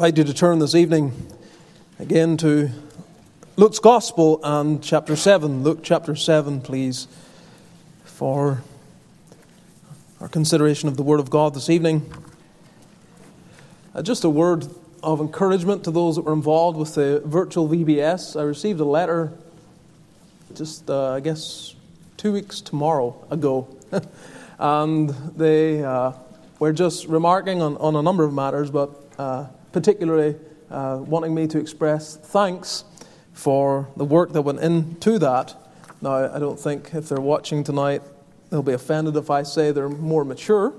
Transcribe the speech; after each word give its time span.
invite 0.00 0.16
you 0.16 0.24
to 0.24 0.32
turn 0.32 0.58
this 0.58 0.74
evening 0.74 1.12
again 1.98 2.34
to 2.34 2.70
Luke's 3.56 3.78
Gospel 3.78 4.40
and 4.42 4.82
chapter 4.82 5.14
7. 5.14 5.62
Luke 5.62 5.80
chapter 5.82 6.16
7, 6.16 6.62
please, 6.62 7.06
for 8.04 8.62
our 10.18 10.28
consideration 10.28 10.88
of 10.88 10.96
the 10.96 11.02
Word 11.02 11.20
of 11.20 11.28
God 11.28 11.52
this 11.52 11.68
evening. 11.68 12.10
Uh, 13.94 14.00
just 14.00 14.24
a 14.24 14.30
word 14.30 14.68
of 15.02 15.20
encouragement 15.20 15.84
to 15.84 15.90
those 15.90 16.16
that 16.16 16.22
were 16.22 16.32
involved 16.32 16.78
with 16.78 16.94
the 16.94 17.20
virtual 17.26 17.68
VBS. 17.68 18.40
I 18.40 18.44
received 18.44 18.80
a 18.80 18.86
letter 18.86 19.34
just, 20.54 20.88
uh, 20.88 21.12
I 21.12 21.20
guess, 21.20 21.74
two 22.16 22.32
weeks 22.32 22.62
tomorrow 22.62 23.22
ago, 23.30 23.68
and 24.58 25.10
they 25.36 25.84
uh, 25.84 26.12
were 26.58 26.72
just 26.72 27.06
remarking 27.06 27.60
on, 27.60 27.76
on 27.76 27.96
a 27.96 28.02
number 28.02 28.24
of 28.24 28.32
matters, 28.32 28.70
but 28.70 28.98
uh, 29.18 29.44
particularly 29.72 30.36
uh, 30.70 30.98
wanting 31.00 31.34
me 31.34 31.46
to 31.48 31.58
express 31.58 32.16
thanks 32.16 32.84
for 33.32 33.88
the 33.96 34.04
work 34.04 34.32
that 34.32 34.42
went 34.42 34.60
into 34.60 35.18
that. 35.18 35.54
Now, 36.02 36.34
I 36.34 36.38
don't 36.38 36.58
think 36.58 36.94
if 36.94 37.08
they're 37.08 37.20
watching 37.20 37.64
tonight, 37.64 38.02
they'll 38.50 38.62
be 38.62 38.72
offended 38.72 39.16
if 39.16 39.30
I 39.30 39.42
say 39.42 39.72
they're 39.72 39.88
more 39.88 40.24
mature. 40.24 40.72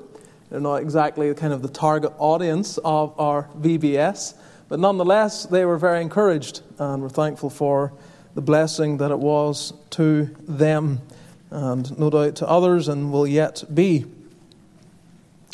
They're 0.49 0.59
not 0.59 0.77
exactly 0.77 1.34
kind 1.34 1.54
of 1.54 1.62
the 1.62 1.70
target 1.70 2.12
audience 2.18 2.77
of 2.80 3.18
our 3.20 3.48
VBS, 3.58 4.35
but 4.68 4.80
nonetheless, 4.80 5.46
they 5.46 5.66
were 5.66 5.77
very 5.77 6.02
encouraged 6.02 6.62
and 6.77 7.02
we're 7.02 7.10
thankful 7.10 7.49
for 7.49 7.94
the 8.35 8.41
blessing 8.41 8.98
that 8.98 9.12
it 9.12 9.20
was 9.20 9.73
to 9.91 10.30
them 10.48 11.02
and 11.52 11.98
no 11.99 12.10
doubt 12.10 12.35
to 12.38 12.48
others 12.48 12.88
and 12.88 13.12
will 13.12 13.27
yet 13.27 13.63
be. 13.73 14.05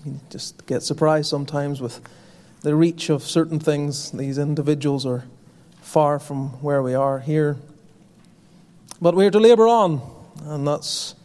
You 0.06 0.20
just 0.30 0.66
get 0.68 0.84
surprised 0.84 1.30
sometimes 1.30 1.82
with 1.82 2.00
the 2.68 2.76
reach 2.76 3.10
of 3.10 3.24
certain 3.24 3.62
things. 3.62 4.12
These 4.12 4.38
individuals 4.38 5.06
are 5.06 5.24
far 5.80 6.20
from 6.20 6.50
where 6.62 6.84
we 6.84 6.94
are 6.94 7.20
here. 7.20 7.56
But 9.02 9.16
we're 9.16 9.32
to 9.32 9.40
labour 9.40 9.70
on, 9.70 10.02
and 10.44 10.68
that's 10.68 11.16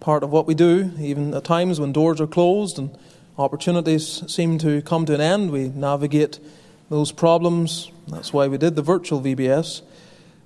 part 0.00 0.22
of 0.22 0.30
what 0.30 0.46
we 0.46 0.54
do. 0.54 0.90
Even 0.98 1.34
at 1.34 1.44
times 1.44 1.78
when 1.78 1.92
doors 1.92 2.18
are 2.18 2.26
closed 2.26 2.78
and 2.78 2.96
opportunities 3.36 4.22
seem 4.32 4.56
to 4.56 4.80
come 4.80 5.04
to 5.04 5.12
an 5.12 5.20
end, 5.20 5.50
we 5.50 5.68
navigate 5.68 6.40
those 6.88 7.12
problems. 7.12 7.90
That's 8.08 8.32
why 8.32 8.48
we 8.48 8.56
did 8.56 8.74
the 8.74 8.80
virtual 8.80 9.20
VBS. 9.20 9.82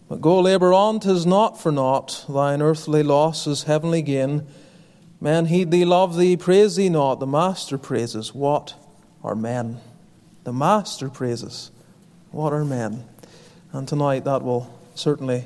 But 0.09 0.21
go 0.21 0.41
labour 0.41 0.75
on, 0.75 0.99
tis 0.99 1.25
not 1.25 1.61
for 1.61 1.71
naught. 1.71 2.25
Thine 2.29 2.61
earthly 2.61 3.05
loss 3.05 3.47
is 3.47 3.63
heavenly 3.63 4.03
gain. 4.03 4.49
Men 5.21 5.47
heed 5.47 5.71
thee, 5.71 5.85
love 5.85 6.17
thee, 6.17 6.37
praise 6.37 6.75
thee 6.75 6.89
not. 6.89 7.21
The 7.21 7.27
Master 7.29 7.79
praises. 7.79 8.35
What 8.35 8.75
are 9.23 9.37
men? 9.37 9.81
The 10.45 10.53
Master 10.55 11.11
praises. 11.11 11.71
What 12.31 12.55
are 12.55 12.65
men? 12.65 13.05
And 13.73 13.87
tonight 13.87 14.25
that 14.25 14.43
will 14.43 14.73
certainly 14.95 15.45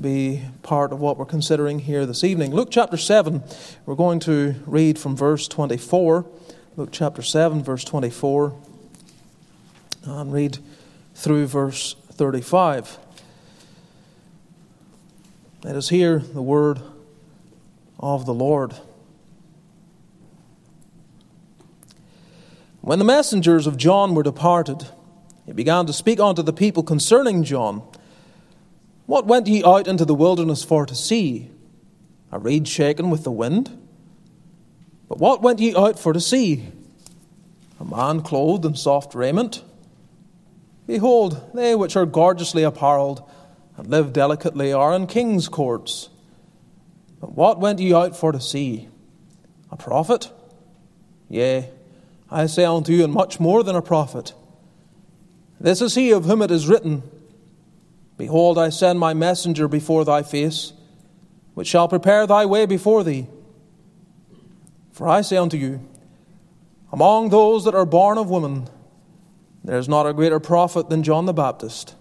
be 0.00 0.42
part 0.62 0.90
of 0.90 1.00
what 1.00 1.18
we're 1.18 1.26
considering 1.26 1.80
here 1.80 2.06
this 2.06 2.24
evening. 2.24 2.54
Luke 2.54 2.68
chapter 2.70 2.96
7, 2.96 3.42
we're 3.84 3.94
going 3.94 4.20
to 4.20 4.54
read 4.66 4.98
from 4.98 5.14
verse 5.14 5.46
24. 5.48 6.24
Luke 6.76 6.88
chapter 6.90 7.20
7, 7.20 7.62
verse 7.62 7.84
24, 7.84 8.58
and 10.04 10.32
read 10.32 10.58
through 11.14 11.46
verse 11.46 11.94
35. 12.12 12.98
Let 15.62 15.76
us 15.76 15.90
hear 15.90 16.18
the 16.18 16.42
word 16.42 16.80
of 18.00 18.24
the 18.24 18.34
Lord. 18.34 18.74
When 22.82 22.98
the 22.98 23.04
messengers 23.04 23.68
of 23.68 23.76
John 23.76 24.12
were 24.16 24.24
departed, 24.24 24.88
he 25.46 25.52
began 25.52 25.86
to 25.86 25.92
speak 25.92 26.18
unto 26.18 26.42
the 26.42 26.52
people 26.52 26.82
concerning 26.82 27.44
John. 27.44 27.82
What 29.06 29.24
went 29.24 29.46
ye 29.46 29.62
out 29.64 29.86
into 29.86 30.04
the 30.04 30.16
wilderness 30.16 30.64
for 30.64 30.84
to 30.84 30.94
see? 30.96 31.48
A 32.32 32.40
reed 32.40 32.66
shaken 32.66 33.08
with 33.08 33.22
the 33.22 33.30
wind? 33.30 33.70
But 35.08 35.18
what 35.18 35.42
went 35.42 35.60
ye 35.60 35.76
out 35.76 35.96
for 35.96 36.12
to 36.12 36.20
see? 36.20 36.72
A 37.78 37.84
man 37.84 38.20
clothed 38.20 38.64
in 38.64 38.74
soft 38.74 39.14
raiment? 39.14 39.62
Behold, 40.88 41.52
they 41.54 41.76
which 41.76 41.94
are 41.94 42.04
gorgeously 42.04 42.64
apparelled 42.64 43.22
and 43.76 43.86
live 43.86 44.12
delicately 44.12 44.72
are 44.72 44.92
in 44.92 45.06
king's 45.06 45.48
courts. 45.48 46.08
But 47.20 47.36
what 47.36 47.60
went 47.60 47.78
ye 47.78 47.94
out 47.94 48.16
for 48.16 48.32
to 48.32 48.40
see? 48.40 48.88
A 49.70 49.76
prophet? 49.76 50.32
Yea, 51.28 51.70
I 52.32 52.46
say 52.46 52.64
unto 52.64 52.92
you, 52.92 53.04
and 53.04 53.12
much 53.12 53.38
more 53.38 53.62
than 53.62 53.76
a 53.76 53.82
prophet. 53.82 54.32
This 55.60 55.82
is 55.82 55.94
he 55.94 56.10
of 56.10 56.24
whom 56.24 56.40
it 56.42 56.50
is 56.50 56.66
written, 56.66 57.02
Behold, 58.16 58.58
I 58.58 58.70
send 58.70 58.98
my 58.98 59.14
messenger 59.14 59.68
before 59.68 60.04
thy 60.04 60.22
face, 60.22 60.72
which 61.54 61.68
shall 61.68 61.88
prepare 61.88 62.26
thy 62.26 62.46
way 62.46 62.66
before 62.66 63.04
thee. 63.04 63.26
For 64.92 65.08
I 65.08 65.20
say 65.20 65.36
unto 65.36 65.56
you, 65.56 65.86
among 66.90 67.28
those 67.28 67.64
that 67.64 67.74
are 67.74 67.86
born 67.86 68.18
of 68.18 68.30
woman, 68.30 68.68
there 69.64 69.78
is 69.78 69.88
not 69.88 70.06
a 70.06 70.12
greater 70.12 70.40
prophet 70.40 70.88
than 70.88 71.02
John 71.02 71.26
the 71.26 71.32
Baptist. 71.32 71.94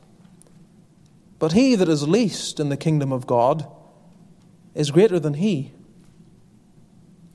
But 1.40 1.54
he 1.54 1.76
that 1.76 1.90
is 1.90 2.08
least 2.08 2.60
in 2.60 2.70
the 2.70 2.78
kingdom 2.78 3.12
of 3.12 3.28
God 3.28 3.66
is 4.76 4.92
greater 4.92 5.20
than 5.20 5.36
he. 5.36 5.74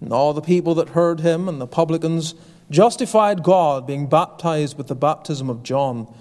And 0.00 0.12
all 0.12 0.32
the 0.32 0.42
people 0.42 0.74
that 0.76 0.90
heard 0.90 1.20
him 1.20 1.48
and 1.48 1.60
the 1.60 1.66
publicans 1.66 2.34
justified 2.70 3.42
God, 3.42 3.86
being 3.86 4.08
baptized 4.08 4.76
with 4.76 4.88
the 4.88 4.94
baptism 4.94 5.48
of 5.48 5.62
John. 5.62 6.12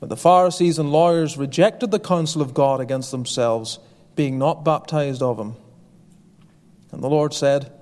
But 0.00 0.08
the 0.08 0.16
Pharisees 0.16 0.78
and 0.78 0.92
lawyers 0.92 1.36
rejected 1.36 1.90
the 1.90 1.98
counsel 1.98 2.42
of 2.42 2.54
God 2.54 2.80
against 2.80 3.10
themselves, 3.10 3.78
being 4.14 4.38
not 4.38 4.64
baptized 4.64 5.22
of 5.22 5.38
him. 5.38 5.56
And 6.92 7.02
the 7.02 7.08
Lord 7.08 7.34
said, 7.34 7.72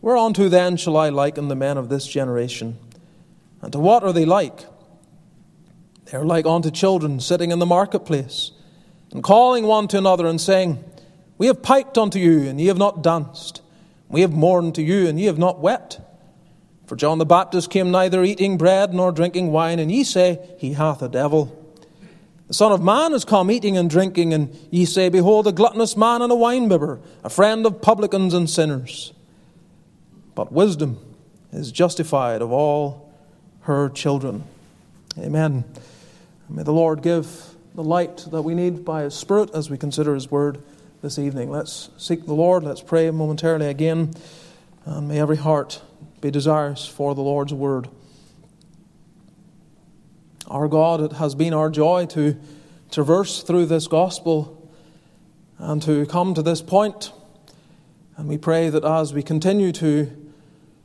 Whereunto 0.00 0.48
then 0.48 0.76
shall 0.76 0.96
I 0.96 1.08
liken 1.08 1.48
the 1.48 1.56
men 1.56 1.76
of 1.76 1.88
this 1.88 2.06
generation? 2.06 2.78
And 3.60 3.72
to 3.72 3.78
what 3.78 4.04
are 4.04 4.12
they 4.12 4.24
like? 4.24 4.66
They 6.06 6.16
are 6.16 6.24
like 6.24 6.46
unto 6.46 6.70
children 6.70 7.20
sitting 7.20 7.50
in 7.50 7.58
the 7.58 7.66
marketplace, 7.66 8.52
and 9.10 9.22
calling 9.22 9.64
one 9.64 9.88
to 9.88 9.98
another, 9.98 10.26
and 10.26 10.40
saying, 10.40 10.82
We 11.36 11.48
have 11.48 11.62
piped 11.62 11.98
unto 11.98 12.18
you, 12.18 12.48
and 12.48 12.60
ye 12.60 12.68
have 12.68 12.78
not 12.78 13.02
danced. 13.02 13.62
We 14.08 14.20
have 14.20 14.32
mourned 14.32 14.74
to 14.76 14.82
you, 14.82 15.06
and 15.06 15.18
ye 15.18 15.26
have 15.26 15.38
not 15.38 15.60
wept. 15.60 16.00
For 16.88 16.96
John 16.96 17.18
the 17.18 17.26
Baptist 17.26 17.70
came 17.70 17.90
neither 17.90 18.24
eating 18.24 18.56
bread 18.56 18.94
nor 18.94 19.12
drinking 19.12 19.52
wine, 19.52 19.78
and 19.78 19.92
ye 19.92 20.04
say, 20.04 20.40
He 20.58 20.72
hath 20.72 21.02
a 21.02 21.08
devil. 21.08 21.54
The 22.46 22.54
Son 22.54 22.72
of 22.72 22.82
Man 22.82 23.12
is 23.12 23.26
come 23.26 23.50
eating 23.50 23.76
and 23.76 23.90
drinking, 23.90 24.32
and 24.32 24.56
ye 24.70 24.86
say, 24.86 25.10
Behold, 25.10 25.46
a 25.46 25.52
gluttonous 25.52 25.98
man 25.98 26.22
and 26.22 26.32
a 26.32 26.34
winebibber, 26.34 26.98
a 27.22 27.28
friend 27.28 27.66
of 27.66 27.82
publicans 27.82 28.32
and 28.32 28.48
sinners. 28.48 29.12
But 30.34 30.50
wisdom 30.50 30.98
is 31.52 31.70
justified 31.70 32.40
of 32.40 32.52
all 32.52 33.12
her 33.62 33.90
children. 33.90 34.44
Amen. 35.18 35.64
May 36.48 36.62
the 36.62 36.72
Lord 36.72 37.02
give 37.02 37.54
the 37.74 37.84
light 37.84 38.26
that 38.30 38.40
we 38.40 38.54
need 38.54 38.82
by 38.86 39.02
His 39.02 39.14
Spirit 39.14 39.50
as 39.52 39.68
we 39.68 39.76
consider 39.76 40.14
His 40.14 40.30
Word 40.30 40.62
this 41.02 41.18
evening. 41.18 41.50
Let's 41.50 41.90
seek 41.98 42.24
the 42.24 42.32
Lord. 42.32 42.64
Let's 42.64 42.80
pray 42.80 43.10
momentarily 43.10 43.66
again. 43.66 44.14
And 44.86 45.06
may 45.06 45.20
every 45.20 45.36
heart 45.36 45.82
be 46.20 46.30
desirous 46.30 46.86
for 46.86 47.14
the 47.14 47.20
Lord's 47.20 47.54
Word. 47.54 47.88
Our 50.48 50.66
God, 50.66 51.00
it 51.00 51.12
has 51.12 51.34
been 51.34 51.54
our 51.54 51.70
joy 51.70 52.06
to 52.06 52.36
traverse 52.90 53.42
through 53.42 53.66
this 53.66 53.86
gospel 53.86 54.70
and 55.58 55.82
to 55.82 56.06
come 56.06 56.34
to 56.34 56.42
this 56.42 56.62
point. 56.62 57.12
And 58.16 58.28
we 58.28 58.38
pray 58.38 58.68
that 58.70 58.84
as 58.84 59.12
we 59.12 59.22
continue 59.22 59.72
to 59.72 60.10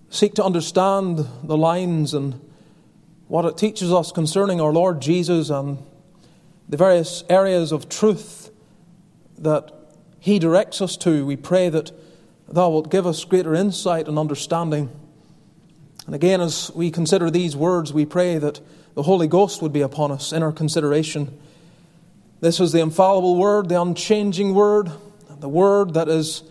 seek 0.10 0.36
to 0.36 0.44
understand 0.44 1.26
the 1.44 1.58
lines 1.58 2.14
and 2.14 2.40
what 3.28 3.46
it 3.46 3.58
teaches 3.58 3.92
us 3.92 4.12
concerning 4.12 4.62
our 4.62 4.72
Lord 4.72 5.02
Jesus 5.02 5.50
and 5.50 5.80
the 6.70 6.78
various 6.78 7.24
areas 7.30 7.72
of 7.72 7.90
truth 7.90 8.52
that 9.38 9.72
He 10.20 10.38
directs 10.38 10.82
us 10.82 10.96
to, 10.98 11.26
we 11.26 11.36
pray 11.36 11.70
that 11.70 11.92
Thou 12.48 12.70
wilt 12.70 12.92
give 12.92 13.08
us 13.08 13.24
greater 13.24 13.56
insight 13.56 14.08
and 14.08 14.20
understanding. 14.20 14.90
And 16.06 16.16
again, 16.16 16.42
as 16.42 16.72
we 16.76 16.92
consider 16.92 17.30
these 17.30 17.56
words, 17.56 17.94
we 17.94 18.06
pray 18.06 18.38
that 18.38 18.60
the 18.94 19.04
Holy 19.04 19.28
Ghost 19.28 19.62
would 19.62 19.74
be 19.74 19.82
upon 19.82 20.12
us 20.12 20.34
in 20.34 20.44
our 20.44 20.52
consideration. 20.52 21.38
This 22.42 22.60
is 22.60 22.74
the 22.74 22.82
infallible 22.82 23.38
Word, 23.38 23.70
the 23.70 23.82
unchanging 23.82 24.54
Word, 24.54 24.92
the 25.40 25.48
Word 25.48 25.94
that 25.94 26.10
is 26.10 26.44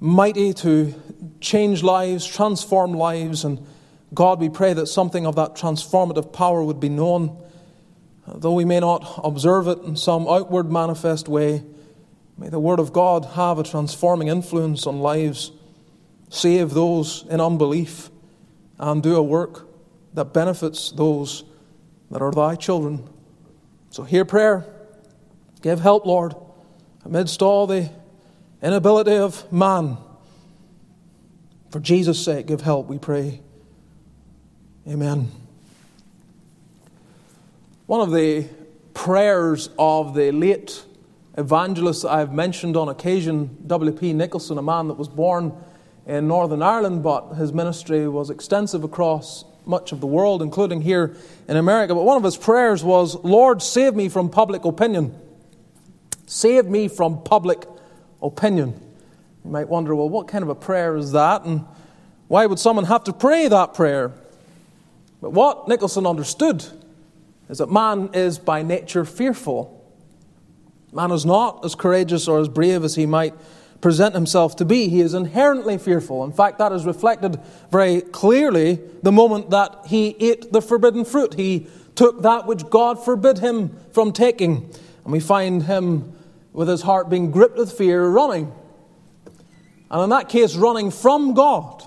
mighty 0.00 0.54
to 0.54 0.94
change 1.40 1.82
lives, 1.82 2.26
transform 2.26 2.94
lives. 2.94 3.44
And 3.44 3.64
God, 4.14 4.40
we 4.40 4.48
pray 4.48 4.72
that 4.72 4.86
something 4.86 5.26
of 5.26 5.36
that 5.36 5.54
transformative 5.54 6.32
power 6.32 6.62
would 6.62 6.80
be 6.80 6.88
known. 6.88 7.36
Though 8.26 8.54
we 8.54 8.64
may 8.64 8.80
not 8.80 9.20
observe 9.22 9.68
it 9.68 9.80
in 9.82 9.96
some 9.96 10.26
outward 10.26 10.70
manifest 10.70 11.28
way, 11.28 11.62
may 12.38 12.48
the 12.48 12.60
Word 12.60 12.78
of 12.78 12.92
God 12.92 13.24
have 13.24 13.58
a 13.58 13.64
transforming 13.64 14.28
influence 14.28 14.86
on 14.86 15.00
lives, 15.00 15.52
save 16.30 16.70
those 16.70 17.24
in 17.28 17.40
unbelief, 17.40 18.10
and 18.78 19.02
do 19.02 19.16
a 19.16 19.22
work 19.22 19.68
that 20.14 20.32
benefits 20.32 20.90
those 20.90 21.44
that 22.10 22.22
are 22.22 22.30
thy 22.30 22.54
children. 22.54 23.08
So 23.90 24.02
hear 24.02 24.24
prayer. 24.24 24.64
Give 25.62 25.80
help, 25.80 26.06
Lord, 26.06 26.34
amidst 27.04 27.42
all 27.42 27.66
the 27.66 27.90
inability 28.62 29.16
of 29.16 29.50
man. 29.52 29.98
For 31.70 31.80
Jesus' 31.80 32.24
sake, 32.24 32.46
give 32.46 32.60
help, 32.60 32.86
we 32.86 32.98
pray. 32.98 33.40
Amen. 34.86 35.30
One 37.86 38.00
of 38.00 38.12
the 38.12 38.46
prayers 38.94 39.68
of 39.78 40.14
the 40.14 40.32
late 40.32 40.84
evangelist 41.36 42.04
I've 42.04 42.32
mentioned 42.32 42.76
on 42.76 42.88
occasion, 42.88 43.56
W.P. 43.66 44.12
Nicholson, 44.12 44.58
a 44.58 44.62
man 44.62 44.88
that 44.88 44.94
was 44.94 45.08
born 45.08 45.52
in 46.08 46.26
Northern 46.26 46.62
Ireland, 46.62 47.02
but 47.02 47.34
his 47.34 47.52
ministry 47.52 48.08
was 48.08 48.30
extensive 48.30 48.82
across 48.82 49.44
much 49.66 49.92
of 49.92 50.00
the 50.00 50.06
world, 50.06 50.40
including 50.40 50.80
here 50.80 51.14
in 51.46 51.56
America. 51.56 51.94
But 51.94 52.04
one 52.04 52.16
of 52.16 52.24
his 52.24 52.38
prayers 52.38 52.82
was, 52.82 53.14
Lord, 53.16 53.62
save 53.62 53.94
me 53.94 54.08
from 54.08 54.30
public 54.30 54.64
opinion. 54.64 55.14
Save 56.26 56.64
me 56.64 56.88
from 56.88 57.22
public 57.22 57.66
opinion. 58.22 58.80
You 59.44 59.50
might 59.50 59.68
wonder, 59.68 59.94
well, 59.94 60.08
what 60.08 60.28
kind 60.28 60.42
of 60.42 60.48
a 60.48 60.54
prayer 60.54 60.96
is 60.96 61.12
that? 61.12 61.44
And 61.44 61.66
why 62.26 62.46
would 62.46 62.58
someone 62.58 62.86
have 62.86 63.04
to 63.04 63.12
pray 63.12 63.46
that 63.46 63.74
prayer? 63.74 64.12
But 65.20 65.32
what 65.32 65.68
Nicholson 65.68 66.06
understood 66.06 66.64
is 67.50 67.58
that 67.58 67.70
man 67.70 68.10
is 68.14 68.38
by 68.38 68.62
nature 68.62 69.04
fearful. 69.04 69.74
Man 70.90 71.10
is 71.10 71.26
not 71.26 71.66
as 71.66 71.74
courageous 71.74 72.28
or 72.28 72.40
as 72.40 72.48
brave 72.48 72.82
as 72.82 72.94
he 72.94 73.04
might 73.04 73.34
present 73.80 74.14
himself 74.14 74.56
to 74.56 74.64
be. 74.64 74.88
He 74.88 75.00
is 75.00 75.14
inherently 75.14 75.78
fearful. 75.78 76.24
In 76.24 76.32
fact, 76.32 76.58
that 76.58 76.72
is 76.72 76.84
reflected 76.84 77.40
very 77.70 78.00
clearly 78.00 78.80
the 79.02 79.12
moment 79.12 79.50
that 79.50 79.86
he 79.86 80.16
ate 80.18 80.52
the 80.52 80.60
forbidden 80.60 81.04
fruit. 81.04 81.34
He 81.34 81.66
took 81.94 82.22
that 82.22 82.46
which 82.46 82.68
God 82.70 83.04
forbid 83.04 83.38
him 83.38 83.76
from 83.92 84.12
taking. 84.12 84.72
And 85.04 85.12
we 85.12 85.20
find 85.20 85.64
him 85.64 86.12
with 86.52 86.68
his 86.68 86.82
heart 86.82 87.08
being 87.08 87.30
gripped 87.30 87.56
with 87.56 87.72
fear, 87.72 88.08
running. 88.08 88.52
And 89.90 90.02
in 90.02 90.10
that 90.10 90.28
case, 90.28 90.56
running 90.56 90.90
from 90.90 91.34
God. 91.34 91.84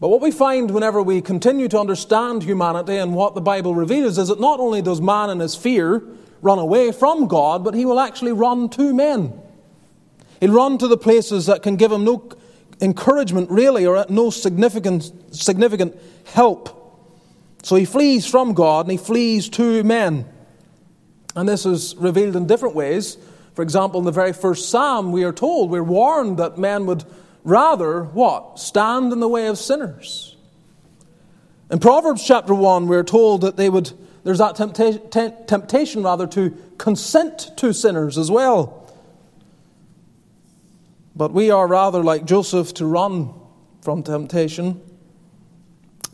But 0.00 0.08
what 0.08 0.20
we 0.20 0.32
find 0.32 0.70
whenever 0.70 1.00
we 1.02 1.22
continue 1.22 1.68
to 1.68 1.78
understand 1.78 2.42
humanity 2.42 2.96
and 2.96 3.14
what 3.14 3.34
the 3.34 3.40
Bible 3.40 3.74
reveals 3.74 4.18
is 4.18 4.28
that 4.28 4.40
not 4.40 4.60
only 4.60 4.82
does 4.82 5.00
man 5.00 5.30
in 5.30 5.40
his 5.40 5.54
fear 5.54 6.02
run 6.42 6.58
away 6.58 6.92
from 6.92 7.26
God, 7.26 7.64
but 7.64 7.74
he 7.74 7.86
will 7.86 8.00
actually 8.00 8.32
run 8.32 8.68
to 8.70 8.92
men. 8.92 9.40
He'll 10.44 10.52
run 10.52 10.76
to 10.76 10.88
the 10.88 10.98
places 10.98 11.46
that 11.46 11.62
can 11.62 11.76
give 11.76 11.90
him 11.90 12.04
no 12.04 12.28
encouragement, 12.78 13.50
really, 13.50 13.86
or 13.86 14.04
no 14.10 14.28
significant, 14.28 15.10
significant 15.34 15.96
help. 16.34 17.00
So 17.62 17.76
he 17.76 17.86
flees 17.86 18.26
from 18.26 18.52
God 18.52 18.84
and 18.84 18.92
he 18.92 18.98
flees 18.98 19.48
to 19.48 19.82
men. 19.84 20.26
And 21.34 21.48
this 21.48 21.64
is 21.64 21.96
revealed 21.96 22.36
in 22.36 22.46
different 22.46 22.74
ways. 22.74 23.16
For 23.54 23.62
example, 23.62 24.00
in 24.00 24.04
the 24.04 24.12
very 24.12 24.34
first 24.34 24.68
psalm, 24.68 25.12
we 25.12 25.24
are 25.24 25.32
told, 25.32 25.70
we're 25.70 25.82
warned 25.82 26.36
that 26.36 26.58
men 26.58 26.84
would 26.84 27.04
rather 27.42 28.04
what? 28.04 28.58
Stand 28.58 29.14
in 29.14 29.20
the 29.20 29.28
way 29.28 29.46
of 29.46 29.56
sinners. 29.56 30.36
In 31.70 31.78
Proverbs 31.78 32.22
chapter 32.22 32.52
1, 32.52 32.86
we're 32.86 33.02
told 33.02 33.40
that 33.40 33.56
they 33.56 33.70
would, 33.70 33.92
there's 34.24 34.40
that 34.40 34.56
temptation, 34.56 35.08
temptation 35.46 36.02
rather 36.02 36.26
to 36.26 36.54
consent 36.76 37.56
to 37.56 37.72
sinners 37.72 38.18
as 38.18 38.30
well. 38.30 38.83
But 41.16 41.32
we 41.32 41.50
are 41.50 41.66
rather 41.66 42.02
like 42.02 42.24
Joseph 42.24 42.74
to 42.74 42.86
run 42.86 43.32
from 43.82 44.02
temptation, 44.02 44.80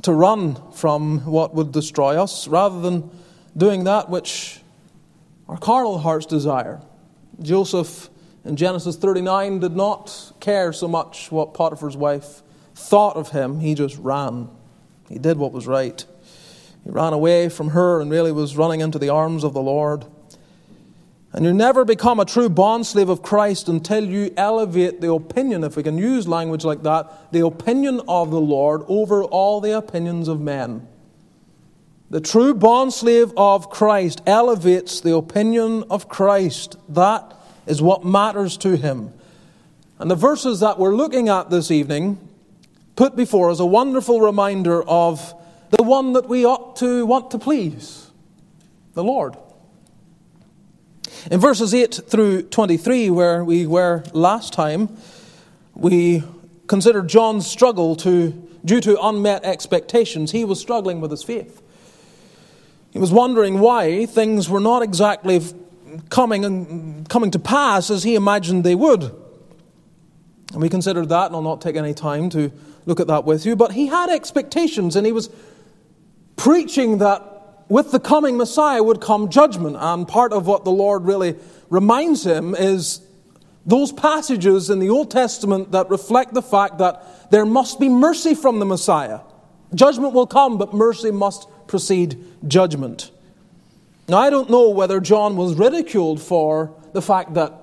to 0.02 0.12
run 0.12 0.58
from 0.73 1.25
what 1.25 1.55
would 1.55 1.73
destroy 1.73 2.20
us, 2.20 2.47
rather 2.49 2.81
than 2.81 3.11
doing 3.56 3.85
that 3.85 4.11
which 4.11 4.61
our 5.49 5.56
carnal 5.56 5.99
hearts 5.99 6.26
desire. 6.26 6.81
Joseph 7.41 8.11
in 8.44 8.56
Genesis 8.56 8.97
39 8.97 9.61
did 9.61 9.76
not 9.76 10.32
care 10.41 10.73
so 10.73 10.88
much 10.88 11.31
what 11.31 11.55
Potiphar's 11.55 11.96
wife 11.96 12.43
thought 12.75 13.17
of 13.17 13.31
him, 13.31 13.61
he 13.61 13.75
just 13.75 13.96
ran. 13.99 14.49
He 15.08 15.19
did 15.19 15.38
what 15.38 15.53
was 15.53 15.67
right. 15.67 16.05
He 16.85 16.91
ran 16.91 17.12
away 17.12 17.49
from 17.49 17.70
her 17.70 18.00
and 18.00 18.11
really 18.11 18.32
was 18.32 18.56
running 18.56 18.81
into 18.81 18.99
the 18.99 19.11
arms 19.11 19.44
of 19.44 19.53
the 19.53 19.61
Lord. 19.61 20.06
And 21.32 21.44
you 21.44 21.53
never 21.53 21.85
become 21.85 22.19
a 22.19 22.25
true 22.25 22.49
bondslave 22.49 23.09
of 23.09 23.23
Christ 23.23 23.69
until 23.69 24.05
you 24.05 24.35
elevate 24.37 25.00
the 25.00 25.12
opinion, 25.12 25.62
if 25.62 25.77
we 25.77 25.82
can 25.85 25.97
use 25.97 26.27
language 26.27 26.65
like 26.65 26.82
that, 26.82 27.31
the 27.32 27.47
opinion 27.47 28.00
of 28.09 28.31
the 28.31 28.41
Lord 28.41 28.82
over 28.88 29.23
all 29.23 29.61
the 29.61 29.77
opinions 29.77 30.27
of 30.27 30.41
men. 30.41 30.88
The 32.11 32.21
true 32.21 32.53
bondslave 32.53 33.32
of 33.37 33.71
Christ 33.71 34.23
elevates 34.27 35.00
the 35.00 35.15
opinion 35.15 35.85
of 35.88 36.09
Christ. 36.09 36.77
That 36.88 37.32
is 37.67 37.81
what 37.81 38.05
matters 38.05 38.56
to 38.59 38.77
him. 38.77 39.12
And 40.00 40.11
the 40.11 40.17
verses 40.17 40.59
that 40.59 40.81
we're 40.81 40.97
looking 40.97 41.29
at 41.29 41.50
this 41.50 41.71
evening 41.71 42.19
put 42.97 43.15
before 43.15 43.50
us 43.50 43.61
a 43.61 43.67
wonderful 43.67 44.21
reminder 44.21 44.82
of 44.82 45.32
the 45.71 45.85
one 45.85 46.15
that 46.15 46.29
we 46.29 46.44
ought 46.44 46.75
to 46.77 47.06
want 47.06 47.31
to 47.31 47.38
please 47.38 48.11
the 48.94 49.05
Lord. 49.05 49.37
In 51.28 51.38
verses 51.38 51.75
8 51.75 52.00
through 52.06 52.43
23, 52.43 53.11
where 53.11 53.44
we 53.44 53.67
were 53.67 54.05
last 54.12 54.52
time, 54.52 54.96
we 55.75 56.22
considered 56.67 57.08
John's 57.08 57.46
struggle 57.46 57.94
to, 57.96 58.31
due 58.64 58.81
to 58.81 58.99
unmet 59.02 59.44
expectations. 59.44 60.31
He 60.31 60.44
was 60.44 60.61
struggling 60.61 61.00
with 61.00 61.11
his 61.11 61.22
faith. 61.22 61.61
He 62.93 62.99
was 62.99 63.12
wondering 63.12 63.58
why 63.61 64.06
things 64.06 64.49
were 64.49 64.61
not 64.61 64.82
exactly 64.82 65.43
coming, 66.08 66.44
and 66.44 67.08
coming 67.08 67.31
to 67.32 67.38
pass 67.38 67.90
as 67.90 68.02
he 68.02 68.14
imagined 68.14 68.64
they 68.64 68.75
would. 68.75 69.02
And 70.52 70.62
we 70.62 70.69
considered 70.69 71.11
that, 71.11 71.26
and 71.26 71.37
I'll 71.37 71.43
not 71.43 71.61
take 71.61 71.76
any 71.76 71.93
time 71.93 72.31
to 72.31 72.50
look 72.87 72.99
at 72.99 73.08
that 73.08 73.25
with 73.25 73.44
you. 73.44 73.56
But 73.56 73.72
he 73.72 73.88
had 73.88 74.08
expectations, 74.08 74.96
and 74.96 75.05
he 75.05 75.12
was 75.12 75.28
preaching 76.37 76.99
that 76.99 77.30
with 77.70 77.93
the 77.93 78.00
coming 78.00 78.37
Messiah 78.37 78.82
would 78.82 79.00
come 79.00 79.31
judgment. 79.31 79.76
And 79.78 80.06
part 80.06 80.34
of 80.34 80.46
what 80.46 80.64
the 80.64 80.72
Lord 80.72 81.05
really 81.05 81.37
reminds 81.70 82.26
him 82.26 82.55
is 82.55 83.00
those 83.64 83.93
passages 83.93 84.69
in 84.69 84.81
the 84.81 84.90
Old 84.90 85.11
Testament 85.11 85.70
that 85.72 85.88
reflect 85.88 86.34
the 86.34 86.43
fact 86.43 86.78
that 86.78 87.31
there 87.31 87.46
must 87.46 87.78
be 87.78 87.88
mercy 87.88 88.34
from 88.34 88.58
the 88.58 88.67
Messiah. 88.67 89.20
Judgment 89.72 90.12
will 90.12 90.26
come, 90.26 90.58
but 90.58 90.75
mercy 90.75 91.12
must 91.12 91.48
precede 91.69 92.22
judgment. 92.48 93.12
Now, 94.08 94.19
I 94.19 94.31
don't 94.31 94.50
know 94.50 94.70
whether 94.70 94.98
John 94.98 95.36
was 95.36 95.55
ridiculed 95.55 96.20
for 96.20 96.74
the 96.93 97.00
fact 97.00 97.34
that 97.34 97.55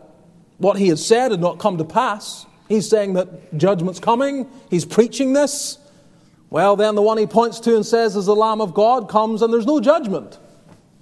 what 0.57 0.77
he 0.77 0.87
had 0.87 0.99
said 0.99 1.31
had 1.31 1.41
not 1.41 1.59
come 1.59 1.77
to 1.79 1.83
pass. 1.83 2.45
He's 2.69 2.89
saying 2.89 3.13
that 3.13 3.57
judgment's 3.57 3.99
coming, 3.99 4.49
he's 4.69 4.85
preaching 4.85 5.33
this. 5.33 5.79
Well, 6.49 6.75
then 6.75 6.95
the 6.95 7.01
one 7.01 7.17
he 7.17 7.27
points 7.27 7.59
to 7.61 7.75
and 7.75 7.85
says 7.85 8.15
is 8.15 8.25
the 8.25 8.35
Lamb 8.35 8.61
of 8.61 8.73
God 8.73 9.09
comes 9.09 9.41
and 9.41 9.53
there's 9.53 9.65
no 9.65 9.79
judgment. 9.79 10.39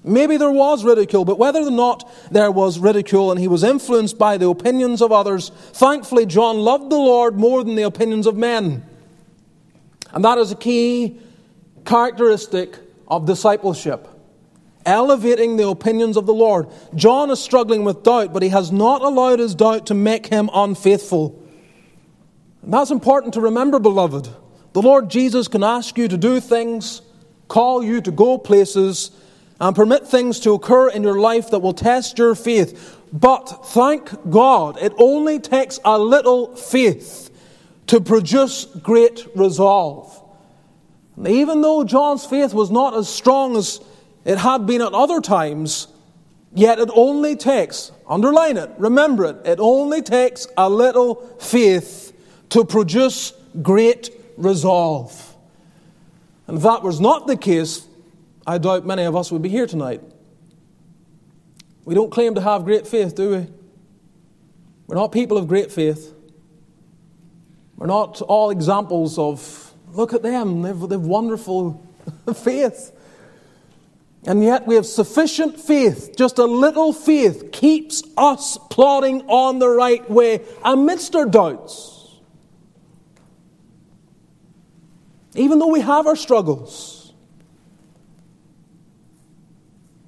Maybe 0.03 0.37
there 0.37 0.51
was 0.51 0.83
ridicule, 0.83 1.25
but 1.25 1.39
whether 1.39 1.61
or 1.61 1.71
not 1.71 2.07
there 2.31 2.51
was 2.51 2.77
ridicule 2.77 3.31
and 3.31 3.39
he 3.39 3.47
was 3.47 3.63
influenced 3.63 4.17
by 4.19 4.37
the 4.37 4.47
opinions 4.47 5.01
of 5.01 5.11
others, 5.11 5.49
thankfully 5.49 6.27
John 6.27 6.59
loved 6.59 6.91
the 6.91 6.97
Lord 6.97 7.37
more 7.37 7.63
than 7.63 7.75
the 7.75 7.83
opinions 7.83 8.27
of 8.27 8.37
men. 8.37 8.83
And 10.11 10.23
that 10.23 10.37
is 10.37 10.51
a 10.51 10.55
key 10.55 11.19
characteristic 11.85 12.77
of 13.07 13.25
discipleship. 13.25 14.07
Elevating 14.85 15.57
the 15.57 15.67
opinions 15.67 16.17
of 16.17 16.27
the 16.27 16.33
Lord. 16.33 16.67
John 16.93 17.31
is 17.31 17.39
struggling 17.39 17.83
with 17.83 18.03
doubt, 18.03 18.31
but 18.31 18.43
he 18.43 18.49
has 18.49 18.71
not 18.71 19.01
allowed 19.01 19.39
his 19.39 19.55
doubt 19.55 19.87
to 19.87 19.95
make 19.95 20.27
him 20.27 20.51
unfaithful. 20.53 21.43
And 22.61 22.71
that's 22.71 22.91
important 22.91 23.33
to 23.33 23.41
remember, 23.41 23.79
beloved. 23.79 24.29
The 24.75 24.81
Lord 24.81 25.07
Jesus 25.07 25.47
can 25.47 25.63
ask 25.63 25.97
you 25.97 26.09
to 26.09 26.17
do 26.17 26.41
things, 26.41 27.01
call 27.47 27.81
you 27.81 28.01
to 28.01 28.11
go 28.11 28.37
places, 28.37 29.11
and 29.61 29.73
permit 29.73 30.05
things 30.05 30.41
to 30.41 30.51
occur 30.51 30.89
in 30.89 31.01
your 31.01 31.17
life 31.17 31.51
that 31.51 31.59
will 31.59 31.73
test 31.73 32.17
your 32.17 32.35
faith. 32.35 32.99
But 33.13 33.67
thank 33.67 34.29
God, 34.29 34.77
it 34.81 34.91
only 34.97 35.39
takes 35.39 35.79
a 35.85 35.97
little 35.97 36.57
faith 36.57 37.29
to 37.87 38.01
produce 38.01 38.65
great 38.65 39.25
resolve. 39.33 40.21
And 41.15 41.29
even 41.29 41.61
though 41.61 41.85
John's 41.85 42.25
faith 42.25 42.53
was 42.53 42.69
not 42.69 42.93
as 42.95 43.07
strong 43.07 43.55
as 43.55 43.79
it 44.25 44.39
had 44.39 44.65
been 44.65 44.81
at 44.81 44.91
other 44.91 45.21
times, 45.21 45.87
yet 46.53 46.79
it 46.79 46.89
only 46.93 47.37
takes, 47.37 47.93
underline 48.09 48.57
it, 48.57 48.71
remember 48.77 49.23
it, 49.23 49.37
it 49.45 49.59
only 49.61 50.01
takes 50.01 50.49
a 50.57 50.69
little 50.69 51.15
faith 51.39 52.11
to 52.49 52.65
produce 52.65 53.31
great 53.61 54.14
resolve. 54.37 55.35
And 56.47 56.57
if 56.57 56.63
that 56.63 56.83
was 56.83 56.99
not 56.99 57.27
the 57.27 57.37
case, 57.37 57.87
I 58.45 58.57
doubt 58.57 58.85
many 58.85 59.03
of 59.03 59.15
us 59.15 59.31
would 59.31 59.41
be 59.41 59.49
here 59.49 59.65
tonight. 59.65 60.01
We 61.83 61.95
don't 61.95 62.11
claim 62.11 62.35
to 62.35 62.41
have 62.41 62.65
great 62.65 62.87
faith, 62.87 63.15
do 63.15 63.29
we? 63.31 63.47
We're 64.87 64.95
not 64.95 65.11
people 65.11 65.37
of 65.37 65.47
great 65.47 65.71
faith. 65.71 66.13
We're 67.75 67.87
not 67.87 68.21
all 68.21 68.51
examples 68.51 69.17
of, 69.17 69.73
look 69.91 70.13
at 70.13 70.21
them, 70.21 70.61
they've, 70.61 70.79
they've 70.79 70.99
wonderful 70.99 71.85
faith. 72.35 72.91
And 74.27 74.43
yet 74.43 74.65
we 74.65 74.75
have 74.75 74.85
sufficient 74.85 75.59
faith, 75.59 76.15
just 76.17 76.39
a 76.39 76.45
little 76.45 76.93
faith 76.93 77.51
keeps 77.51 78.01
us 78.17 78.57
plodding 78.71 79.21
on 79.27 79.59
the 79.59 79.69
right 79.69 80.09
way 80.09 80.41
amidst 80.63 81.15
our 81.15 81.25
doubts. 81.25 81.94
Even 85.35 85.59
though 85.59 85.67
we 85.67 85.81
have 85.81 86.07
our 86.07 86.15
struggles, 86.15 87.13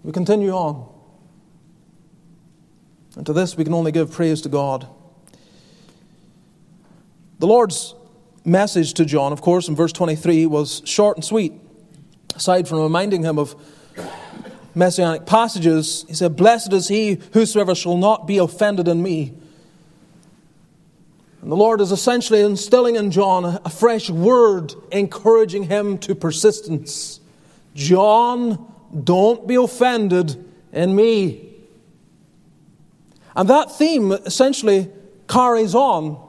we 0.04 0.12
continue 0.12 0.52
on. 0.52 0.90
And 3.16 3.26
to 3.26 3.34
this 3.34 3.58
we 3.58 3.64
can 3.64 3.74
only 3.74 3.92
give 3.92 4.12
praise 4.12 4.42
to 4.42 4.50
God. 4.50 4.88
The 7.40 7.48
Lord's 7.48 7.94
message 8.46 8.94
to 8.96 9.06
John, 9.06 9.34
of 9.34 9.42
course, 9.42 9.68
in 9.68 9.76
verse 9.76 9.92
23 9.92 10.46
was 10.46 10.82
short 10.86 11.18
and 11.18 11.26
sweet. 11.26 11.54
Aside 12.36 12.68
from 12.68 12.80
reminding 12.80 13.24
him 13.24 13.38
of 13.38 13.56
messianic 14.74 15.26
passages, 15.26 16.06
he 16.08 16.14
said, 16.14 16.36
Blessed 16.36 16.72
is 16.72 16.88
he 16.88 17.20
whosoever 17.34 17.76
shall 17.76 17.98
not 17.98 18.28
be 18.28 18.38
offended 18.38 18.88
in 18.88 19.04
me. 19.04 19.34
And 21.42 21.52
the 21.52 21.56
Lord 21.56 21.82
is 21.82 21.92
essentially 21.92 22.42
instilling 22.42 22.96
in 22.96 23.12
John 23.12 23.62
a 23.64 23.70
fresh 23.70 24.10
word, 24.10 24.74
encouraging 24.92 25.64
him 25.64 25.98
to 26.00 26.16
persistence. 26.16 27.20
John, 27.76 28.74
don't 29.04 29.48
be 29.48 29.56
offended 29.56 30.44
in 30.72 30.96
me. 30.96 31.56
And 33.36 33.50
that 33.50 33.78
theme 33.78 34.12
essentially 34.12 34.90
carries 35.30 35.76
on. 35.76 36.24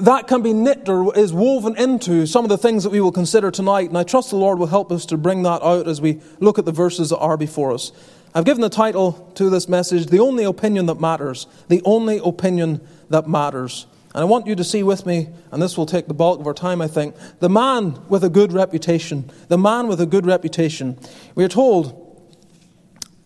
That 0.00 0.28
can 0.28 0.42
be 0.42 0.52
knit 0.52 0.88
or 0.88 1.14
is 1.18 1.32
woven 1.32 1.76
into 1.76 2.24
some 2.24 2.44
of 2.44 2.48
the 2.48 2.56
things 2.56 2.84
that 2.84 2.90
we 2.90 3.00
will 3.00 3.12
consider 3.12 3.50
tonight. 3.50 3.88
And 3.88 3.98
I 3.98 4.04
trust 4.04 4.30
the 4.30 4.36
Lord 4.36 4.58
will 4.58 4.68
help 4.68 4.92
us 4.92 5.04
to 5.06 5.16
bring 5.16 5.42
that 5.42 5.60
out 5.60 5.88
as 5.88 6.00
we 6.00 6.20
look 6.38 6.58
at 6.58 6.64
the 6.64 6.72
verses 6.72 7.10
that 7.10 7.18
are 7.18 7.36
before 7.36 7.72
us. 7.72 7.92
I've 8.34 8.44
given 8.46 8.62
the 8.62 8.70
title 8.70 9.30
to 9.34 9.50
this 9.50 9.68
message, 9.68 10.06
The 10.06 10.18
Only 10.18 10.44
Opinion 10.44 10.86
That 10.86 11.00
Matters. 11.00 11.46
The 11.68 11.82
Only 11.84 12.18
Opinion 12.24 12.80
That 13.10 13.28
Matters. 13.28 13.86
And 14.14 14.22
I 14.22 14.24
want 14.24 14.46
you 14.46 14.54
to 14.54 14.64
see 14.64 14.82
with 14.82 15.06
me, 15.06 15.28
and 15.50 15.62
this 15.62 15.76
will 15.76 15.86
take 15.86 16.06
the 16.06 16.14
bulk 16.14 16.40
of 16.40 16.46
our 16.46 16.54
time, 16.54 16.80
I 16.80 16.88
think, 16.88 17.14
the 17.40 17.48
man 17.48 17.98
with 18.08 18.24
a 18.24 18.30
good 18.30 18.52
reputation. 18.52 19.30
The 19.48 19.58
man 19.58 19.86
with 19.86 20.00
a 20.00 20.06
good 20.06 20.26
reputation. 20.26 20.98
We 21.34 21.44
are 21.44 21.48
told 21.48 21.98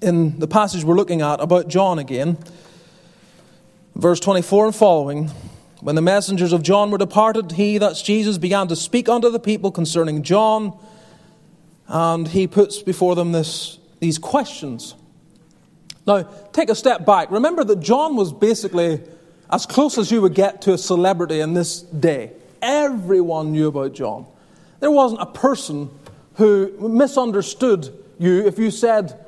in 0.01 0.39
the 0.39 0.47
passage 0.49 0.85
we're 0.85 0.95
looking 0.95 1.23
at 1.23 1.41
about 1.41 1.69
John 1.69 1.99
again, 1.99 2.39
verse 3.95 4.21
24 4.21 4.67
and 4.67 4.75
following. 4.75 5.31
When 5.81 5.95
the 5.95 6.03
messengers 6.03 6.53
of 6.53 6.63
John 6.63 6.91
were 6.91 6.99
departed, 6.99 7.53
he, 7.53 7.79
that's 7.79 8.03
Jesus, 8.03 8.39
began 8.39 8.69
to 8.69 8.77
speak 8.77 9.09
unto 9.09 9.31
the 9.31 9.39
people 9.39 9.71
concerning 9.71 10.23
John, 10.23 10.77
and 11.87 12.29
he 12.29 12.47
puts 12.47 12.83
before 12.83 13.15
them 13.15 13.33
this, 13.33 13.79
these 14.01 14.19
questions. 14.19 14.95
Now, 16.07 16.23
take 16.53 16.69
a 16.69 16.75
step 16.75 17.05
back. 17.05 17.31
Remember 17.31 17.65
that 17.65 17.81
John 17.81 18.17
was 18.17 18.33
basically 18.33 19.01
as 19.51 19.67
close 19.67 19.99
as 19.99 20.11
you 20.11 20.23
would 20.23 20.35
get 20.35 20.63
to 20.63 20.75
a 20.75 20.79
celebrity 20.79 21.41
in 21.41 21.55
this 21.55 21.81
day. 21.81 22.33
Everyone 22.63 23.53
knew 23.53 23.69
about 23.69 23.93
John. 23.95 24.27
There 24.81 24.91
wasn't 24.91 25.23
a 25.23 25.27
person 25.27 25.91
who 26.35 26.73
misunderstood 26.79 27.93
you 28.19 28.47
if 28.47 28.59
you 28.59 28.71
said, 28.71 29.19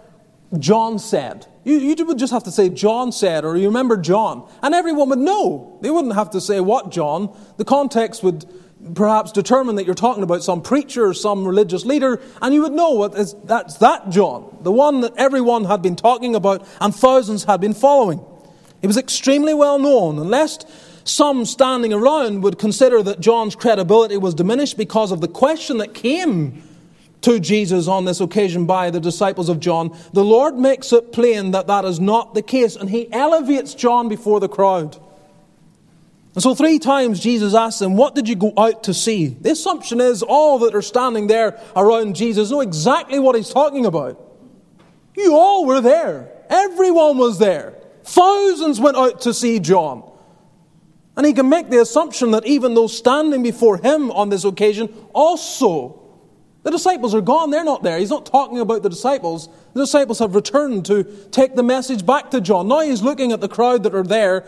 John 0.58 0.98
said. 0.98 1.46
You, 1.64 1.78
you 1.78 2.06
would 2.06 2.18
just 2.18 2.32
have 2.32 2.44
to 2.44 2.50
say 2.50 2.68
John 2.68 3.12
said, 3.12 3.44
or 3.44 3.56
you 3.56 3.66
remember 3.66 3.96
John. 3.96 4.48
And 4.62 4.74
everyone 4.74 5.10
would 5.10 5.18
know. 5.18 5.78
They 5.82 5.90
wouldn't 5.90 6.14
have 6.14 6.30
to 6.30 6.40
say 6.40 6.60
what 6.60 6.90
John. 6.90 7.36
The 7.58 7.64
context 7.64 8.22
would 8.22 8.46
perhaps 8.94 9.32
determine 9.32 9.76
that 9.76 9.86
you're 9.86 9.94
talking 9.94 10.22
about 10.22 10.42
some 10.42 10.62
preacher 10.62 11.06
or 11.06 11.14
some 11.14 11.46
religious 11.46 11.84
leader, 11.84 12.20
and 12.40 12.54
you 12.54 12.62
would 12.62 12.72
know 12.72 12.90
what 12.90 13.14
is, 13.14 13.34
that's 13.44 13.78
that 13.78 14.10
John, 14.10 14.58
the 14.62 14.72
one 14.72 15.00
that 15.00 15.12
everyone 15.16 15.64
had 15.64 15.82
been 15.82 15.96
talking 15.96 16.34
about 16.34 16.66
and 16.80 16.94
thousands 16.94 17.44
had 17.44 17.60
been 17.60 17.74
following. 17.74 18.24
He 18.80 18.86
was 18.86 18.96
extremely 18.96 19.54
well 19.54 19.78
known, 19.78 20.18
and 20.18 20.30
lest 20.30 20.68
some 21.08 21.44
standing 21.44 21.92
around 21.92 22.42
would 22.42 22.58
consider 22.58 23.02
that 23.02 23.20
John's 23.20 23.56
credibility 23.56 24.16
was 24.16 24.34
diminished 24.34 24.76
because 24.76 25.10
of 25.10 25.20
the 25.20 25.28
question 25.28 25.78
that 25.78 25.94
came 25.94 26.62
to 27.22 27.40
Jesus 27.40 27.88
on 27.88 28.04
this 28.04 28.20
occasion 28.20 28.66
by 28.66 28.90
the 28.90 29.00
disciples 29.00 29.48
of 29.48 29.58
John, 29.58 29.96
the 30.12 30.24
Lord 30.24 30.56
makes 30.56 30.92
it 30.92 31.12
plain 31.12 31.50
that 31.50 31.66
that 31.66 31.84
is 31.84 31.98
not 31.98 32.34
the 32.34 32.42
case, 32.42 32.76
and 32.76 32.88
he 32.88 33.12
elevates 33.12 33.74
John 33.74 34.08
before 34.08 34.38
the 34.38 34.48
crowd. 34.48 34.98
And 36.38 36.42
so, 36.44 36.54
three 36.54 36.78
times 36.78 37.18
Jesus 37.18 37.52
asks 37.52 37.80
them, 37.80 37.96
What 37.96 38.14
did 38.14 38.28
you 38.28 38.36
go 38.36 38.52
out 38.56 38.84
to 38.84 38.94
see? 38.94 39.26
The 39.26 39.50
assumption 39.50 40.00
is 40.00 40.22
all 40.22 40.60
that 40.60 40.72
are 40.72 40.82
standing 40.82 41.26
there 41.26 41.60
around 41.74 42.14
Jesus 42.14 42.52
know 42.52 42.60
exactly 42.60 43.18
what 43.18 43.34
he's 43.34 43.50
talking 43.50 43.86
about. 43.86 44.24
You 45.16 45.34
all 45.34 45.66
were 45.66 45.80
there, 45.80 46.30
everyone 46.48 47.18
was 47.18 47.40
there. 47.40 47.74
Thousands 48.04 48.78
went 48.78 48.96
out 48.96 49.22
to 49.22 49.34
see 49.34 49.58
John. 49.58 50.08
And 51.16 51.26
he 51.26 51.32
can 51.32 51.48
make 51.48 51.70
the 51.70 51.80
assumption 51.80 52.30
that 52.30 52.46
even 52.46 52.74
those 52.74 52.96
standing 52.96 53.42
before 53.42 53.78
him 53.78 54.12
on 54.12 54.28
this 54.28 54.44
occasion 54.44 54.94
also 55.12 55.98
the 56.68 56.72
disciples 56.72 57.14
are 57.14 57.20
gone, 57.20 57.50
they're 57.50 57.64
not 57.64 57.82
there. 57.82 57.98
He's 57.98 58.10
not 58.10 58.26
talking 58.26 58.58
about 58.58 58.82
the 58.82 58.90
disciples. 58.90 59.48
The 59.72 59.80
disciples 59.80 60.18
have 60.18 60.34
returned 60.34 60.84
to 60.86 61.04
take 61.30 61.54
the 61.54 61.62
message 61.62 62.04
back 62.04 62.30
to 62.32 62.42
John. 62.42 62.68
Now 62.68 62.80
he's 62.80 63.00
looking 63.00 63.32
at 63.32 63.40
the 63.40 63.48
crowd 63.48 63.84
that 63.84 63.94
are 63.94 64.02
there, 64.02 64.44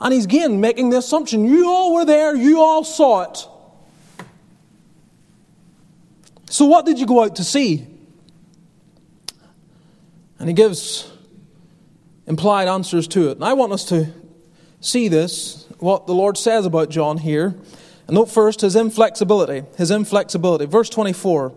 and 0.00 0.12
he's 0.12 0.24
again 0.24 0.60
making 0.60 0.90
the 0.90 0.98
assumption 0.98 1.44
you 1.44 1.70
all 1.70 1.94
were 1.94 2.04
there, 2.04 2.34
you 2.34 2.60
all 2.60 2.84
saw 2.84 3.22
it. 3.22 3.46
So, 6.48 6.66
what 6.66 6.86
did 6.86 6.98
you 6.98 7.06
go 7.06 7.24
out 7.24 7.36
to 7.36 7.44
see? 7.44 7.86
And 10.38 10.48
he 10.48 10.54
gives 10.54 11.10
implied 12.26 12.68
answers 12.68 13.08
to 13.08 13.30
it. 13.30 13.36
And 13.36 13.44
I 13.44 13.54
want 13.54 13.72
us 13.72 13.84
to 13.86 14.12
see 14.80 15.08
this, 15.08 15.66
what 15.78 16.06
the 16.06 16.14
Lord 16.14 16.36
says 16.36 16.66
about 16.66 16.90
John 16.90 17.18
here. 17.18 17.54
And 18.06 18.14
note 18.14 18.26
first 18.26 18.60
his 18.60 18.76
inflexibility. 18.76 19.64
His 19.76 19.90
inflexibility. 19.90 20.66
Verse 20.66 20.90
24. 20.90 21.54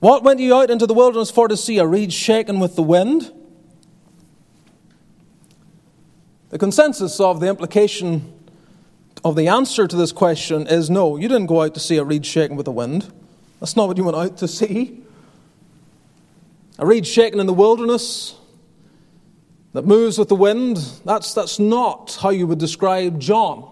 What 0.00 0.22
went 0.22 0.40
you 0.40 0.54
out 0.54 0.70
into 0.70 0.86
the 0.86 0.94
wilderness 0.94 1.30
for 1.30 1.48
to 1.48 1.56
see? 1.56 1.78
A 1.78 1.86
reed 1.86 2.12
shaken 2.12 2.60
with 2.60 2.76
the 2.76 2.82
wind? 2.82 3.32
The 6.50 6.58
consensus 6.58 7.20
of 7.20 7.40
the 7.40 7.48
implication 7.48 8.32
of 9.24 9.36
the 9.36 9.48
answer 9.48 9.86
to 9.86 9.96
this 9.96 10.12
question 10.12 10.66
is 10.66 10.88
no, 10.88 11.16
you 11.16 11.28
didn't 11.28 11.46
go 11.46 11.62
out 11.62 11.74
to 11.74 11.80
see 11.80 11.96
a 11.98 12.04
reed 12.04 12.24
shaken 12.24 12.56
with 12.56 12.64
the 12.64 12.72
wind. 12.72 13.12
That's 13.60 13.76
not 13.76 13.88
what 13.88 13.96
you 13.96 14.04
went 14.04 14.16
out 14.16 14.38
to 14.38 14.48
see. 14.48 15.02
A 16.78 16.86
reed 16.86 17.06
shaken 17.06 17.40
in 17.40 17.46
the 17.46 17.52
wilderness 17.52 18.36
that 19.72 19.84
moves 19.84 20.16
with 20.16 20.28
the 20.28 20.36
wind, 20.36 20.78
that's, 21.04 21.34
that's 21.34 21.58
not 21.58 22.18
how 22.22 22.30
you 22.30 22.46
would 22.46 22.58
describe 22.58 23.20
John. 23.20 23.68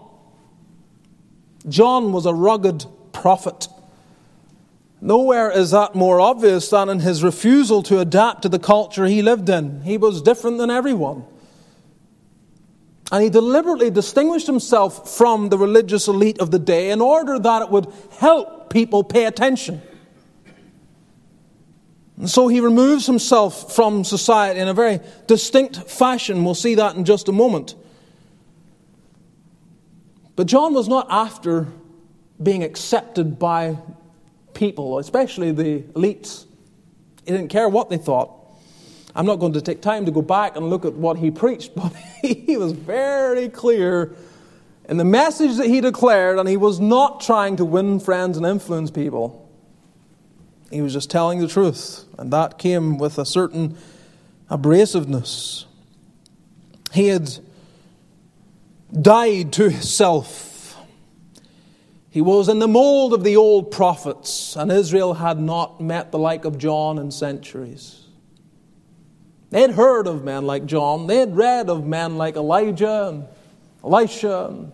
John 1.68 2.12
was 2.12 2.26
a 2.26 2.34
rugged 2.34 2.84
prophet. 3.12 3.68
Nowhere 5.00 5.50
is 5.50 5.70
that 5.70 5.94
more 5.94 6.20
obvious 6.20 6.68
than 6.68 6.88
in 6.88 7.00
his 7.00 7.22
refusal 7.22 7.82
to 7.84 8.00
adapt 8.00 8.42
to 8.42 8.48
the 8.48 8.58
culture 8.58 9.06
he 9.06 9.22
lived 9.22 9.48
in. 9.48 9.82
He 9.82 9.96
was 9.96 10.20
different 10.20 10.58
than 10.58 10.70
everyone. 10.70 11.24
And 13.12 13.22
he 13.22 13.30
deliberately 13.30 13.90
distinguished 13.90 14.46
himself 14.46 15.16
from 15.16 15.48
the 15.48 15.58
religious 15.58 16.08
elite 16.08 16.40
of 16.40 16.50
the 16.50 16.58
day 16.58 16.90
in 16.90 17.00
order 17.00 17.38
that 17.38 17.62
it 17.62 17.70
would 17.70 17.92
help 18.18 18.70
people 18.70 19.04
pay 19.04 19.26
attention. 19.26 19.80
And 22.18 22.28
so 22.28 22.48
he 22.48 22.60
removes 22.60 23.06
himself 23.06 23.74
from 23.74 24.02
society 24.02 24.58
in 24.58 24.68
a 24.68 24.74
very 24.74 25.00
distinct 25.26 25.88
fashion. 25.88 26.44
We'll 26.44 26.54
see 26.54 26.74
that 26.76 26.96
in 26.96 27.04
just 27.04 27.28
a 27.28 27.32
moment. 27.32 27.74
But 30.34 30.46
John 30.46 30.74
was 30.74 30.88
not 30.88 31.06
after 31.10 31.68
being 32.42 32.62
accepted 32.62 33.38
by 33.38 33.78
people, 34.52 34.98
especially 34.98 35.52
the 35.52 35.82
elites. 35.94 36.46
He 37.24 37.32
didn't 37.32 37.48
care 37.48 37.68
what 37.68 37.88
they 37.88 37.98
thought. 37.98 38.35
I'm 39.16 39.24
not 39.24 39.36
going 39.36 39.54
to 39.54 39.62
take 39.62 39.80
time 39.80 40.04
to 40.04 40.12
go 40.12 40.20
back 40.20 40.56
and 40.56 40.68
look 40.68 40.84
at 40.84 40.92
what 40.92 41.16
he 41.16 41.30
preached, 41.30 41.74
but 41.76 41.92
he 42.22 42.56
was 42.56 42.72
very 42.72 43.48
clear 43.48 44.14
in 44.88 44.98
the 44.98 45.04
message 45.04 45.56
that 45.56 45.66
he 45.66 45.80
declared, 45.80 46.38
and 46.38 46.48
he 46.48 46.56
was 46.56 46.78
not 46.78 47.20
trying 47.20 47.56
to 47.56 47.64
win 47.64 47.98
friends 47.98 48.36
and 48.36 48.46
influence 48.46 48.90
people. 48.90 49.50
He 50.70 50.82
was 50.82 50.92
just 50.92 51.10
telling 51.10 51.40
the 51.40 51.48
truth, 51.48 52.04
and 52.18 52.32
that 52.32 52.58
came 52.58 52.98
with 52.98 53.18
a 53.18 53.24
certain 53.24 53.76
abrasiveness. 54.50 55.64
He 56.92 57.08
had 57.08 57.38
died 59.00 59.52
to 59.54 59.70
himself. 59.70 60.76
He 62.10 62.20
was 62.20 62.48
in 62.48 62.58
the 62.58 62.68
mold 62.68 63.12
of 63.12 63.24
the 63.24 63.36
old 63.36 63.70
prophets, 63.70 64.56
and 64.56 64.70
Israel 64.70 65.14
had 65.14 65.40
not 65.40 65.80
met 65.80 66.12
the 66.12 66.18
like 66.18 66.44
of 66.44 66.58
John 66.58 66.98
in 66.98 67.10
centuries. 67.10 68.05
They 69.56 69.62
had 69.62 69.70
heard 69.70 70.06
of 70.06 70.22
men 70.22 70.44
like 70.44 70.66
John, 70.66 71.06
they 71.06 71.16
had 71.16 71.34
read 71.34 71.70
of 71.70 71.86
men 71.86 72.18
like 72.18 72.36
Elijah 72.36 73.08
and 73.08 73.24
Elisha 73.82 74.48
and 74.50 74.70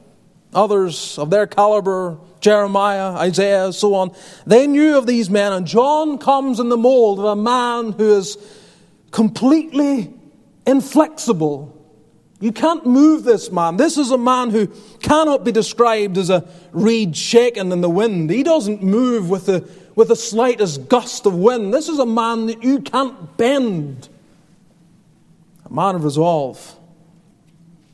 others 0.52 1.20
of 1.20 1.30
their 1.30 1.46
caliber, 1.46 2.18
Jeremiah, 2.40 3.12
Isaiah, 3.12 3.72
so 3.72 3.94
on. 3.94 4.10
They 4.44 4.66
knew 4.66 4.98
of 4.98 5.06
these 5.06 5.30
men, 5.30 5.52
and 5.52 5.68
John 5.68 6.18
comes 6.18 6.58
in 6.58 6.68
the 6.68 6.76
mold 6.76 7.20
of 7.20 7.26
a 7.26 7.36
man 7.36 7.92
who 7.92 8.12
is 8.16 8.36
completely 9.12 10.12
inflexible. 10.66 11.80
You 12.40 12.50
can't 12.50 12.84
move 12.84 13.22
this 13.22 13.52
man. 13.52 13.76
This 13.76 13.96
is 13.96 14.10
a 14.10 14.18
man 14.18 14.50
who 14.50 14.66
cannot 14.98 15.44
be 15.44 15.52
described 15.52 16.18
as 16.18 16.28
a 16.28 16.44
reed 16.72 17.16
shaken 17.16 17.70
in 17.70 17.82
the 17.82 17.88
wind. 17.88 18.30
He 18.30 18.42
doesn't 18.42 18.82
move 18.82 19.30
with 19.30 19.46
the, 19.46 19.64
with 19.94 20.08
the 20.08 20.16
slightest 20.16 20.88
gust 20.88 21.24
of 21.24 21.36
wind. 21.36 21.72
This 21.72 21.88
is 21.88 22.00
a 22.00 22.06
man 22.06 22.46
that 22.46 22.64
you 22.64 22.80
can't 22.80 23.36
bend. 23.36 24.08
Man 25.72 25.94
of 25.94 26.04
resolve. 26.04 26.78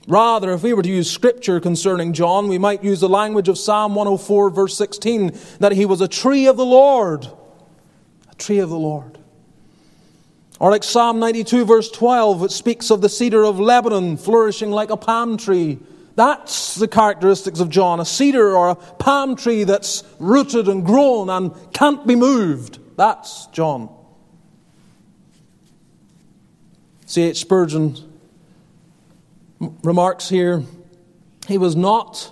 Rather, 0.09 0.53
if 0.53 0.65
we 0.65 0.73
were 0.73 0.83
to 0.83 0.89
use 0.89 1.09
scripture 1.09 1.61
concerning 1.61 2.13
John, 2.13 2.49
we 2.49 2.59
might 2.59 2.83
use 2.83 2.99
the 2.99 3.09
language 3.09 3.49
of 3.49 3.57
Psalm 3.57 3.95
104, 3.95 4.51
verse 4.51 4.77
16, 4.77 5.39
that 5.61 5.73
he 5.73 5.85
was 5.85 6.01
a 6.01 6.09
tree 6.09 6.47
of 6.47 6.57
the 6.57 6.65
Lord. 6.65 7.29
A 8.29 8.35
tree 8.35 8.59
of 8.59 8.69
the 8.69 8.79
Lord. 8.79 9.19
Or 10.59 10.73
like 10.73 10.83
Psalm 10.83 11.21
92, 11.21 11.65
verse 11.67 11.89
12, 11.91 12.45
it 12.45 12.51
speaks 12.51 12.91
of 12.91 13.01
the 13.01 13.09
cedar 13.09 13.45
of 13.45 13.61
Lebanon 13.61 14.17
flourishing 14.17 14.73
like 14.73 14.91
a 14.91 14.97
palm 14.97 15.37
tree. 15.37 15.79
That's 16.17 16.75
the 16.75 16.89
characteristics 16.89 17.61
of 17.61 17.71
John 17.71 18.01
a 18.01 18.05
cedar 18.05 18.57
or 18.57 18.71
a 18.71 18.75
palm 18.75 19.37
tree 19.37 19.63
that's 19.63 20.03
rooted 20.19 20.67
and 20.67 20.85
grown 20.85 21.31
and 21.31 21.53
can't 21.73 22.05
be 22.09 22.17
moved. 22.17 22.81
That's 22.97 23.47
John. 23.53 23.89
C.H. 27.09 27.39
Spurgeon 27.39 27.97
remarks 29.83 30.29
here 30.29 30.63
he 31.47 31.57
was 31.57 31.75
not 31.75 32.31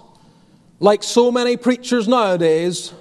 like 0.80 1.02
so 1.02 1.33
many 1.33 1.56
preachers 1.56 2.06
nowadays 2.06 2.92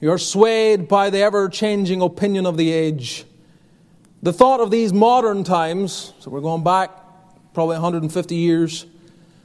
who 0.00 0.10
are 0.10 0.18
swayed 0.18 0.88
by 0.88 1.08
the 1.08 1.20
ever 1.20 1.48
changing 1.48 2.02
opinion 2.02 2.44
of 2.44 2.58
the 2.58 2.70
age. 2.70 3.24
The 4.22 4.34
thought 4.34 4.60
of 4.60 4.70
these 4.70 4.92
modern 4.92 5.44
times, 5.44 6.12
so 6.18 6.30
we're 6.30 6.42
going 6.42 6.62
back 6.62 6.90
probably 7.54 7.76
150 7.76 8.34
years, 8.34 8.84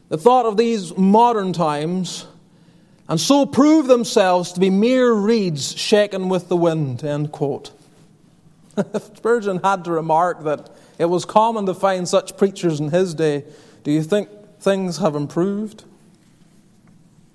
the 0.10 0.18
thought 0.18 0.46
of 0.46 0.58
these 0.58 0.98
modern 0.98 1.54
times, 1.54 2.28
and 3.08 3.18
so 3.22 3.46
prove 3.46 3.88
themselves 3.88 4.52
to 4.52 4.60
be 4.60 4.70
mere 4.70 5.14
reeds 5.14 5.78
shaken 5.78 6.28
with 6.28 6.50
the 6.50 6.58
wind, 6.58 7.06
end 7.06 7.32
quote. 7.32 7.72
Spurgeon 9.16 9.62
had 9.64 9.86
to 9.86 9.92
remark 9.94 10.44
that 10.44 10.70
it 10.98 11.06
was 11.06 11.26
common 11.26 11.66
to 11.66 11.74
find 11.74 12.08
such 12.08 12.38
preachers 12.38 12.80
in 12.80 12.90
his 12.90 13.14
day. 13.14 13.46
Do 13.84 13.92
you 13.92 14.04
think 14.04 14.30
things 14.60 14.98
have 14.98 15.16
improved? 15.16 15.84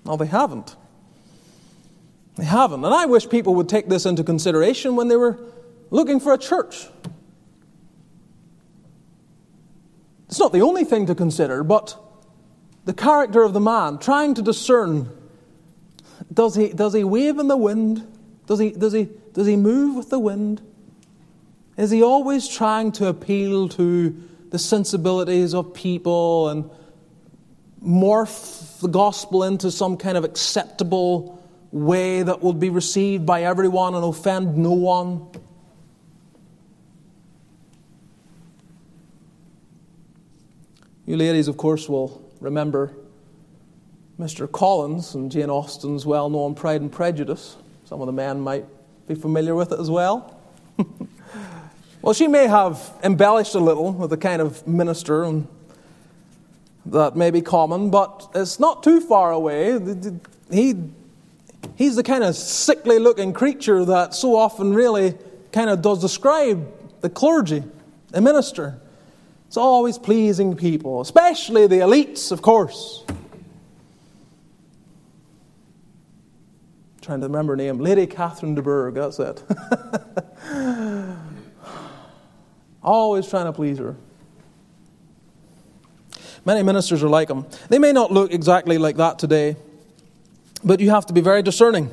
No, 0.05 0.17
they 0.17 0.25
haven't. 0.25 0.75
They 2.35 2.45
haven't. 2.45 2.83
And 2.83 2.93
I 2.93 3.05
wish 3.05 3.29
people 3.29 3.55
would 3.55 3.69
take 3.69 3.87
this 3.87 4.05
into 4.05 4.23
consideration 4.23 4.95
when 4.95 5.07
they 5.07 5.15
were 5.15 5.39
looking 5.91 6.19
for 6.19 6.33
a 6.33 6.37
church. 6.37 6.87
It's 10.27 10.39
not 10.39 10.51
the 10.51 10.61
only 10.61 10.83
thing 10.83 11.05
to 11.05 11.15
consider, 11.15 11.63
but 11.63 11.95
the 12.85 12.93
character 12.93 13.43
of 13.43 13.53
the 13.53 13.59
man, 13.59 13.99
trying 13.99 14.33
to 14.33 14.41
discern 14.41 15.09
does 16.31 16.55
he, 16.55 16.69
does 16.69 16.93
he 16.93 17.03
wave 17.03 17.39
in 17.39 17.47
the 17.47 17.57
wind? 17.57 18.07
Does 18.47 18.59
he, 18.59 18.71
does, 18.71 18.93
he, 18.93 19.09
does 19.33 19.47
he 19.47 19.55
move 19.55 19.95
with 19.95 20.09
the 20.09 20.19
wind? 20.19 20.61
Is 21.77 21.89
he 21.89 22.03
always 22.03 22.47
trying 22.47 22.91
to 22.93 23.07
appeal 23.07 23.67
to 23.69 24.15
the 24.49 24.59
sensibilities 24.59 25.55
of 25.55 25.73
people 25.73 26.49
and 26.49 26.69
morph 27.83 28.79
the 28.79 28.87
gospel 28.87 29.43
into 29.43 29.71
some 29.71 29.97
kind 29.97 30.17
of 30.17 30.23
acceptable 30.23 31.43
way 31.71 32.21
that 32.21 32.43
will 32.43 32.53
be 32.53 32.69
received 32.69 33.25
by 33.25 33.43
everyone 33.43 33.95
and 33.95 34.03
offend 34.03 34.55
no 34.55 34.73
one? 34.73 35.27
You 41.07 41.17
ladies, 41.17 41.47
of 41.47 41.57
course, 41.57 41.89
will 41.89 42.21
remember 42.39 42.93
Mr. 44.19 44.49
Collins 44.49 45.15
and 45.15 45.31
Jane 45.31 45.49
Austen's 45.49 46.05
well 46.05 46.29
known 46.29 46.53
Pride 46.53 46.81
and 46.81 46.91
Prejudice. 46.91 47.57
Some 47.85 47.99
of 47.99 48.05
the 48.05 48.13
men 48.13 48.39
might 48.39 48.65
be 49.07 49.15
familiar 49.15 49.55
with 49.55 49.71
it 49.71 49.79
as 49.79 49.89
well. 49.89 50.32
Well, 52.03 52.13
she 52.13 52.27
may 52.27 52.47
have 52.47 52.91
embellished 53.01 53.55
a 53.55 53.59
little 53.59 53.93
with 53.93 54.09
the 54.09 54.17
kind 54.17 54.41
of 54.41 54.67
minister 54.67 55.23
and 55.23 55.47
that 56.85 57.15
may 57.15 57.31
be 57.31 57.41
common, 57.41 57.89
but 57.89 58.29
it's 58.35 58.59
not 58.59 58.83
too 58.83 58.99
far 58.99 59.31
away. 59.31 59.79
He, 60.51 60.75
he's 61.75 61.95
the 61.95 62.03
kind 62.03 62.25
of 62.25 62.35
sickly 62.35 62.99
looking 62.99 63.31
creature 63.31 63.85
that 63.85 64.13
so 64.13 64.35
often 64.35 64.73
really 64.73 65.17
kind 65.53 65.69
of 65.69 65.81
does 65.81 66.01
describe 66.01 66.69
the 66.99 67.09
clergy, 67.09 67.63
the 68.09 68.19
minister. 68.19 68.77
It's 69.47 69.55
always 69.55 69.97
pleasing 69.97 70.57
people, 70.57 70.99
especially 70.99 71.67
the 71.67 71.77
elites, 71.77 72.33
of 72.33 72.41
course. 72.41 73.05
trying 77.01 77.19
to 77.19 77.27
remember 77.27 77.53
her 77.53 77.57
name. 77.57 77.79
Lady 77.79 78.07
Catherine 78.07 78.55
de 78.55 78.61
Bourgh, 78.61 78.93
that's 78.93 79.19
it. 79.19 79.43
always 82.83 83.27
trying 83.27 83.45
to 83.45 83.53
please 83.53 83.77
her. 83.79 83.95
Many 86.45 86.61
ministers 86.63 87.01
are 87.03 87.09
like 87.09 87.29
them. 87.29 87.45
They 87.69 87.79
may 87.79 87.93
not 87.93 88.11
look 88.11 88.33
exactly 88.33 88.77
like 88.77 88.97
that 88.97 89.17
today, 89.17 89.55
but 90.63 90.79
you 90.79 90.89
have 90.89 91.05
to 91.05 91.13
be 91.13 91.21
very 91.21 91.41
discerning. 91.41 91.89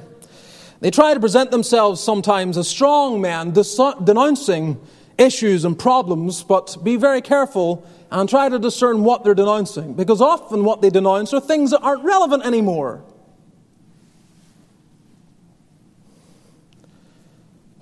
They 0.80 0.90
try 0.90 1.14
to 1.14 1.20
present 1.20 1.50
themselves 1.50 2.02
sometimes 2.02 2.56
as 2.56 2.66
strong 2.66 3.20
men, 3.20 3.52
denouncing 3.52 4.80
issues 5.18 5.64
and 5.64 5.78
problems, 5.78 6.42
but 6.42 6.82
be 6.82 6.96
very 6.96 7.20
careful 7.20 7.86
and 8.10 8.28
try 8.28 8.48
to 8.48 8.58
discern 8.58 9.04
what 9.04 9.22
they're 9.22 9.34
denouncing, 9.34 9.94
because 9.94 10.20
often 10.20 10.64
what 10.64 10.82
they 10.82 10.90
denounce 10.90 11.32
are 11.32 11.40
things 11.40 11.70
that 11.70 11.80
aren't 11.80 12.02
relevant 12.02 12.44
anymore. 12.44 13.04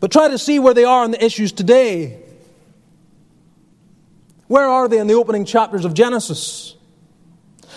But 0.01 0.13
try 0.13 0.29
to 0.29 0.39
see 0.39 0.59
where 0.59 0.75
they 0.75 0.85
are 0.85 1.03
on 1.05 1.13
the 1.13 1.25
issues 1.25 1.51
today. 1.51 2.23
Where 4.49 4.67
are 4.67 4.89
they 4.89 4.99
in 4.99 5.07
the 5.07 5.15
opening 5.15 5.45
chapters 5.45 5.85
of 5.85 5.95
Genesis? 5.95 6.75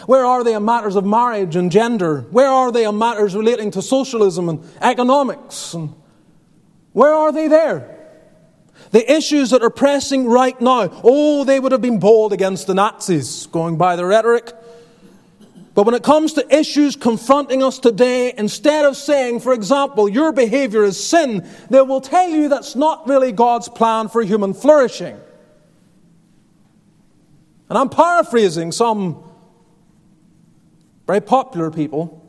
Where 0.06 0.26
are 0.26 0.44
they 0.44 0.56
in 0.56 0.66
matters 0.66 0.96
of 0.96 1.06
marriage 1.06 1.56
and 1.56 1.72
gender? 1.72 2.22
Where 2.32 2.48
are 2.48 2.72
they 2.72 2.86
in 2.86 2.98
matters 2.98 3.36
relating 3.36 3.72
to 3.72 3.82
socialism 3.82 4.50
and 4.50 4.64
economics? 4.82 5.74
And 5.74 5.94
where 6.94 7.14
are 7.14 7.32
they 7.32 7.48
there? 7.48 7.98
The 8.92 9.10
issues 9.12 9.52
that 9.52 9.62
are 9.62 9.70
pressing 9.70 10.28
right 10.28 10.60
now, 10.60 10.90
oh, 11.04 11.44
they 11.44 11.60
would 11.60 11.72
have 11.72 11.82
been 11.82 12.00
bold 12.00 12.34
against 12.34 12.68
the 12.68 12.74
Nazis, 12.74 13.46
going 13.48 13.78
by 13.78 13.96
the 13.96 14.06
rhetoric. 14.06 14.52
But 15.74 15.86
when 15.86 15.96
it 15.96 16.04
comes 16.04 16.34
to 16.34 16.56
issues 16.58 16.96
confronting 16.96 17.64
us 17.64 17.80
today, 17.80 18.34
instead 18.38 18.86
of 18.86 18.98
saying, 18.98 19.40
for 19.40 19.54
example, 19.54 20.10
your 20.10 20.34
behavior 20.34 20.84
is 20.84 21.02
sin, 21.02 21.48
they 21.70 21.82
will 21.82 22.02
tell 22.02 22.28
you 22.28 22.50
that's 22.50 22.76
not 22.76 23.08
really 23.08 23.32
God's 23.32 23.70
plan 23.70 24.10
for 24.10 24.22
human 24.22 24.54
flourishing. 24.54 25.18
And 27.72 27.78
I'm 27.78 27.88
paraphrasing 27.88 28.74
some 28.74 29.24
very 31.08 31.22
popular 31.22 31.72
people. 31.72 32.22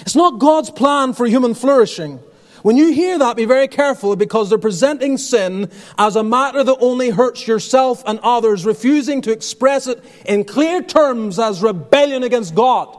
It's 0.00 0.16
not 0.16 0.38
God's 0.38 0.70
plan 0.70 1.12
for 1.12 1.26
human 1.26 1.52
flourishing. 1.52 2.18
When 2.62 2.78
you 2.78 2.94
hear 2.94 3.18
that, 3.18 3.36
be 3.36 3.44
very 3.44 3.68
careful 3.68 4.16
because 4.16 4.48
they're 4.48 4.58
presenting 4.58 5.18
sin 5.18 5.70
as 5.98 6.16
a 6.16 6.22
matter 6.22 6.64
that 6.64 6.78
only 6.80 7.10
hurts 7.10 7.46
yourself 7.46 8.02
and 8.06 8.18
others, 8.20 8.64
refusing 8.64 9.20
to 9.20 9.32
express 9.32 9.86
it 9.86 10.02
in 10.24 10.44
clear 10.44 10.82
terms 10.82 11.38
as 11.38 11.60
rebellion 11.60 12.22
against 12.22 12.54
God. 12.54 12.96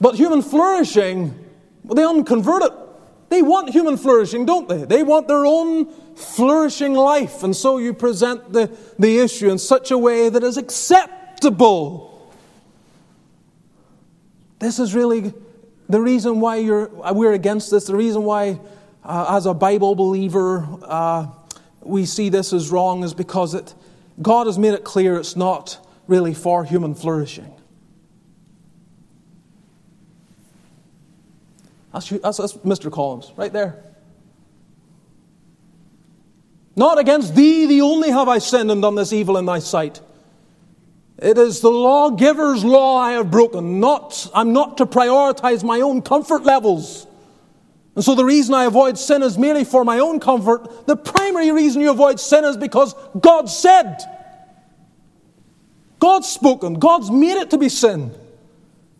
But 0.00 0.14
human 0.14 0.40
flourishing, 0.40 1.34
well, 1.84 1.96
the 1.96 2.08
unconverted, 2.08 2.72
they 3.28 3.42
want 3.42 3.70
human 3.70 3.96
flourishing, 3.96 4.46
don't 4.46 4.68
they? 4.68 4.84
They 4.84 5.02
want 5.02 5.28
their 5.28 5.44
own 5.44 5.86
flourishing 6.14 6.94
life. 6.94 7.42
And 7.42 7.54
so 7.54 7.78
you 7.78 7.92
present 7.92 8.52
the, 8.52 8.74
the 8.98 9.18
issue 9.18 9.50
in 9.50 9.58
such 9.58 9.90
a 9.90 9.98
way 9.98 10.28
that 10.28 10.42
is 10.42 10.56
acceptable. 10.56 12.32
This 14.58 14.78
is 14.78 14.94
really 14.94 15.32
the 15.88 16.00
reason 16.00 16.40
why 16.40 16.56
you're, 16.56 16.88
we're 17.12 17.32
against 17.32 17.70
this, 17.70 17.86
the 17.86 17.96
reason 17.96 18.24
why, 18.24 18.60
uh, 19.04 19.36
as 19.36 19.46
a 19.46 19.54
Bible 19.54 19.94
believer, 19.94 20.66
uh, 20.82 21.26
we 21.82 22.04
see 22.04 22.28
this 22.28 22.52
as 22.52 22.70
wrong 22.70 23.04
is 23.04 23.14
because 23.14 23.54
it, 23.54 23.74
God 24.20 24.46
has 24.46 24.58
made 24.58 24.74
it 24.74 24.84
clear 24.84 25.16
it's 25.16 25.36
not 25.36 25.86
really 26.06 26.34
for 26.34 26.64
human 26.64 26.94
flourishing. 26.94 27.57
That's, 31.92 32.08
that's, 32.10 32.36
that's 32.36 32.52
Mr. 32.54 32.92
Collins, 32.92 33.32
right 33.36 33.52
there. 33.52 33.82
Not 36.76 36.98
against 36.98 37.34
thee, 37.34 37.66
the 37.66 37.80
only 37.80 38.10
have 38.10 38.28
I 38.28 38.38
sinned 38.38 38.70
and 38.70 38.80
done 38.80 38.94
this 38.94 39.12
evil 39.12 39.36
in 39.36 39.46
thy 39.46 39.58
sight. 39.58 40.00
It 41.18 41.36
is 41.36 41.60
the 41.60 41.70
lawgiver's 41.70 42.64
law 42.64 42.98
I 42.98 43.12
have 43.12 43.30
broken. 43.30 43.80
Not, 43.80 44.30
I'm 44.32 44.52
not 44.52 44.78
to 44.78 44.86
prioritize 44.86 45.64
my 45.64 45.80
own 45.80 46.02
comfort 46.02 46.44
levels. 46.44 47.08
And 47.96 48.04
so 48.04 48.14
the 48.14 48.24
reason 48.24 48.54
I 48.54 48.66
avoid 48.66 48.96
sin 48.96 49.24
is 49.24 49.36
merely 49.36 49.64
for 49.64 49.84
my 49.84 49.98
own 49.98 50.20
comfort. 50.20 50.86
The 50.86 50.94
primary 50.94 51.50
reason 51.50 51.82
you 51.82 51.90
avoid 51.90 52.20
sin 52.20 52.44
is 52.44 52.56
because 52.56 52.94
God 53.20 53.46
said. 53.50 53.98
God's 55.98 56.28
spoken. 56.28 56.74
God's 56.74 57.10
made 57.10 57.38
it 57.38 57.50
to 57.50 57.58
be 57.58 57.68
sin. 57.68 58.14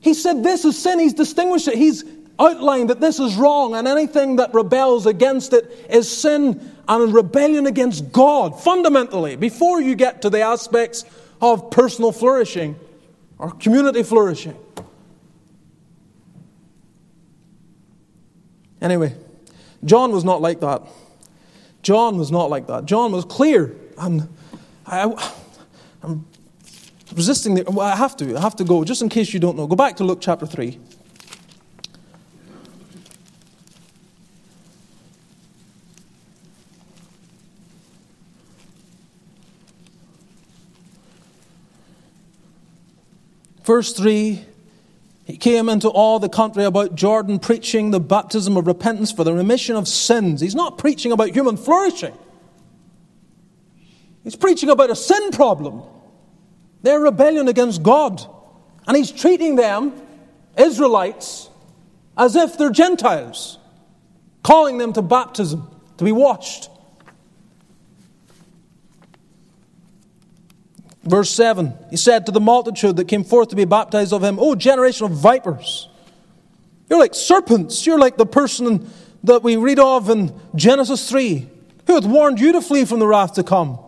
He 0.00 0.14
said 0.14 0.42
this 0.42 0.64
is 0.64 0.76
sin. 0.76 0.98
He's 0.98 1.14
distinguished 1.14 1.68
it. 1.68 1.76
He's 1.76 2.02
outlined 2.38 2.90
that 2.90 3.00
this 3.00 3.18
is 3.18 3.36
wrong, 3.36 3.74
and 3.74 3.88
anything 3.88 4.36
that 4.36 4.52
rebels 4.54 5.06
against 5.06 5.52
it 5.52 5.86
is 5.90 6.10
sin 6.10 6.74
and 6.86 7.12
rebellion 7.12 7.66
against 7.66 8.12
God, 8.12 8.60
fundamentally, 8.60 9.36
before 9.36 9.80
you 9.80 9.94
get 9.94 10.22
to 10.22 10.30
the 10.30 10.40
aspects 10.40 11.04
of 11.40 11.70
personal 11.70 12.12
flourishing 12.12 12.76
or 13.38 13.50
community 13.52 14.02
flourishing. 14.02 14.56
Anyway, 18.80 19.14
John 19.84 20.12
was 20.12 20.24
not 20.24 20.40
like 20.40 20.60
that. 20.60 20.82
John 21.82 22.18
was 22.18 22.30
not 22.30 22.50
like 22.50 22.66
that. 22.66 22.86
John 22.86 23.12
was 23.12 23.24
clear. 23.24 23.74
And 23.96 24.28
I, 24.86 25.30
am 26.02 26.26
resisting 27.14 27.54
the. 27.54 27.64
Well, 27.64 27.86
I 27.86 27.96
have 27.96 28.16
to. 28.18 28.36
I 28.36 28.40
have 28.40 28.56
to 28.56 28.64
go, 28.64 28.84
just 28.84 29.02
in 29.02 29.08
case 29.08 29.32
you 29.32 29.40
don't 29.40 29.56
know. 29.56 29.66
Go 29.66 29.76
back 29.76 29.96
to 29.96 30.04
Luke 30.04 30.18
chapter 30.20 30.46
3. 30.46 30.78
Verse 43.68 43.92
3 43.92 44.42
He 45.26 45.36
came 45.36 45.68
into 45.68 45.90
all 45.90 46.18
the 46.18 46.30
country 46.30 46.64
about 46.64 46.94
Jordan, 46.94 47.38
preaching 47.38 47.90
the 47.90 48.00
baptism 48.00 48.56
of 48.56 48.66
repentance 48.66 49.12
for 49.12 49.24
the 49.24 49.34
remission 49.34 49.76
of 49.76 49.86
sins. 49.86 50.40
He's 50.40 50.54
not 50.54 50.78
preaching 50.78 51.12
about 51.12 51.32
human 51.32 51.58
flourishing, 51.58 52.14
he's 54.24 54.36
preaching 54.36 54.70
about 54.70 54.88
a 54.88 54.96
sin 54.96 55.32
problem, 55.32 55.82
their 56.80 56.98
rebellion 56.98 57.46
against 57.46 57.82
God. 57.82 58.24
And 58.86 58.96
he's 58.96 59.12
treating 59.12 59.56
them, 59.56 59.92
Israelites, 60.56 61.50
as 62.16 62.36
if 62.36 62.56
they're 62.56 62.70
Gentiles, 62.70 63.58
calling 64.42 64.78
them 64.78 64.94
to 64.94 65.02
baptism, 65.02 65.68
to 65.98 66.04
be 66.04 66.12
washed. 66.12 66.70
Verse 71.04 71.30
7 71.30 71.72
He 71.90 71.96
said 71.96 72.26
to 72.26 72.32
the 72.32 72.40
multitude 72.40 72.96
that 72.96 73.06
came 73.06 73.24
forth 73.24 73.48
to 73.48 73.56
be 73.56 73.64
baptized 73.64 74.12
of 74.12 74.22
him, 74.22 74.38
O 74.38 74.54
generation 74.54 75.06
of 75.06 75.12
vipers, 75.12 75.88
you're 76.88 76.98
like 76.98 77.14
serpents. 77.14 77.86
You're 77.86 77.98
like 77.98 78.16
the 78.16 78.26
person 78.26 78.90
that 79.24 79.42
we 79.42 79.56
read 79.56 79.78
of 79.78 80.08
in 80.08 80.38
Genesis 80.54 81.08
3, 81.08 81.48
who 81.86 81.94
hath 81.94 82.06
warned 82.06 82.40
you 82.40 82.52
to 82.52 82.60
flee 82.60 82.84
from 82.84 82.98
the 82.98 83.06
wrath 83.06 83.34
to 83.34 83.42
come. 83.42 83.78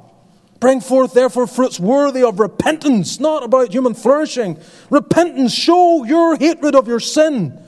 Bring 0.58 0.82
forth, 0.82 1.14
therefore, 1.14 1.46
fruits 1.46 1.80
worthy 1.80 2.22
of 2.22 2.38
repentance, 2.38 3.18
not 3.18 3.42
about 3.42 3.72
human 3.72 3.94
flourishing. 3.94 4.58
Repentance, 4.90 5.54
show 5.54 6.04
your 6.04 6.36
hatred 6.36 6.74
of 6.74 6.86
your 6.86 7.00
sin. 7.00 7.58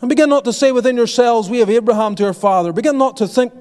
And 0.00 0.08
begin 0.08 0.28
not 0.28 0.44
to 0.46 0.52
say 0.52 0.72
within 0.72 0.96
yourselves, 0.96 1.48
We 1.48 1.60
have 1.60 1.70
Abraham 1.70 2.16
to 2.16 2.26
our 2.26 2.32
father. 2.32 2.72
Begin 2.72 2.98
not 2.98 3.18
to 3.18 3.28
think 3.28 3.52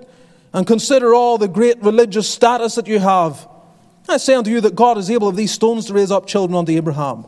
and 0.54 0.66
consider 0.66 1.14
all 1.14 1.38
the 1.38 1.48
great 1.48 1.82
religious 1.84 2.28
status 2.28 2.76
that 2.76 2.88
you 2.88 2.98
have. 2.98 3.48
I 4.08 4.18
say 4.18 4.36
unto 4.36 4.52
you 4.52 4.62
that 4.62 4.76
God 4.76 4.98
is 4.98 5.10
able 5.10 5.28
of 5.28 5.36
these 5.36 5.52
stones 5.52 5.86
to 5.88 5.94
raise 5.94 6.12
up 6.12 6.28
children 6.28 6.58
unto 6.58 6.72
Abraham. 6.72 7.26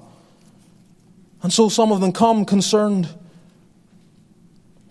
And 1.41 1.51
so 1.51 1.69
some 1.69 1.91
of 1.91 2.01
them 2.01 2.11
come 2.11 2.45
concerned. 2.45 3.09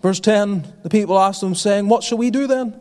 Verse 0.01 0.19
10 0.19 0.73
the 0.83 0.89
people 0.89 1.17
asked 1.17 1.43
him, 1.43 1.55
saying, 1.55 1.87
What 1.87 2.03
shall 2.03 2.17
we 2.17 2.29
do 2.29 2.47
then? 2.47 2.79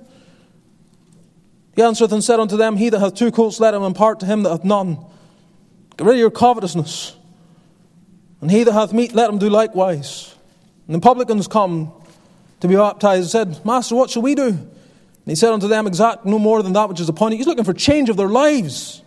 He 1.74 1.82
answered 1.82 2.10
and 2.12 2.24
said 2.24 2.40
unto 2.40 2.56
them, 2.56 2.76
He 2.76 2.88
that 2.88 3.00
hath 3.00 3.14
two 3.14 3.30
coats, 3.30 3.60
let 3.60 3.74
him 3.74 3.82
impart 3.82 4.20
to 4.20 4.26
him 4.26 4.42
that 4.42 4.50
hath 4.50 4.64
none. 4.64 4.98
Get 5.96 6.06
rid 6.06 6.14
of 6.14 6.20
your 6.20 6.30
covetousness. 6.30 7.16
And 8.40 8.50
he 8.50 8.64
that 8.64 8.72
hath 8.72 8.92
meat, 8.92 9.14
let 9.14 9.30
him 9.30 9.38
do 9.38 9.48
likewise. 9.48 10.34
And 10.86 10.96
the 10.96 11.00
publicans 11.00 11.48
come 11.48 11.92
to 12.60 12.68
be 12.68 12.76
baptized 12.76 13.22
and 13.22 13.30
said, 13.30 13.64
Master, 13.64 13.94
what 13.94 14.10
shall 14.10 14.22
we 14.22 14.34
do? 14.34 14.68
And 15.26 15.32
he 15.32 15.34
said 15.34 15.52
unto 15.52 15.66
them, 15.66 15.88
Exact 15.88 16.24
no 16.24 16.38
more 16.38 16.62
than 16.62 16.72
that 16.74 16.88
which 16.88 17.00
is 17.00 17.08
upon 17.08 17.32
you. 17.32 17.38
He's 17.38 17.48
looking 17.48 17.64
for 17.64 17.72
change 17.72 18.08
of 18.08 18.16
their 18.16 18.28
lives, 18.28 19.02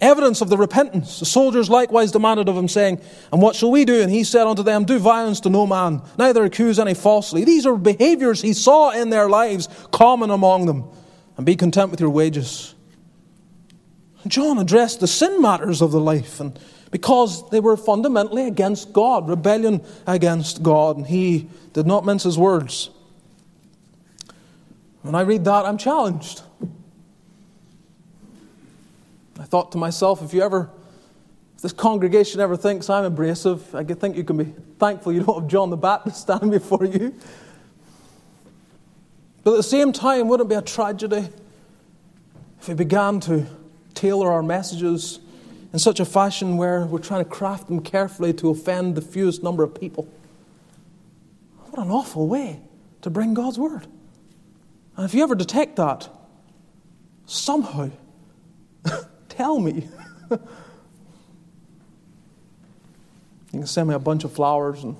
evidence 0.00 0.40
of 0.40 0.48
the 0.48 0.56
repentance. 0.56 1.18
The 1.18 1.26
soldiers 1.26 1.68
likewise 1.68 2.12
demanded 2.12 2.48
of 2.48 2.56
him, 2.56 2.68
saying, 2.68 3.00
And 3.32 3.42
what 3.42 3.56
shall 3.56 3.72
we 3.72 3.84
do? 3.84 4.00
And 4.00 4.12
he 4.12 4.22
said 4.22 4.46
unto 4.46 4.62
them, 4.62 4.84
Do 4.84 5.00
violence 5.00 5.40
to 5.40 5.50
no 5.50 5.66
man, 5.66 6.02
neither 6.16 6.44
accuse 6.44 6.78
any 6.78 6.94
falsely. 6.94 7.44
These 7.44 7.66
are 7.66 7.74
behaviors 7.76 8.40
he 8.40 8.52
saw 8.52 8.92
in 8.92 9.10
their 9.10 9.28
lives 9.28 9.68
common 9.90 10.30
among 10.30 10.66
them, 10.66 10.84
and 11.36 11.44
be 11.44 11.56
content 11.56 11.90
with 11.90 11.98
your 11.98 12.10
wages. 12.10 12.76
John 14.28 14.58
addressed 14.58 15.00
the 15.00 15.08
sin 15.08 15.42
matters 15.42 15.82
of 15.82 15.90
the 15.90 16.00
life, 16.00 16.38
and 16.38 16.56
because 16.92 17.50
they 17.50 17.58
were 17.58 17.76
fundamentally 17.76 18.46
against 18.46 18.92
God, 18.92 19.28
rebellion 19.28 19.84
against 20.06 20.62
God, 20.62 20.96
and 20.96 21.06
he 21.08 21.48
did 21.72 21.88
not 21.88 22.04
mince 22.04 22.22
his 22.22 22.38
words. 22.38 22.90
When 25.08 25.14
I 25.14 25.22
read 25.22 25.46
that, 25.46 25.64
I'm 25.64 25.78
challenged. 25.78 26.42
I 29.40 29.44
thought 29.44 29.72
to 29.72 29.78
myself, 29.78 30.20
if 30.20 30.34
you 30.34 30.42
ever, 30.42 30.68
if 31.56 31.62
this 31.62 31.72
congregation 31.72 32.42
ever 32.42 32.58
thinks 32.58 32.90
I'm 32.90 33.06
abrasive, 33.06 33.74
I 33.74 33.84
think 33.84 34.18
you 34.18 34.24
can 34.24 34.36
be 34.36 34.52
thankful 34.78 35.14
you 35.14 35.22
don't 35.22 35.40
have 35.40 35.48
John 35.48 35.70
the 35.70 35.78
Baptist 35.78 36.20
standing 36.20 36.50
before 36.60 36.84
you. 36.84 37.14
But 39.44 39.52
at 39.52 39.56
the 39.56 39.62
same 39.62 39.94
time, 39.94 40.28
wouldn't 40.28 40.50
it 40.50 40.50
be 40.50 40.58
a 40.58 40.60
tragedy 40.60 41.26
if 42.60 42.68
we 42.68 42.74
began 42.74 43.18
to 43.20 43.46
tailor 43.94 44.30
our 44.30 44.42
messages 44.42 45.20
in 45.72 45.78
such 45.78 46.00
a 46.00 46.04
fashion 46.04 46.58
where 46.58 46.84
we're 46.84 46.98
trying 46.98 47.24
to 47.24 47.30
craft 47.30 47.68
them 47.68 47.80
carefully 47.80 48.34
to 48.34 48.50
offend 48.50 48.94
the 48.94 49.00
fewest 49.00 49.42
number 49.42 49.62
of 49.62 49.74
people? 49.74 50.06
What 51.70 51.82
an 51.82 51.90
awful 51.90 52.28
way 52.28 52.60
to 53.00 53.08
bring 53.08 53.32
God's 53.32 53.58
word. 53.58 53.86
And 54.98 55.04
if 55.04 55.14
you 55.14 55.22
ever 55.22 55.36
detect 55.36 55.76
that, 55.76 56.08
somehow 57.24 57.90
tell 59.28 59.60
me. 59.60 59.88
you 60.32 60.38
can 63.52 63.66
send 63.66 63.88
me 63.88 63.94
a 63.94 64.00
bunch 64.00 64.24
of 64.24 64.32
flowers 64.32 64.82
and 64.82 64.96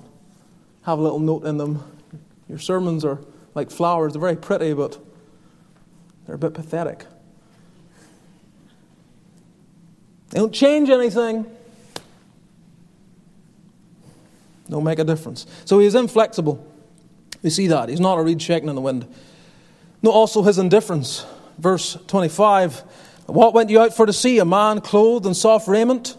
have 0.83 0.99
a 0.99 1.01
little 1.01 1.19
note 1.19 1.43
in 1.43 1.57
them. 1.57 1.83
Your 2.47 2.59
sermons 2.59 3.03
are 3.03 3.19
like 3.55 3.69
flowers, 3.69 4.13
they're 4.13 4.21
very 4.21 4.37
pretty, 4.37 4.71
but 4.71 4.97
they're 6.25 6.35
a 6.35 6.39
bit 6.39 6.53
pathetic. 6.53 7.05
They 10.29 10.39
don't 10.39 10.53
change 10.53 10.89
anything. 10.89 11.45
Don't 14.69 14.85
make 14.85 14.99
a 14.99 15.03
difference. 15.03 15.45
So 15.65 15.79
he 15.79 15.87
is 15.87 15.95
inflexible. 15.95 16.65
We 17.43 17.49
see 17.49 17.67
that. 17.67 17.89
He's 17.89 17.99
not 17.99 18.17
a 18.17 18.23
reed 18.23 18.41
shaking 18.41 18.69
in 18.69 18.75
the 18.75 18.81
wind. 18.81 19.05
Note 20.01 20.11
also 20.11 20.43
his 20.43 20.57
indifference. 20.57 21.25
Verse 21.57 21.97
25 22.07 22.79
What 23.25 23.53
went 23.53 23.69
you 23.69 23.81
out 23.81 23.95
for 23.95 24.05
to 24.05 24.13
see? 24.13 24.39
A 24.39 24.45
man 24.45 24.81
clothed 24.81 25.25
in 25.25 25.33
soft 25.33 25.67
raiment? 25.67 26.17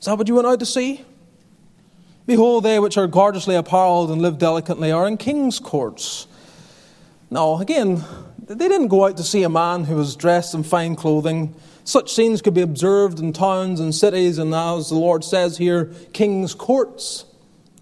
Is 0.00 0.06
that 0.06 0.18
what 0.18 0.28
you 0.28 0.34
went 0.34 0.48
out 0.48 0.58
to 0.60 0.66
see? 0.66 1.04
Behold, 2.26 2.64
they 2.64 2.78
which 2.78 2.96
are 2.96 3.06
gorgeously 3.06 3.56
apparelled 3.56 4.10
and 4.10 4.22
live 4.22 4.38
delicately 4.38 4.92
are 4.92 5.06
in 5.06 5.16
king's 5.16 5.58
courts. 5.58 6.26
Now, 7.30 7.60
again, 7.60 8.04
they 8.38 8.68
didn't 8.68 8.88
go 8.88 9.06
out 9.06 9.16
to 9.16 9.22
see 9.22 9.42
a 9.42 9.48
man 9.48 9.84
who 9.84 9.96
was 9.96 10.16
dressed 10.16 10.54
in 10.54 10.62
fine 10.62 10.96
clothing. 10.96 11.54
Such 11.84 12.12
scenes 12.12 12.42
could 12.42 12.54
be 12.54 12.60
observed 12.60 13.18
in 13.18 13.32
towns 13.32 13.80
and 13.80 13.94
cities, 13.94 14.38
and 14.38 14.54
as 14.54 14.88
the 14.88 14.96
Lord 14.96 15.24
says 15.24 15.58
here, 15.58 15.86
king's 16.12 16.54
courts. 16.54 17.24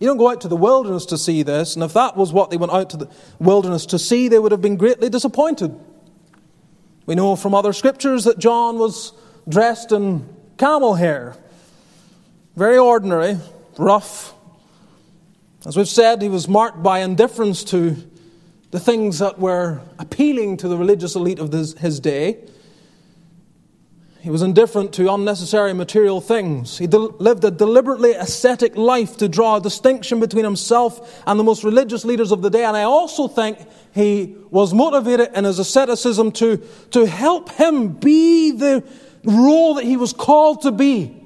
You 0.01 0.07
don't 0.07 0.17
go 0.17 0.31
out 0.31 0.41
to 0.41 0.49
the 0.49 0.57
wilderness 0.57 1.05
to 1.07 1.19
see 1.19 1.43
this, 1.43 1.75
and 1.75 1.85
if 1.85 1.93
that 1.93 2.17
was 2.17 2.33
what 2.33 2.49
they 2.49 2.57
went 2.57 2.73
out 2.73 2.89
to 2.91 2.97
the 2.97 3.11
wilderness 3.39 3.85
to 3.87 3.99
see, 3.99 4.29
they 4.29 4.39
would 4.39 4.51
have 4.51 4.63
been 4.63 4.77
greatly 4.77 5.11
disappointed. 5.11 5.79
We 7.05 7.15
know 7.15 7.37
from 7.37 7.55
other 7.55 7.75
scriptures 7.75 8.25
that 8.25 8.39
John 8.39 8.79
was 8.79 9.13
dressed 9.47 9.93
in 9.93 10.27
camel 10.57 10.95
hair. 10.95 11.37
Very 12.57 12.79
ordinary, 12.79 13.39
rough. 13.77 14.33
As 15.67 15.77
we've 15.77 15.87
said, 15.87 16.23
he 16.23 16.31
was 16.31 16.49
marked 16.49 16.83
by 16.83 17.01
indifference 17.01 17.63
to 17.65 17.97
the 18.71 18.81
things 18.81 19.19
that 19.19 19.39
were 19.39 19.83
appealing 19.99 20.57
to 20.59 20.69
the 20.69 20.79
religious 20.79 21.15
elite 21.15 21.39
of 21.39 21.53
his 21.53 22.01
day. 22.01 22.39
He 24.22 24.28
was 24.28 24.42
indifferent 24.42 24.92
to 24.94 25.12
unnecessary 25.12 25.72
material 25.72 26.20
things. 26.20 26.76
He 26.76 26.87
lived 26.87 27.42
a 27.42 27.50
deliberately 27.50 28.12
ascetic 28.12 28.76
life 28.76 29.16
to 29.16 29.28
draw 29.28 29.56
a 29.56 29.61
distinction 29.62 30.20
between 30.20 30.44
himself 30.44 31.22
and 31.26 31.40
the 31.40 31.44
most 31.44 31.64
religious 31.64 32.04
leaders 32.04 32.30
of 32.30 32.42
the 32.42 32.50
day. 32.50 32.64
And 32.64 32.76
I 32.76 32.83
also 32.83 33.28
think 33.28 33.59
he 33.94 34.37
was 34.50 34.74
motivated 34.74 35.30
in 35.35 35.44
his 35.44 35.59
asceticism 35.59 36.33
to, 36.33 36.59
to 36.90 37.06
help 37.06 37.48
him 37.50 37.88
be 37.88 38.50
the 38.50 38.85
role 39.24 39.74
that 39.74 39.85
he 39.85 39.96
was 39.96 40.12
called 40.12 40.62
to 40.62 40.72
be. 40.72 41.16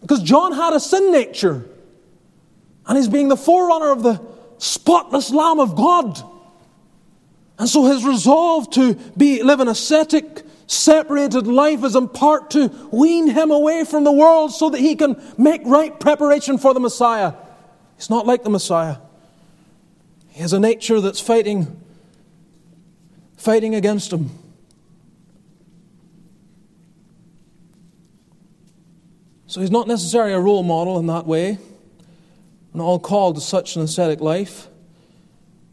Because 0.00 0.22
John 0.22 0.52
had 0.52 0.72
a 0.72 0.80
sin 0.80 1.12
nature. 1.12 1.66
And 2.86 2.96
he's 2.96 3.08
being 3.08 3.28
the 3.28 3.36
forerunner 3.36 3.90
of 3.90 4.02
the 4.02 4.22
spotless 4.56 5.30
Lamb 5.30 5.60
of 5.60 5.76
God. 5.76 6.22
And 7.58 7.68
so 7.68 7.84
his 7.84 8.04
resolve 8.04 8.70
to 8.70 8.94
be, 9.16 9.42
live 9.42 9.60
an 9.60 9.68
ascetic, 9.68 10.45
separated 10.66 11.46
life 11.46 11.84
is 11.84 11.94
in 11.94 12.08
part 12.08 12.50
to 12.50 12.68
wean 12.90 13.28
him 13.28 13.50
away 13.50 13.84
from 13.84 14.04
the 14.04 14.12
world 14.12 14.52
so 14.52 14.70
that 14.70 14.78
he 14.78 14.96
can 14.96 15.20
make 15.38 15.62
right 15.64 15.98
preparation 15.98 16.58
for 16.58 16.74
the 16.74 16.80
Messiah. 16.80 17.34
He's 17.96 18.10
not 18.10 18.26
like 18.26 18.42
the 18.42 18.50
Messiah. 18.50 18.96
He 20.28 20.42
has 20.42 20.52
a 20.52 20.60
nature 20.60 21.00
that's 21.00 21.20
fighting, 21.20 21.80
fighting 23.36 23.74
against 23.74 24.12
him. 24.12 24.30
So 29.46 29.60
he's 29.60 29.70
not 29.70 29.88
necessarily 29.88 30.32
a 30.32 30.40
role 30.40 30.62
model 30.62 30.98
in 30.98 31.06
that 31.06 31.26
way. 31.26 31.58
We're 32.72 32.78
not 32.78 32.84
all 32.84 32.98
called 32.98 33.36
to 33.36 33.40
such 33.40 33.76
an 33.76 33.82
ascetic 33.82 34.20
life. 34.20 34.68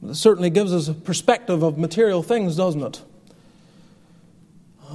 But 0.02 0.12
it 0.12 0.16
certainly 0.16 0.50
gives 0.50 0.74
us 0.74 0.88
a 0.88 0.94
perspective 0.94 1.64
of 1.64 1.78
material 1.78 2.24
things, 2.24 2.56
doesn't 2.56 2.82
it? 2.82 3.02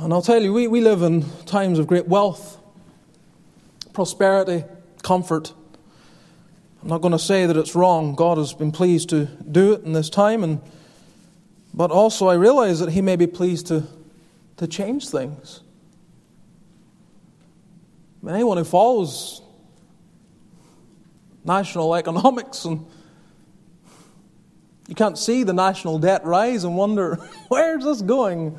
And 0.01 0.13
I'll 0.13 0.23
tell 0.23 0.41
you, 0.41 0.53
we, 0.53 0.69
we 0.69 0.81
live 0.81 1.03
in 1.03 1.25
times 1.45 1.81
of 1.81 1.89
great 1.89 2.07
wealth, 2.07 2.57
prosperity, 3.93 4.65
comfort. 5.03 5.53
I'm 6.81 6.89
not 6.89 6.99
going 6.99 7.11
to 7.11 7.19
say 7.19 7.47
that 7.47 7.57
it's 7.57 7.75
wrong. 7.75 8.15
God 8.15 8.39
has 8.39 8.53
been 8.53 8.71
pleased 8.71 9.09
to 9.09 9.25
do 9.27 9.73
it 9.73 9.83
in 9.83 9.95
this 9.95 10.09
time, 10.09 10.45
and, 10.45 10.61
but 11.75 11.91
also 11.91 12.29
I 12.29 12.35
realize 12.35 12.79
that 12.79 12.91
He 12.91 13.03
may 13.03 13.17
be 13.17 13.27
pleased 13.27 13.67
to, 13.69 13.83
to 14.59 14.69
change 14.69 15.09
things. 15.09 15.63
I 18.23 18.27
mean, 18.27 18.35
Anyone 18.37 18.59
who 18.59 18.65
follows 18.65 19.43
national 21.45 21.97
economics 21.97 22.65
and 22.65 22.87
you 24.87 24.95
can't 24.95 25.19
see 25.19 25.43
the 25.43 25.53
national 25.53 25.99
debt 25.99 26.25
rise 26.25 26.63
and 26.63 26.77
wonder, 26.77 27.17
where's 27.49 27.83
this 27.83 28.01
going? 28.01 28.57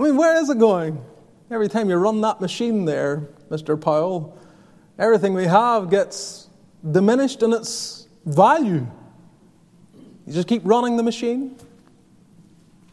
I 0.00 0.02
mean, 0.04 0.16
where 0.16 0.40
is 0.40 0.48
it 0.48 0.58
going? 0.58 1.04
Every 1.50 1.68
time 1.68 1.90
you 1.90 1.96
run 1.96 2.22
that 2.22 2.40
machine 2.40 2.86
there, 2.86 3.28
Mr. 3.50 3.78
Powell, 3.78 4.38
everything 4.98 5.34
we 5.34 5.44
have 5.44 5.90
gets 5.90 6.48
diminished 6.90 7.42
in 7.42 7.52
its 7.52 8.08
value. 8.24 8.86
You 10.26 10.32
just 10.32 10.48
keep 10.48 10.62
running 10.64 10.96
the 10.96 11.02
machine, 11.02 11.54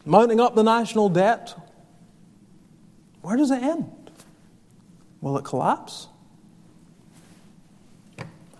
mounting 0.04 0.38
up 0.38 0.54
the 0.54 0.62
national 0.62 1.08
debt. 1.08 1.58
Where 3.22 3.38
does 3.38 3.52
it 3.52 3.62
end? 3.62 3.90
Will 5.22 5.38
it 5.38 5.46
collapse? 5.46 6.08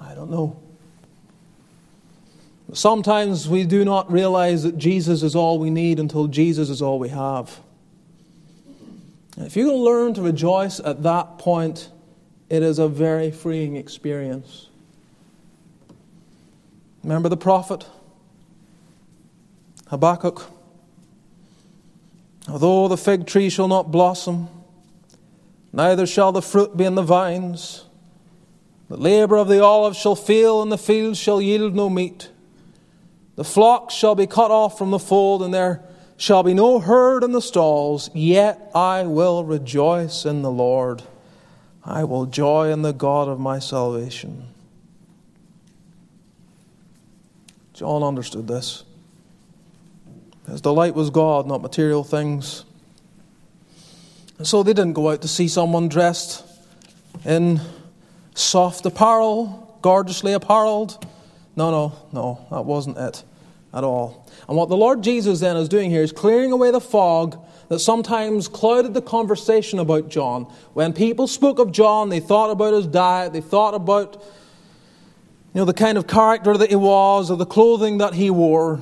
I 0.01 0.15
don't 0.15 0.31
know. 0.31 0.59
Sometimes 2.73 3.47
we 3.47 3.65
do 3.65 3.85
not 3.85 4.11
realize 4.11 4.63
that 4.63 4.79
Jesus 4.79 5.23
is 5.23 5.37
all 5.37 5.59
we 5.59 5.69
need 5.69 6.01
until 6.01 6.29
Jesus 6.29 6.71
is 6.71 6.81
all 6.81 6.99
we 6.99 7.11
have. 7.11 7.61
If 9.41 9.57
you 9.57 9.67
can 9.67 9.77
learn 9.77 10.15
to 10.15 10.23
rejoice 10.23 10.81
at 10.81 11.03
that 11.05 11.39
point, 11.39 11.91
it 12.51 12.63
is 12.63 12.79
a 12.79 12.89
very 12.89 13.31
freeing 13.31 13.77
experience. 13.77 14.69
Remember 17.05 17.29
the 17.29 17.37
prophet 17.37 17.87
Habakkuk? 19.87 20.51
Although 22.49 22.89
the 22.89 22.97
fig 22.97 23.27
tree 23.27 23.49
shall 23.49 23.69
not 23.69 23.91
blossom, 23.91 24.49
neither 25.73 26.07
shall 26.07 26.33
the 26.33 26.43
fruit 26.43 26.77
be 26.77 26.85
in 26.85 26.95
the 26.95 27.03
vines, 27.03 27.85
the 28.89 28.97
labor 28.97 29.37
of 29.37 29.49
the 29.49 29.63
olive 29.63 29.95
shall 29.97 30.17
fail, 30.17 30.63
and 30.63 30.73
the 30.73 30.79
fields 30.79 31.19
shall 31.19 31.41
yield 31.41 31.75
no 31.75 31.91
meat. 31.91 32.31
The 33.37 33.45
flocks 33.45 33.95
shall 33.95 34.15
be 34.15 34.27
cut 34.27 34.51
off 34.51 34.79
from 34.79 34.91
the 34.91 34.99
fold, 34.99 35.43
and 35.43 35.53
there 35.53 35.83
shall 36.19 36.43
be 36.43 36.53
no 36.53 36.81
herd 36.81 37.23
in 37.25 37.33
the 37.33 37.41
stalls. 37.41 38.11
Yet 38.13 38.71
I 38.75 39.05
will 39.05 39.45
rejoice 39.45 40.27
in 40.27 40.43
the 40.43 40.51
Lord. 40.51 41.03
I 41.85 42.05
will 42.05 42.27
joy 42.27 42.71
in 42.71 42.83
the 42.83 42.93
God 42.93 43.29
of 43.29 43.41
my 43.41 43.61
salvation. 43.61 44.49
John 47.73 48.03
understood 48.03 48.49
this. 48.49 48.83
His 50.49 50.61
delight 50.61 50.95
was 50.95 51.11
God, 51.11 51.47
not 51.47 51.63
material 51.63 52.03
things. 52.03 52.65
And 54.39 54.47
so 54.47 54.63
they 54.63 54.73
didn't 54.73 54.95
go 54.95 55.11
out 55.11 55.23
to 55.23 55.29
see 55.29 55.47
someone 55.47 55.89
dressed 55.89 56.45
in 57.25 57.61
soft 58.35 58.85
apparel, 58.85 59.79
gorgeously 59.83 60.33
apparelled. 60.33 61.07
No, 61.55 61.71
no, 61.71 61.93
no, 62.13 62.47
that 62.51 62.65
wasn't 62.65 62.99
it 62.99 63.23
at 63.73 63.85
all. 63.85 64.27
And 64.49 64.57
what 64.57 64.69
the 64.69 64.77
Lord 64.77 65.03
Jesus 65.03 65.41
then 65.41 65.57
is 65.57 65.69
doing 65.69 65.91
here 65.91 66.03
is 66.03 66.13
clearing 66.13 66.53
away 66.53 66.71
the 66.71 66.81
fog 66.81 67.39
that 67.69 67.81
sometimes 67.81 68.49
clouded 68.49 68.95
the 68.95 69.03
conversation 69.03 69.79
about 69.79 70.09
John. 70.09 70.45
When 70.73 70.93
people 70.93 71.27
spoke 71.27 71.59
of 71.59 71.71
John, 71.71 72.09
they 72.09 72.21
thought 72.21 72.51
about 72.51 72.73
his 72.73 72.87
diet, 72.87 73.33
they 73.33 73.43
thought 73.43 73.75
about 73.75 74.23
you 75.55 75.61
know, 75.61 75.65
the 75.65 75.75
kind 75.75 75.99
of 75.99 76.07
character 76.07 76.57
that 76.57 76.71
he 76.71 76.77
was, 76.77 77.31
or 77.31 77.37
the 77.37 77.47
clothing 77.47 77.99
that 77.99 78.15
he 78.15 78.31
wore. 78.31 78.81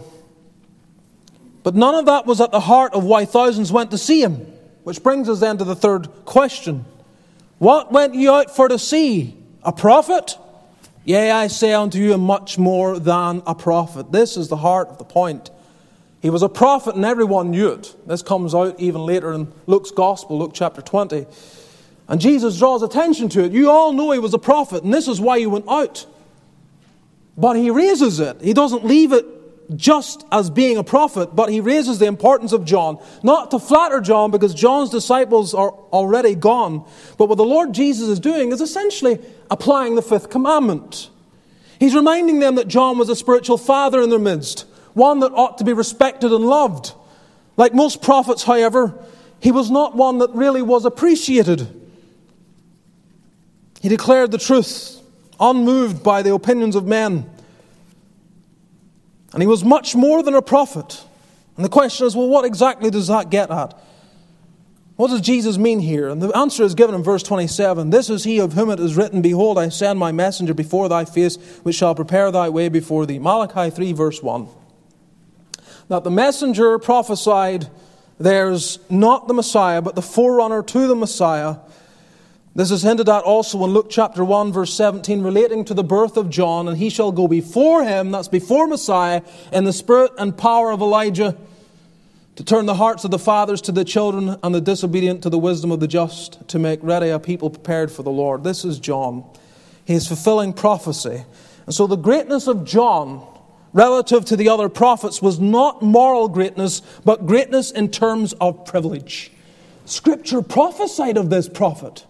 But 1.63 1.75
none 1.75 1.95
of 1.95 2.07
that 2.07 2.27
was 2.27 2.41
at 2.41 2.53
the 2.53 2.61
heart 2.61 2.93
of 2.93 3.03
why 3.05 3.25
thousands 3.25 3.73
went 3.73 3.91
to 3.91 3.99
see 3.99 4.23
him. 4.23 4.35
Which 4.85 5.03
brings 5.03 5.29
us 5.29 5.41
then 5.41 5.59
to 5.59 5.65
the 5.65 5.75
third 5.75 6.09
question 6.25 6.85
What 7.59 7.91
went 7.91 8.15
you 8.15 8.33
out 8.33 8.55
for 8.55 8.69
to 8.69 8.79
see? 8.79 9.37
A 9.65 9.73
prophet? 9.73 10.39
Yea, 11.07 11.31
I 11.31 11.47
say 11.47 11.73
unto 11.73 11.99
you, 11.99 12.19
much 12.19 12.59
more 12.59 12.99
than 12.99 13.41
a 13.47 13.55
prophet. 13.55 14.11
This 14.11 14.37
is 14.37 14.49
the 14.49 14.57
heart 14.57 14.89
of 14.89 14.99
the 14.99 15.05
point. 15.05 15.51
He 16.21 16.31
was 16.31 16.43
a 16.43 16.49
prophet 16.49 16.97
and 16.97 17.05
everyone 17.05 17.53
knew 17.53 17.69
it. 17.69 17.95
This 18.09 18.23
comes 18.23 18.57
out 18.57 18.81
even 18.81 19.03
later 19.03 19.33
in 19.33 19.53
Luke's 19.67 19.93
Gospel, 19.93 20.37
Luke 20.37 20.51
chapter 20.53 20.83
20. 20.83 21.27
And 22.09 22.21
Jesus 22.21 22.59
draws 22.59 22.83
attention 22.83 23.29
to 23.31 23.45
it. 23.45 23.53
You 23.53 23.71
all 23.71 23.93
know 23.93 24.11
he 24.11 24.19
was 24.19 24.35
a 24.35 24.39
prophet, 24.39 24.83
and 24.83 24.93
this 24.93 25.07
is 25.07 25.21
why 25.21 25.39
he 25.39 25.47
went 25.47 25.69
out. 25.69 26.05
But 27.37 27.55
he 27.55 27.71
raises 27.71 28.19
it. 28.19 28.41
He 28.41 28.53
doesn't 28.53 28.85
leave 28.85 29.13
it 29.13 29.25
just 29.75 30.25
as 30.31 30.49
being 30.49 30.77
a 30.77 30.85
prophet, 30.85 31.35
but 31.35 31.51
he 31.51 31.61
raises 31.61 31.99
the 31.99 32.07
importance 32.07 32.53
of 32.53 32.65
John. 32.65 32.99
Not 33.23 33.51
to 33.51 33.59
flatter 33.59 34.01
John, 34.01 34.31
because 34.31 34.55
John's 34.55 34.91
disciples 34.91 35.55
are 35.55 35.71
already 35.71 36.35
gone. 36.35 36.87
But 37.19 37.29
what 37.29 37.39
the 37.39 37.45
Lord 37.45 37.75
Jesus 37.75 38.09
is 38.09 38.21
doing 38.21 38.53
is 38.53 38.61
essentially 38.61 39.19
applying 39.51 39.97
the 39.97 40.03
fifth 40.03 40.31
commandment. 40.31 41.11
He's 41.81 41.95
reminding 41.95 42.39
them 42.39 42.55
that 42.55 42.69
John 42.69 42.97
was 42.97 43.09
a 43.09 43.17
spiritual 43.17 43.59
father 43.59 44.01
in 44.01 44.11
their 44.11 44.19
midst, 44.19 44.67
one 44.95 45.21
that 45.21 45.33
ought 45.33 45.59
to 45.59 45.65
be 45.65 45.73
respected 45.73 46.33
and 46.33 46.47
loved. 46.47 46.93
Like 47.57 47.75
most 47.75 48.03
prophets, 48.03 48.45
however, 48.45 48.95
he 49.41 49.53
was 49.53 49.71
not 49.71 49.97
one 49.97 50.19
that 50.19 50.31
really 50.31 50.63
was 50.63 50.85
appreciated. 50.85 51.69
He 53.81 53.89
declared 53.89 54.31
the 54.31 54.39
truth, 54.39 55.01
unmoved 55.39 56.03
by 56.03 56.23
the 56.23 56.33
opinions 56.33 56.77
of 56.77 56.87
men. 56.87 57.31
And 59.37 59.43
he 59.43 59.47
was 59.47 59.63
much 59.63 59.95
more 59.95 60.23
than 60.23 60.33
a 60.33 60.41
prophet. 60.41 61.05
And 61.57 61.65
the 61.67 61.69
question 61.69 62.07
is 62.07 62.17
well, 62.17 62.27
what 62.27 62.47
exactly 62.47 62.89
does 62.89 63.09
that 63.09 63.29
get 63.29 63.51
at? 63.51 63.79
What 64.97 65.09
does 65.09 65.21
Jesus 65.21 65.59
mean 65.59 65.81
here? 65.81 66.09
And 66.09 66.23
the 66.23 66.35
answer 66.35 66.63
is 66.63 66.75
given 66.75 66.95
in 66.95 67.03
verse 67.03 67.23
27 67.23 67.91
This 67.91 68.09
is 68.09 68.25
he 68.25 68.39
of 68.39 68.55
whom 68.55 68.71
it 68.71 68.81
is 68.81 68.97
written, 68.97 69.21
Behold, 69.21 69.59
I 69.59 69.69
send 69.69 69.99
my 69.99 70.11
messenger 70.11 70.55
before 70.55 70.89
thy 70.89 71.05
face, 71.05 71.37
which 71.65 71.77
shall 71.77 71.95
prepare 71.95 72.31
thy 72.31 72.49
way 72.49 72.71
before 72.71 73.05
thee. 73.05 73.19
Malachi 73.19 73.69
3, 73.69 73.93
verse 73.93 74.23
1. 74.23 74.49
That 75.89 76.03
the 76.03 76.11
messenger 76.11 76.79
prophesied 76.79 77.67
there's 78.19 78.79
not 78.89 79.29
the 79.29 79.35
Messiah, 79.35 79.83
but 79.83 79.97
the 79.97 80.01
forerunner 80.01 80.63
to 80.63 80.87
the 80.87 80.97
Messiah 80.97 81.57
this 82.57 82.71
is 82.71 82.81
hinted 82.81 83.07
at 83.11 83.23
also 83.23 83.63
in 83.65 83.71
Luke 83.73 83.89
chapter 83.91 84.25
1, 84.25 84.51
verse 84.51 84.73
17, 84.73 85.23
relating 85.23 85.63
to 85.67 85.75
the 85.75 85.85
birth 85.85 86.17
of 86.17 86.31
John, 86.31 86.69
and 86.69 86.79
he 86.79 86.89
shall 86.89 87.13
go 87.13 87.29
before 87.29 87.85
him, 87.85 88.13
that's 88.13 88.29
before 88.29 88.67
Messiah, 88.67 89.21
in 89.53 89.65
the 89.65 89.75
spirit 89.75 90.13
and 90.17 90.35
power 90.35 90.71
of 90.71 90.81
Elijah, 90.81 91.37
to 92.37 92.43
turn 92.43 92.65
the 92.65 92.75
hearts 92.75 93.05
of 93.05 93.11
the 93.11 93.19
fathers 93.19 93.61
to 93.61 93.73
the 93.73 93.85
children, 93.85 94.39
and 94.43 94.55
the 94.55 94.63
disobedient 94.63 95.23
to 95.25 95.29
the 95.29 95.39
wisdom 95.39 95.71
of 95.71 95.81
the 95.81 95.87
just, 95.87 96.49
to 96.49 96.59
make 96.59 96.81
ready 96.83 97.11
a 97.11 97.19
people 97.19 97.51
prepared 97.51 97.93
for 97.93 98.03
the 98.03 98.11
Lord. 98.11 98.43
This 98.43 98.65
is 98.65 98.79
John. 98.79 99.25
He 99.85 99.93
is 99.93 100.09
fulfilling 100.09 100.55
prophecy. 100.55 101.27
And 101.67 101.75
so 101.75 101.87
the 101.87 101.97
greatness 101.97 102.47
of 102.47 102.65
John, 102.65 103.27
relative 103.75 104.25
to 104.25 104.37
the 104.37 104.49
other 104.49 104.71
prophets, 104.71 105.21
was 105.21 105.39
not 105.39 105.83
moral 105.83 106.29
greatness, 106.29 106.81
but 107.05 107.27
greatness 107.27 107.71
in 107.71 107.91
terms 107.91 108.33
of 108.41 108.65
privilege. 108.65 109.31
Scripture 109.85 110.41
prophesied 110.41 111.19
of 111.19 111.29
this 111.29 111.51
prophet. 111.51 112.07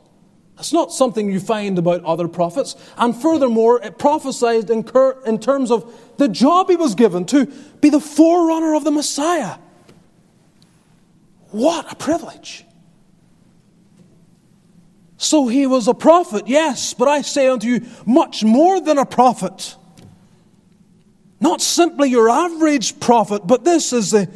That's 0.56 0.72
not 0.72 0.90
something 0.92 1.30
you 1.30 1.38
find 1.38 1.78
about 1.78 2.02
other 2.04 2.28
prophets. 2.28 2.76
And 2.96 3.14
furthermore, 3.14 3.80
it 3.82 3.98
prophesied 3.98 4.70
in, 4.70 4.84
cur- 4.84 5.22
in 5.26 5.38
terms 5.38 5.70
of 5.70 5.94
the 6.16 6.28
job 6.28 6.70
he 6.70 6.76
was 6.76 6.94
given 6.94 7.26
to 7.26 7.46
be 7.80 7.90
the 7.90 8.00
forerunner 8.00 8.74
of 8.74 8.82
the 8.82 8.90
Messiah. 8.90 9.58
What 11.50 11.92
a 11.92 11.96
privilege. 11.96 12.64
So 15.18 15.48
he 15.48 15.66
was 15.66 15.88
a 15.88 15.94
prophet, 15.94 16.46
yes, 16.46 16.94
but 16.94 17.08
I 17.08 17.22
say 17.22 17.48
unto 17.48 17.66
you, 17.66 17.86
much 18.06 18.44
more 18.44 18.80
than 18.80 18.98
a 18.98 19.06
prophet. 19.06 19.76
Not 21.40 21.60
simply 21.60 22.10
your 22.10 22.30
average 22.30 22.98
prophet, 22.98 23.46
but 23.46 23.64
this 23.64 23.92
is 23.92 24.10
the 24.10 24.30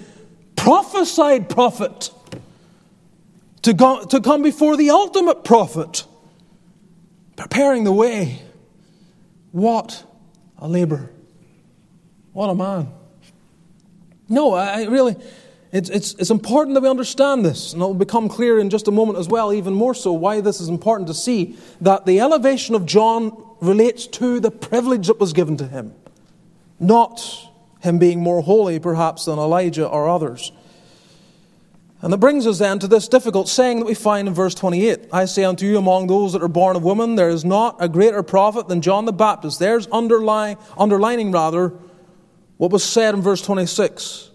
prophesied 0.56 1.48
prophet 1.48 2.10
to, 3.62 3.72
go, 3.72 4.04
to 4.04 4.20
come 4.20 4.42
before 4.42 4.76
the 4.76 4.90
ultimate 4.90 5.44
prophet, 5.44 6.04
preparing 7.40 7.84
the 7.84 7.92
way. 7.92 8.38
What 9.50 10.04
a 10.58 10.68
labor. 10.68 11.10
What 12.32 12.50
a 12.50 12.54
man. 12.54 12.92
No, 14.28 14.52
I 14.52 14.84
really, 14.84 15.16
it's, 15.72 15.88
it's, 15.88 16.14
it's 16.14 16.30
important 16.30 16.74
that 16.74 16.82
we 16.82 16.88
understand 16.88 17.44
this, 17.44 17.72
and 17.72 17.82
it 17.82 17.84
will 17.84 17.94
become 17.94 18.28
clear 18.28 18.58
in 18.58 18.68
just 18.68 18.88
a 18.88 18.92
moment 18.92 19.18
as 19.18 19.26
well, 19.26 19.52
even 19.52 19.72
more 19.72 19.94
so, 19.94 20.12
why 20.12 20.40
this 20.42 20.60
is 20.60 20.68
important 20.68 21.08
to 21.08 21.14
see 21.14 21.56
that 21.80 22.04
the 22.04 22.20
elevation 22.20 22.74
of 22.74 22.84
John 22.84 23.32
relates 23.60 24.06
to 24.06 24.38
the 24.38 24.50
privilege 24.50 25.06
that 25.06 25.18
was 25.18 25.32
given 25.32 25.56
to 25.56 25.66
him, 25.66 25.94
not 26.78 27.22
him 27.80 27.98
being 27.98 28.20
more 28.20 28.42
holy, 28.42 28.78
perhaps, 28.78 29.24
than 29.24 29.38
Elijah 29.38 29.88
or 29.88 30.08
others. 30.08 30.52
And 32.02 32.12
that 32.12 32.18
brings 32.18 32.46
us 32.46 32.58
then 32.58 32.78
to 32.78 32.88
this 32.88 33.08
difficult 33.08 33.48
saying 33.48 33.80
that 33.80 33.84
we 33.84 33.94
find 33.94 34.26
in 34.26 34.32
verse 34.32 34.54
28 34.54 35.08
I 35.12 35.26
say 35.26 35.44
unto 35.44 35.66
you, 35.66 35.76
among 35.76 36.06
those 36.06 36.32
that 36.32 36.42
are 36.42 36.48
born 36.48 36.76
of 36.76 36.82
women, 36.82 37.14
there 37.14 37.28
is 37.28 37.44
not 37.44 37.76
a 37.78 37.88
greater 37.88 38.22
prophet 38.22 38.68
than 38.68 38.80
John 38.80 39.04
the 39.04 39.12
Baptist. 39.12 39.58
There's 39.58 39.86
underlying, 39.88 40.56
underlining, 40.78 41.30
rather, 41.30 41.74
what 42.56 42.70
was 42.70 42.84
said 42.84 43.14
in 43.14 43.20
verse 43.20 43.42
26. 43.42 44.30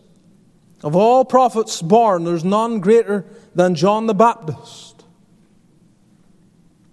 Of 0.84 0.96
all 0.96 1.26
prophets 1.26 1.82
born, 1.82 2.24
there's 2.24 2.44
none 2.44 2.80
greater 2.80 3.26
than 3.56 3.74
John 3.74 4.06
the 4.06 4.14
Baptist. 4.14 5.04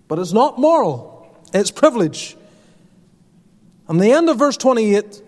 But 0.08 0.18
it's 0.18 0.32
not 0.32 0.58
moral, 0.58 1.36
it's 1.52 1.70
privilege. 1.70 2.36
And 3.88 4.00
the 4.00 4.12
end 4.12 4.30
of 4.30 4.38
verse 4.38 4.56
28, 4.56 5.22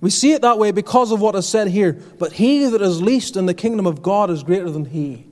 we 0.00 0.10
see 0.10 0.32
it 0.32 0.42
that 0.42 0.58
way 0.58 0.72
because 0.72 1.10
of 1.10 1.20
what 1.20 1.34
is 1.34 1.48
said 1.48 1.68
here. 1.68 1.94
But 2.18 2.32
he 2.32 2.66
that 2.66 2.82
is 2.82 3.00
least 3.00 3.36
in 3.36 3.46
the 3.46 3.54
kingdom 3.54 3.86
of 3.86 4.02
God 4.02 4.30
is 4.30 4.42
greater 4.42 4.70
than 4.70 4.84
he. 4.86 5.26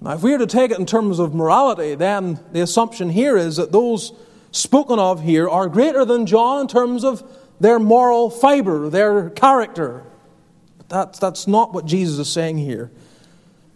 Now, 0.00 0.12
if 0.14 0.22
we 0.22 0.32
are 0.32 0.38
to 0.38 0.46
take 0.46 0.70
it 0.70 0.78
in 0.78 0.86
terms 0.86 1.18
of 1.18 1.34
morality, 1.34 1.94
then 1.94 2.40
the 2.52 2.60
assumption 2.60 3.10
here 3.10 3.36
is 3.36 3.56
that 3.56 3.72
those 3.72 4.12
spoken 4.52 4.98
of 4.98 5.22
here 5.22 5.48
are 5.48 5.68
greater 5.68 6.04
than 6.04 6.26
John 6.26 6.62
in 6.62 6.68
terms 6.68 7.04
of 7.04 7.22
their 7.60 7.78
moral 7.78 8.30
fiber, 8.30 8.88
their 8.88 9.30
character. 9.30 10.02
But 10.78 10.88
That's, 10.88 11.18
that's 11.18 11.46
not 11.46 11.74
what 11.74 11.84
Jesus 11.84 12.18
is 12.18 12.32
saying 12.32 12.58
here. 12.58 12.90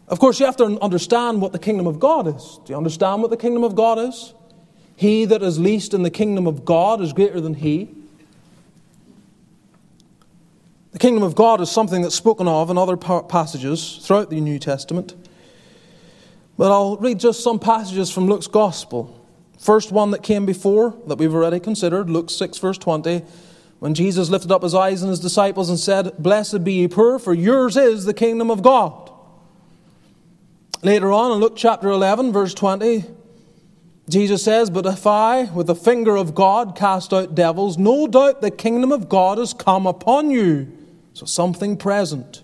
Of 0.09 0.19
course, 0.19 0.41
you 0.41 0.47
have 0.47 0.57
to 0.59 0.81
understand 0.81 1.43
what 1.43 1.53
the 1.53 1.59
kingdom 1.59 1.87
of 1.87 1.99
God 1.99 2.27
is. 2.27 2.59
Do 2.65 2.73
you 2.73 2.77
understand 2.77 3.21
what 3.21 3.31
the 3.31 3.37
kingdom 3.37 3.65
of 3.65 3.75
God 3.75 3.99
is? 3.99 4.35
He 4.97 5.25
that 5.27 5.43
is 5.43 5.59
least 5.59 5.93
in 5.93 6.03
the 6.03 6.11
kingdom 6.11 6.47
of 6.47 6.65
God 6.65 7.01
is 7.01 7.13
greater 7.13 7.41
than 7.41 7.55
he. 7.55 7.91
The 10.95 11.01
kingdom 11.01 11.25
of 11.25 11.35
God 11.35 11.61
is 11.61 11.73
something 11.73 12.03
that's 12.03 12.15
spoken 12.15 12.47
of 12.47 12.71
in 12.71 12.79
other 12.79 12.97
passages 12.97 13.99
throughout 14.01 14.31
the 14.31 14.41
New 14.41 14.61
Testament. 14.61 15.17
But 16.57 16.71
I'll 16.71 16.99
read 16.99 17.19
just 17.19 17.43
some 17.43 17.59
passages 17.59 18.13
from 18.13 18.29
Luke's 18.29 18.47
Gospel. 18.47 19.27
First 19.59 19.91
one 19.91 20.13
that 20.13 20.23
came 20.23 20.47
before, 20.47 20.97
that 21.09 21.19
we've 21.19 21.35
already 21.35 21.59
considered, 21.59 22.09
Luke 22.09 22.31
6, 22.31 22.59
verse 22.59 22.79
20. 22.79 23.23
When 23.81 23.95
Jesus 23.95 24.31
lifted 24.31 24.53
up 24.53 24.63
his 24.63 24.73
eyes 24.73 25.03
on 25.03 25.09
his 25.09 25.19
disciples 25.19 25.69
and 25.69 25.81
said, 25.81 26.17
Blessed 26.17 26.63
be 26.63 26.75
ye 26.75 26.87
poor, 26.87 27.19
for 27.19 27.35
yours 27.35 27.77
is 27.77 28.05
the 28.05 28.15
kingdom 28.15 28.49
of 28.49 28.63
God. 28.63 29.11
Later 30.85 31.11
on 31.11 31.33
in 31.33 31.39
Luke 31.39 31.55
chapter 31.57 31.89
11, 31.89 32.33
verse 32.33 32.55
20, 32.55 33.05
Jesus 34.09 34.45
says, 34.45 34.71
But 34.71 34.87
if 34.87 35.09
I, 35.09 35.47
with 35.47 35.67
the 35.67 35.75
finger 35.75 36.15
of 36.15 36.37
God, 36.37 36.77
cast 36.77 37.13
out 37.13 37.35
devils, 37.35 37.79
no 37.79 38.07
doubt 38.07 38.43
the 38.43 38.53
kingdom 38.53 38.93
of 38.93 39.09
God 39.09 39.39
has 39.39 39.53
come 39.53 39.89
upon 39.89 40.31
you. 40.31 40.71
So 41.14 41.27
something 41.27 41.77
present. 41.77 42.42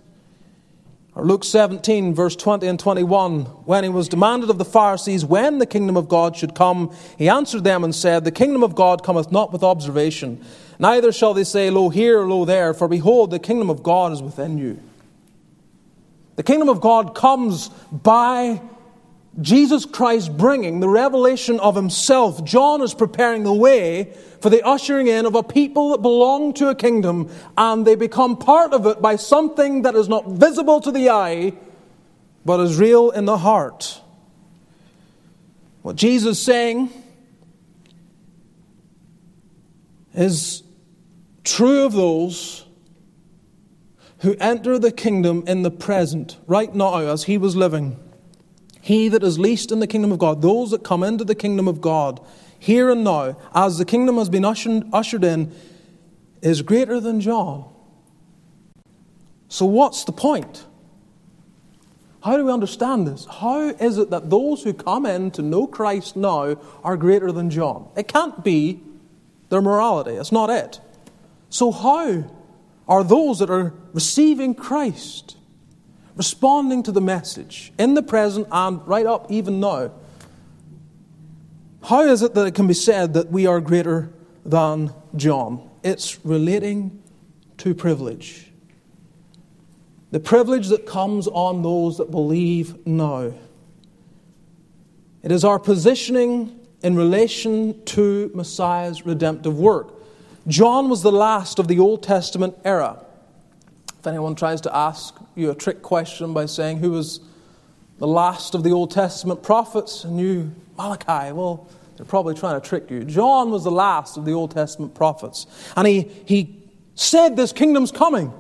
Or 1.16 1.24
Luke 1.24 1.42
17, 1.42 2.14
verse 2.14 2.36
20 2.36 2.68
and 2.68 2.78
21, 2.78 3.42
when 3.66 3.82
he 3.82 3.90
was 3.90 4.08
demanded 4.08 4.48
of 4.48 4.58
the 4.58 4.64
Pharisees 4.64 5.24
when 5.24 5.58
the 5.58 5.66
kingdom 5.66 5.96
of 5.96 6.08
God 6.08 6.36
should 6.36 6.54
come, 6.54 6.94
he 7.18 7.28
answered 7.28 7.64
them 7.64 7.82
and 7.82 7.92
said, 7.92 8.24
The 8.24 8.30
kingdom 8.30 8.62
of 8.62 8.76
God 8.76 9.02
cometh 9.02 9.32
not 9.32 9.52
with 9.52 9.64
observation. 9.64 10.42
Neither 10.78 11.10
shall 11.10 11.34
they 11.34 11.42
say, 11.42 11.68
Lo 11.68 11.88
here, 11.88 12.20
lo 12.20 12.44
there, 12.44 12.72
for 12.72 12.86
behold, 12.86 13.32
the 13.32 13.40
kingdom 13.40 13.70
of 13.70 13.82
God 13.82 14.12
is 14.12 14.22
within 14.22 14.56
you. 14.56 14.80
The 16.36 16.44
kingdom 16.44 16.68
of 16.68 16.80
God 16.80 17.16
comes 17.16 17.68
by 17.90 18.62
Jesus 19.40 19.84
Christ 19.84 20.36
bringing 20.36 20.80
the 20.80 20.88
revelation 20.88 21.60
of 21.60 21.76
himself. 21.76 22.44
John 22.44 22.82
is 22.82 22.94
preparing 22.94 23.44
the 23.44 23.54
way 23.54 24.12
for 24.40 24.50
the 24.50 24.62
ushering 24.66 25.06
in 25.06 25.26
of 25.26 25.34
a 25.34 25.42
people 25.42 25.90
that 25.90 26.02
belong 26.02 26.52
to 26.54 26.68
a 26.68 26.74
kingdom, 26.74 27.30
and 27.56 27.86
they 27.86 27.94
become 27.94 28.36
part 28.36 28.72
of 28.72 28.86
it 28.86 29.00
by 29.00 29.16
something 29.16 29.82
that 29.82 29.94
is 29.94 30.08
not 30.08 30.26
visible 30.26 30.80
to 30.80 30.90
the 30.90 31.10
eye, 31.10 31.52
but 32.44 32.60
is 32.60 32.78
real 32.78 33.10
in 33.10 33.24
the 33.24 33.38
heart. 33.38 34.00
What 35.82 35.96
Jesus 35.96 36.38
is 36.38 36.44
saying 36.44 36.90
is 40.12 40.64
True 41.44 41.84
of 41.84 41.92
those 41.92 42.66
who 44.18 44.36
enter 44.38 44.78
the 44.78 44.92
kingdom 44.92 45.42
in 45.46 45.62
the 45.62 45.70
present, 45.70 46.36
right 46.46 46.74
now, 46.74 46.98
as 46.98 47.24
he 47.24 47.38
was 47.38 47.56
living. 47.56 47.98
He 48.90 49.06
that 49.10 49.22
is 49.22 49.38
least 49.38 49.70
in 49.70 49.78
the 49.78 49.86
kingdom 49.86 50.10
of 50.10 50.18
God, 50.18 50.42
those 50.42 50.72
that 50.72 50.82
come 50.82 51.04
into 51.04 51.22
the 51.22 51.36
kingdom 51.36 51.68
of 51.68 51.80
God, 51.80 52.18
here 52.58 52.90
and 52.90 53.04
now, 53.04 53.36
as 53.54 53.78
the 53.78 53.84
kingdom 53.84 54.16
has 54.16 54.28
been 54.28 54.44
ushered 54.44 55.22
in, 55.22 55.54
is 56.42 56.60
greater 56.62 56.98
than 56.98 57.20
John. 57.20 57.72
So, 59.46 59.64
what's 59.64 60.02
the 60.02 60.10
point? 60.10 60.66
How 62.24 62.36
do 62.36 62.44
we 62.44 62.50
understand 62.50 63.06
this? 63.06 63.28
How 63.30 63.68
is 63.68 63.96
it 63.96 64.10
that 64.10 64.28
those 64.28 64.64
who 64.64 64.72
come 64.74 65.06
in 65.06 65.30
to 65.32 65.42
know 65.42 65.68
Christ 65.68 66.16
now 66.16 66.56
are 66.82 66.96
greater 66.96 67.30
than 67.30 67.48
John? 67.48 67.88
It 67.96 68.08
can't 68.08 68.42
be 68.42 68.82
their 69.50 69.62
morality. 69.62 70.16
It's 70.16 70.32
not 70.32 70.50
it. 70.50 70.80
So, 71.48 71.70
how 71.70 72.24
are 72.88 73.04
those 73.04 73.38
that 73.38 73.50
are 73.50 73.72
receiving 73.92 74.52
Christ 74.52 75.36
responding 76.16 76.82
to 76.84 76.92
the 76.92 77.00
message 77.00 77.72
in 77.78 77.94
the 77.94 78.02
present 78.02 78.46
and 78.50 78.86
right 78.86 79.06
up 79.06 79.30
even 79.30 79.60
now? 79.60 79.92
How 81.82 82.02
is 82.02 82.22
it 82.22 82.34
that 82.34 82.46
it 82.46 82.54
can 82.54 82.66
be 82.66 82.74
said 82.74 83.14
that 83.14 83.30
we 83.30 83.46
are 83.46 83.60
greater 83.60 84.12
than 84.44 84.92
John? 85.16 85.68
It's 85.82 86.24
relating 86.24 87.02
to 87.58 87.74
privilege. 87.74 88.50
The 90.10 90.20
privilege 90.20 90.68
that 90.68 90.86
comes 90.86 91.26
on 91.28 91.62
those 91.62 91.98
that 91.98 92.10
believe 92.10 92.86
now. 92.86 93.32
It 95.22 95.32
is 95.32 95.44
our 95.44 95.58
positioning 95.58 96.58
in 96.82 96.96
relation 96.96 97.84
to 97.84 98.30
Messiah's 98.34 99.06
redemptive 99.06 99.58
work. 99.58 99.94
John 100.48 100.88
was 100.88 101.02
the 101.02 101.12
last 101.12 101.58
of 101.58 101.68
the 101.68 101.78
Old 101.78 102.02
Testament 102.02 102.56
era. 102.64 103.04
If 104.00 104.06
anyone 104.06 104.34
tries 104.34 104.62
to 104.62 104.74
ask 104.74 105.14
you 105.34 105.50
a 105.50 105.54
trick 105.54 105.82
question 105.82 106.32
by 106.32 106.46
saying 106.46 106.78
who 106.78 106.92
was 106.92 107.20
the 107.98 108.06
last 108.06 108.54
of 108.54 108.62
the 108.62 108.70
Old 108.70 108.90
Testament 108.90 109.42
prophets, 109.42 110.04
and 110.04 110.18
you, 110.18 110.54
Malachi, 110.78 111.32
well, 111.32 111.68
they're 111.96 112.06
probably 112.06 112.34
trying 112.34 112.58
to 112.58 112.66
trick 112.66 112.90
you. 112.90 113.04
John 113.04 113.50
was 113.50 113.64
the 113.64 113.70
last 113.70 114.16
of 114.16 114.24
the 114.24 114.32
Old 114.32 114.52
Testament 114.52 114.94
prophets. 114.94 115.46
And 115.76 115.86
he, 115.86 116.10
he 116.24 116.56
said, 116.94 117.36
This 117.36 117.52
kingdom's 117.52 117.92
coming. 117.92 118.32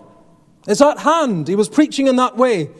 It's 0.66 0.80
at 0.80 0.98
hand. 0.98 1.46
He 1.46 1.56
was 1.56 1.68
preaching 1.68 2.06
in 2.06 2.16
that 2.16 2.38
way. 2.38 2.70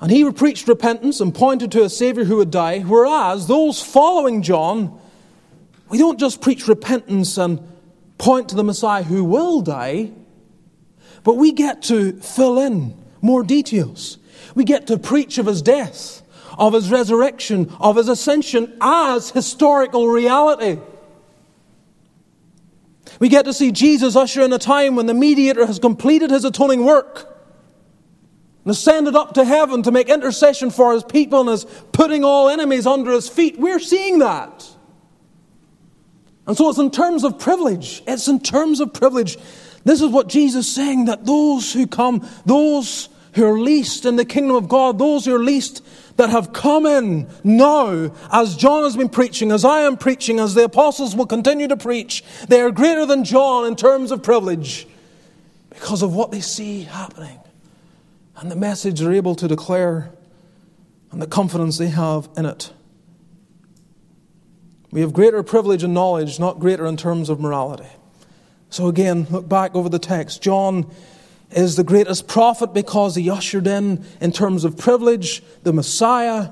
And 0.00 0.10
he 0.10 0.28
preached 0.32 0.66
repentance 0.66 1.20
and 1.20 1.32
pointed 1.32 1.70
to 1.70 1.84
a 1.84 1.88
Savior 1.88 2.24
who 2.24 2.38
would 2.38 2.50
die, 2.50 2.80
whereas 2.80 3.46
those 3.46 3.80
following 3.80 4.42
John 4.42 4.98
we 5.88 5.98
don't 5.98 6.18
just 6.18 6.40
preach 6.40 6.66
repentance 6.66 7.38
and 7.38 7.60
point 8.18 8.48
to 8.48 8.56
the 8.56 8.64
Messiah 8.64 9.04
who 9.04 9.22
will 9.22 9.60
die, 9.60 10.10
but 11.24 11.34
we 11.34 11.52
get 11.52 11.82
to 11.82 12.12
fill 12.20 12.58
in 12.58 12.94
more 13.20 13.42
details. 13.42 14.18
We 14.54 14.64
get 14.64 14.86
to 14.88 14.98
preach 14.98 15.38
of 15.38 15.46
his 15.46 15.62
death, 15.62 16.22
of 16.58 16.72
his 16.72 16.90
resurrection, 16.90 17.72
of 17.80 17.96
his 17.96 18.08
ascension 18.08 18.76
as 18.80 19.30
historical 19.30 20.08
reality. 20.08 20.78
We 23.18 23.28
get 23.28 23.44
to 23.44 23.52
see 23.52 23.72
Jesus 23.72 24.16
usher 24.16 24.42
in 24.42 24.52
a 24.52 24.58
time 24.58 24.96
when 24.96 25.06
the 25.06 25.14
mediator 25.14 25.66
has 25.66 25.78
completed 25.78 26.30
his 26.30 26.44
atoning 26.44 26.84
work 26.84 27.26
and 28.64 28.70
ascended 28.70 29.16
up 29.16 29.34
to 29.34 29.44
heaven 29.44 29.82
to 29.82 29.90
make 29.90 30.08
intercession 30.08 30.70
for 30.70 30.92
his 30.92 31.04
people 31.04 31.40
and 31.40 31.50
is 31.50 31.64
putting 31.92 32.24
all 32.24 32.48
enemies 32.48 32.86
under 32.86 33.12
his 33.12 33.28
feet. 33.28 33.58
We're 33.58 33.80
seeing 33.80 34.20
that. 34.20 34.68
And 36.46 36.56
so 36.56 36.68
it's 36.68 36.78
in 36.78 36.90
terms 36.90 37.24
of 37.24 37.38
privilege. 37.38 38.02
It's 38.06 38.26
in 38.28 38.40
terms 38.40 38.80
of 38.80 38.92
privilege. 38.92 39.38
This 39.84 40.00
is 40.02 40.08
what 40.08 40.28
Jesus 40.28 40.66
is 40.66 40.74
saying 40.74 41.06
that 41.06 41.24
those 41.24 41.72
who 41.72 41.86
come, 41.86 42.26
those 42.44 43.08
who 43.34 43.44
are 43.44 43.58
least 43.58 44.04
in 44.04 44.16
the 44.16 44.24
kingdom 44.24 44.56
of 44.56 44.68
God, 44.68 44.98
those 44.98 45.24
who 45.24 45.34
are 45.34 45.42
least 45.42 45.84
that 46.16 46.30
have 46.30 46.52
come 46.52 46.84
in 46.84 47.28
now, 47.44 48.12
as 48.30 48.56
John 48.56 48.82
has 48.82 48.96
been 48.96 49.08
preaching, 49.08 49.50
as 49.52 49.64
I 49.64 49.80
am 49.80 49.96
preaching, 49.96 50.38
as 50.38 50.54
the 50.54 50.64
apostles 50.64 51.16
will 51.16 51.26
continue 51.26 51.68
to 51.68 51.76
preach, 51.76 52.22
they 52.48 52.60
are 52.60 52.70
greater 52.70 53.06
than 53.06 53.24
John 53.24 53.66
in 53.66 53.76
terms 53.76 54.10
of 54.10 54.22
privilege 54.22 54.86
because 55.70 56.02
of 56.02 56.14
what 56.14 56.30
they 56.30 56.40
see 56.40 56.82
happening 56.82 57.38
and 58.36 58.50
the 58.50 58.56
message 58.56 59.00
they're 59.00 59.12
able 59.12 59.34
to 59.36 59.48
declare 59.48 60.10
and 61.10 61.22
the 61.22 61.26
confidence 61.26 61.78
they 61.78 61.88
have 61.88 62.28
in 62.36 62.44
it. 62.44 62.72
We 64.90 65.00
have 65.02 65.12
greater 65.12 65.42
privilege 65.42 65.84
and 65.84 65.94
knowledge, 65.94 66.40
not 66.40 66.58
greater 66.58 66.86
in 66.86 66.96
terms 66.96 67.28
of 67.28 67.40
morality. 67.40 67.88
So 68.70 68.86
again, 68.86 69.26
look 69.30 69.48
back 69.48 69.74
over 69.74 69.88
the 69.88 69.98
text. 69.98 70.42
John 70.42 70.88
is 71.50 71.74
the 71.74 71.84
greatest 71.84 72.28
prophet 72.28 72.72
because 72.72 73.16
he 73.16 73.28
ushered 73.28 73.66
in, 73.66 74.04
in 74.20 74.30
terms 74.30 74.64
of 74.64 74.78
privilege, 74.78 75.42
the 75.64 75.72
Messiah. 75.72 76.50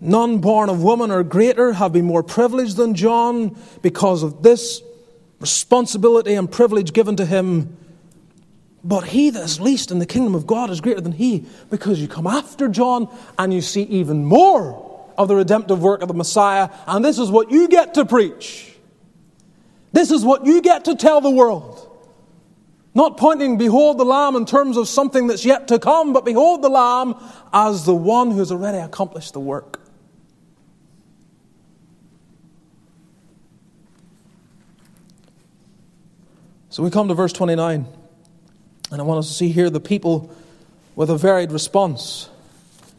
None 0.00 0.38
born 0.38 0.68
of 0.68 0.82
woman 0.82 1.10
or 1.12 1.22
greater 1.22 1.72
have 1.72 1.92
been 1.92 2.04
more 2.04 2.24
privileged 2.24 2.76
than 2.76 2.94
John 2.94 3.56
because 3.80 4.24
of 4.24 4.42
this 4.42 4.82
responsibility 5.38 6.34
and 6.34 6.50
privilege 6.50 6.92
given 6.92 7.16
to 7.16 7.24
him. 7.24 7.76
But 8.82 9.04
he 9.04 9.30
that 9.30 9.44
is 9.44 9.60
least 9.60 9.90
in 9.90 10.00
the 10.00 10.06
kingdom 10.06 10.34
of 10.34 10.46
God 10.46 10.70
is 10.70 10.80
greater 10.80 11.00
than 11.00 11.12
he 11.12 11.46
because 11.70 12.00
you 12.00 12.08
come 12.08 12.26
after 12.26 12.68
John 12.68 13.08
and 13.38 13.54
you 13.54 13.60
see 13.60 13.82
even 13.82 14.24
more 14.24 14.82
of 15.16 15.28
the 15.28 15.36
redemptive 15.36 15.80
work 15.80 16.02
of 16.02 16.08
the 16.08 16.14
Messiah, 16.14 16.68
and 16.86 17.04
this 17.04 17.18
is 17.18 17.30
what 17.30 17.50
you 17.50 17.68
get 17.68 17.94
to 17.94 18.04
preach. 18.04 18.75
This 19.92 20.10
is 20.10 20.24
what 20.24 20.44
you 20.46 20.60
get 20.60 20.84
to 20.86 20.94
tell 20.94 21.20
the 21.20 21.30
world. 21.30 21.82
Not 22.94 23.18
pointing, 23.18 23.58
behold 23.58 23.98
the 23.98 24.04
Lamb, 24.04 24.36
in 24.36 24.46
terms 24.46 24.76
of 24.76 24.88
something 24.88 25.26
that's 25.26 25.44
yet 25.44 25.68
to 25.68 25.78
come, 25.78 26.12
but 26.12 26.24
behold 26.24 26.62
the 26.62 26.68
Lamb 26.68 27.14
as 27.52 27.84
the 27.84 27.94
one 27.94 28.30
who 28.30 28.38
has 28.38 28.50
already 28.50 28.78
accomplished 28.78 29.32
the 29.34 29.40
work. 29.40 29.80
So 36.70 36.82
we 36.82 36.90
come 36.90 37.08
to 37.08 37.14
verse 37.14 37.32
29, 37.32 37.86
and 38.90 39.00
I 39.00 39.04
want 39.04 39.18
us 39.18 39.28
to 39.28 39.34
see 39.34 39.48
here 39.48 39.70
the 39.70 39.80
people 39.80 40.34
with 40.94 41.10
a 41.10 41.16
varied 41.16 41.52
response 41.52 42.28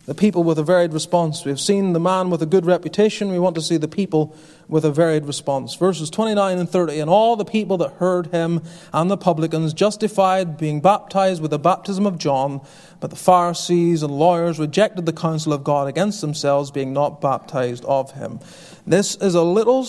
the 0.07 0.15
people 0.15 0.41
with 0.45 0.57
a 0.57 0.63
varied 0.63 0.93
response. 0.93 1.43
We 1.43 1.51
have 1.51 1.59
seen 1.59 1.91
the 1.91 1.99
man 1.99 2.29
with 2.29 2.41
a 2.41 2.45
good 2.45 2.65
reputation. 2.65 3.29
We 3.29 3.39
want 3.39 3.55
to 3.55 3.61
see 3.61 3.75
the 3.75 3.89
people 3.89 4.35
with 4.67 4.83
a 4.83 4.91
varied 4.91 5.25
response. 5.25 5.75
Verses 5.75 6.09
29 6.09 6.57
and 6.57 6.69
30 6.69 6.99
And 6.99 7.09
all 7.09 7.35
the 7.35 7.45
people 7.45 7.77
that 7.77 7.93
heard 7.93 8.27
him 8.27 8.61
and 8.93 9.09
the 9.09 9.17
publicans 9.17 9.73
justified 9.73 10.57
being 10.57 10.81
baptized 10.81 11.41
with 11.41 11.51
the 11.51 11.59
baptism 11.59 12.05
of 12.05 12.17
John, 12.17 12.61
but 12.99 13.09
the 13.09 13.15
Pharisees 13.15 14.03
and 14.03 14.11
lawyers 14.11 14.59
rejected 14.59 15.05
the 15.05 15.13
counsel 15.13 15.53
of 15.53 15.63
God 15.63 15.87
against 15.87 16.21
themselves, 16.21 16.71
being 16.71 16.93
not 16.93 17.21
baptized 17.21 17.85
of 17.85 18.11
him. 18.11 18.39
This 18.85 19.15
is 19.15 19.35
a 19.35 19.43
little 19.43 19.87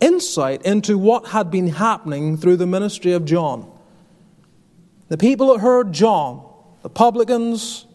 insight 0.00 0.62
into 0.62 0.98
what 0.98 1.28
had 1.28 1.50
been 1.50 1.68
happening 1.68 2.36
through 2.36 2.56
the 2.56 2.66
ministry 2.66 3.12
of 3.12 3.24
John. 3.24 3.70
The 5.08 5.16
people 5.16 5.52
that 5.52 5.60
heard 5.60 5.92
John, 5.92 6.44
the 6.82 6.90
publicans, 6.90 7.86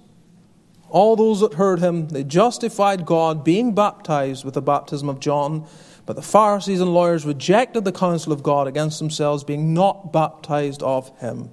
all 0.89 1.15
those 1.15 1.39
that 1.41 1.55
heard 1.55 1.79
him, 1.79 2.09
they 2.09 2.23
justified 2.23 3.05
God 3.05 3.43
being 3.43 3.73
baptized 3.73 4.43
with 4.43 4.53
the 4.53 4.61
baptism 4.61 5.09
of 5.09 5.19
John. 5.19 5.65
But 6.05 6.15
the 6.15 6.21
Pharisees 6.21 6.81
and 6.81 6.93
lawyers 6.93 7.25
rejected 7.25 7.85
the 7.85 7.91
counsel 7.91 8.33
of 8.33 8.43
God 8.43 8.67
against 8.67 8.99
themselves, 8.99 9.43
being 9.43 9.73
not 9.73 10.11
baptized 10.11 10.81
of 10.83 11.17
him. 11.19 11.49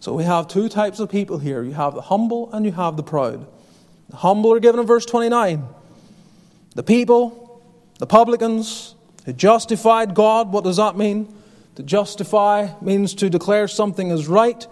So 0.00 0.12
we 0.12 0.24
have 0.24 0.48
two 0.48 0.68
types 0.68 1.00
of 1.00 1.08
people 1.08 1.38
here 1.38 1.62
you 1.62 1.72
have 1.72 1.94
the 1.94 2.02
humble 2.02 2.52
and 2.52 2.66
you 2.66 2.72
have 2.72 2.96
the 2.96 3.02
proud. 3.02 3.46
The 4.10 4.16
humble 4.16 4.52
are 4.52 4.60
given 4.60 4.80
in 4.80 4.86
verse 4.86 5.06
29. 5.06 5.64
The 6.74 6.82
people, 6.82 7.62
the 7.98 8.06
publicans, 8.06 8.94
who 9.24 9.32
justified 9.32 10.14
God. 10.14 10.52
What 10.52 10.64
does 10.64 10.76
that 10.76 10.96
mean? 10.96 11.34
To 11.76 11.82
justify 11.82 12.68
means 12.82 13.14
to 13.14 13.30
declare 13.30 13.68
something 13.68 14.10
as 14.10 14.26
right 14.26 14.66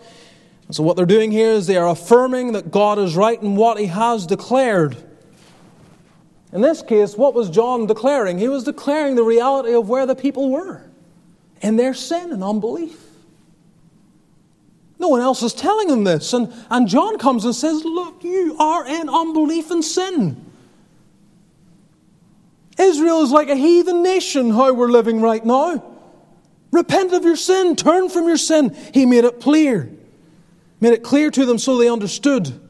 and 0.72 0.76
so, 0.76 0.82
what 0.82 0.96
they're 0.96 1.04
doing 1.04 1.32
here 1.32 1.50
is 1.50 1.66
they 1.66 1.76
are 1.76 1.88
affirming 1.88 2.52
that 2.52 2.70
God 2.70 2.98
is 2.98 3.14
right 3.14 3.40
in 3.42 3.56
what 3.56 3.78
he 3.78 3.88
has 3.88 4.26
declared. 4.26 4.96
In 6.52 6.60
this 6.60 6.82
case, 6.82 7.16
what 7.16 7.34
was 7.34 7.48
John 7.48 7.86
declaring? 7.86 8.38
He 8.38 8.48
was 8.48 8.64
declaring 8.64 9.14
the 9.14 9.22
reality 9.22 9.74
of 9.74 9.88
where 9.88 10.06
the 10.06 10.14
people 10.14 10.50
were 10.50 10.82
in 11.62 11.76
their 11.76 11.94
sin 11.94 12.32
and 12.32 12.44
unbelief. 12.44 13.00
No 14.98 15.08
one 15.08 15.20
else 15.20 15.42
is 15.42 15.54
telling 15.54 15.88
them 15.88 16.04
this. 16.04 16.32
And, 16.32 16.52
and 16.70 16.86
John 16.86 17.18
comes 17.18 17.44
and 17.44 17.54
says, 17.54 17.84
Look, 17.84 18.22
you 18.22 18.56
are 18.58 18.86
in 18.86 19.08
unbelief 19.08 19.70
and 19.70 19.84
sin. 19.84 20.44
Israel 22.78 23.22
is 23.22 23.30
like 23.30 23.48
a 23.48 23.56
heathen 23.56 24.02
nation, 24.02 24.50
how 24.50 24.72
we're 24.72 24.90
living 24.90 25.20
right 25.20 25.44
now. 25.44 25.84
Repent 26.70 27.12
of 27.12 27.24
your 27.24 27.36
sin, 27.36 27.76
turn 27.76 28.08
from 28.08 28.28
your 28.28 28.36
sin. 28.36 28.76
He 28.94 29.06
made 29.06 29.24
it 29.24 29.40
clear 29.40 29.90
made 30.82 30.92
it 30.92 31.04
clear 31.04 31.30
to 31.30 31.46
them 31.46 31.58
so 31.58 31.78
they 31.78 31.88
understood. 31.88 32.60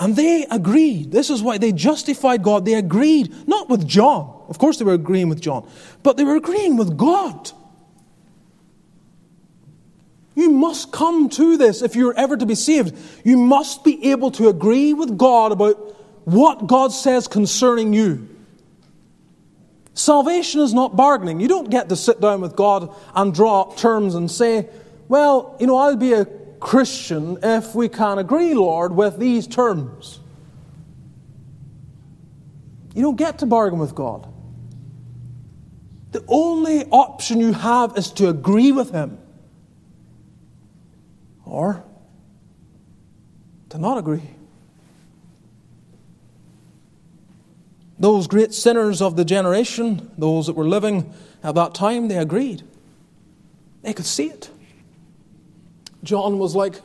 And 0.00 0.14
they 0.14 0.46
agreed. 0.50 1.10
This 1.10 1.28
is 1.28 1.42
why 1.42 1.58
they 1.58 1.72
justified 1.72 2.42
God. 2.42 2.64
They 2.64 2.74
agreed, 2.74 3.48
not 3.48 3.68
with 3.68 3.86
John. 3.86 4.44
Of 4.48 4.58
course, 4.58 4.78
they 4.78 4.84
were 4.84 4.94
agreeing 4.94 5.28
with 5.28 5.40
John, 5.40 5.68
but 6.02 6.16
they 6.16 6.24
were 6.24 6.36
agreeing 6.36 6.76
with 6.76 6.96
God. 6.96 7.50
You 10.36 10.50
must 10.50 10.92
come 10.92 11.28
to 11.30 11.56
this 11.56 11.82
if 11.82 11.96
you're 11.96 12.14
ever 12.16 12.36
to 12.36 12.46
be 12.46 12.54
saved. 12.54 12.96
You 13.24 13.36
must 13.36 13.82
be 13.82 14.12
able 14.12 14.30
to 14.32 14.48
agree 14.48 14.94
with 14.94 15.18
God 15.18 15.50
about 15.50 15.74
what 16.24 16.68
God 16.68 16.92
says 16.92 17.26
concerning 17.26 17.92
you. 17.92 18.28
Salvation 19.94 20.60
is 20.60 20.72
not 20.72 20.94
bargaining. 20.94 21.40
You 21.40 21.48
don't 21.48 21.70
get 21.70 21.88
to 21.88 21.96
sit 21.96 22.20
down 22.20 22.40
with 22.40 22.54
God 22.54 22.94
and 23.16 23.34
draw 23.34 23.62
up 23.62 23.76
terms 23.78 24.14
and 24.14 24.30
say, 24.30 24.68
well, 25.08 25.56
you 25.58 25.66
know, 25.66 25.76
I'll 25.76 25.96
be 25.96 26.12
a 26.12 26.24
Christian 26.60 27.38
if 27.42 27.74
we 27.74 27.88
can 27.88 28.18
agree, 28.18 28.54
Lord, 28.54 28.94
with 28.94 29.18
these 29.18 29.46
terms. 29.46 30.20
You 32.94 33.02
don't 33.02 33.16
get 33.16 33.38
to 33.40 33.46
bargain 33.46 33.78
with 33.78 33.94
God. 33.94 34.26
The 36.12 36.24
only 36.26 36.84
option 36.86 37.40
you 37.40 37.52
have 37.52 37.96
is 37.96 38.10
to 38.12 38.28
agree 38.28 38.72
with 38.72 38.90
Him 38.90 39.18
or 41.44 41.84
to 43.70 43.78
not 43.78 43.98
agree. 43.98 44.22
Those 47.98 48.26
great 48.26 48.54
sinners 48.54 49.02
of 49.02 49.16
the 49.16 49.24
generation, 49.24 50.10
those 50.16 50.46
that 50.46 50.54
were 50.54 50.68
living 50.68 51.12
at 51.42 51.54
that 51.56 51.74
time, 51.74 52.08
they 52.08 52.16
agreed. 52.16 52.62
They 53.82 53.92
could 53.92 54.06
see 54.06 54.26
it. 54.26 54.50
John 56.02 56.38
was 56.38 56.54
like, 56.54 56.80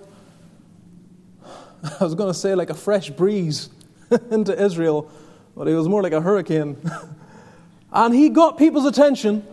I 2.00 2.04
was 2.04 2.16
going 2.16 2.32
to 2.32 2.38
say 2.38 2.56
like 2.56 2.70
a 2.70 2.76
fresh 2.76 3.10
breeze 3.10 3.70
into 4.32 4.60
Israel, 4.62 5.10
but 5.56 5.68
he 5.68 5.74
was 5.74 5.88
more 5.88 6.02
like 6.02 6.14
a 6.14 6.22
hurricane. 6.22 6.78
and 7.92 8.14
he 8.14 8.30
got 8.30 8.58
people's 8.58 8.86
attention. 8.86 9.46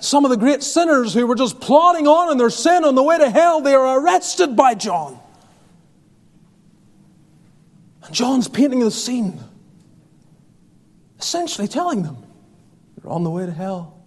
Some 0.00 0.24
of 0.24 0.30
the 0.30 0.36
great 0.36 0.62
sinners 0.62 1.12
who 1.12 1.26
were 1.26 1.34
just 1.34 1.60
plodding 1.60 2.06
on 2.06 2.32
in 2.32 2.38
their 2.38 2.50
sin 2.50 2.84
on 2.84 2.94
the 2.94 3.02
way 3.02 3.18
to 3.18 3.28
hell, 3.28 3.60
they 3.60 3.74
are 3.74 4.00
arrested 4.00 4.56
by 4.56 4.74
John. 4.74 5.18
And 8.04 8.14
John's 8.14 8.48
painting 8.48 8.80
the 8.80 8.90
scene, 8.90 9.38
essentially 11.18 11.68
telling 11.68 12.02
them, 12.02 12.16
You're 13.02 13.12
on 13.12 13.24
the 13.24 13.30
way 13.30 13.44
to 13.44 13.52
hell. 13.52 13.99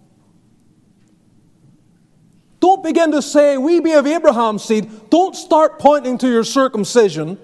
Don't 2.64 2.82
begin 2.82 3.12
to 3.12 3.20
say, 3.20 3.58
We 3.58 3.80
be 3.80 3.92
of 3.92 4.06
Abraham's 4.06 4.64
seed. 4.64 5.10
Don't 5.10 5.36
start 5.36 5.78
pointing 5.78 6.16
to 6.16 6.26
your 6.26 6.44
circumcision. 6.44 7.36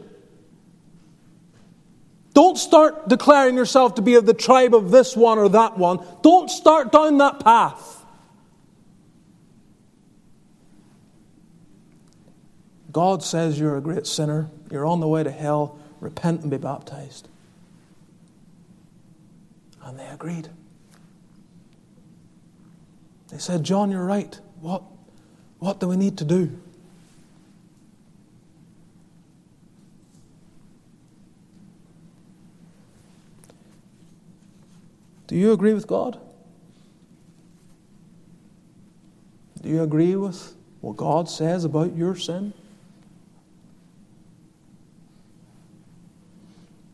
Don't 2.33 2.57
start 2.57 3.07
declaring 3.07 3.55
yourself 3.55 3.97
to 3.97 4.03
be 4.03 4.15
of 4.15 4.25
the 4.25 4.33
tribe 4.33 4.75
of 4.75 4.91
this 4.91 5.15
one 5.15 5.37
or 5.37 5.51
that 5.51 5.77
one. 5.77 6.03
Don't 6.23 6.51
start 6.51 6.91
down 6.91 7.19
that 7.19 7.39
path. 7.41 8.03
God 12.91 13.23
says 13.23 13.61
you're 13.61 13.77
a 13.77 13.83
great 13.83 14.07
sinner. 14.07 14.49
You're 14.71 14.87
on 14.87 15.01
the 15.01 15.09
way 15.09 15.23
to 15.23 15.31
hell. 15.31 15.79
Repent 16.01 16.41
and 16.41 16.51
be 16.51 16.57
baptized. 16.57 17.29
And 19.85 19.99
they 19.99 20.07
agreed. 20.07 20.49
They 23.29 23.37
said, 23.37 23.65
John, 23.65 23.91
you're 23.91 24.07
right. 24.07 24.41
What? 24.63 24.83
What 25.61 25.79
do 25.79 25.89
we 25.89 25.97
need 25.97 26.19
to 26.19 26.25
do? 26.25 26.59
Do 35.27 35.37
you 35.37 35.53
agree 35.53 35.75
with 35.75 35.87
God? 35.87 36.19
Do 39.63 39.69
you 39.69 39.83
agree 39.83 40.17
with 40.17 40.55
what 40.81 40.97
God 40.97 41.29
says 41.29 41.65
about 41.65 41.95
your 41.95 42.17
sin? 42.17 42.55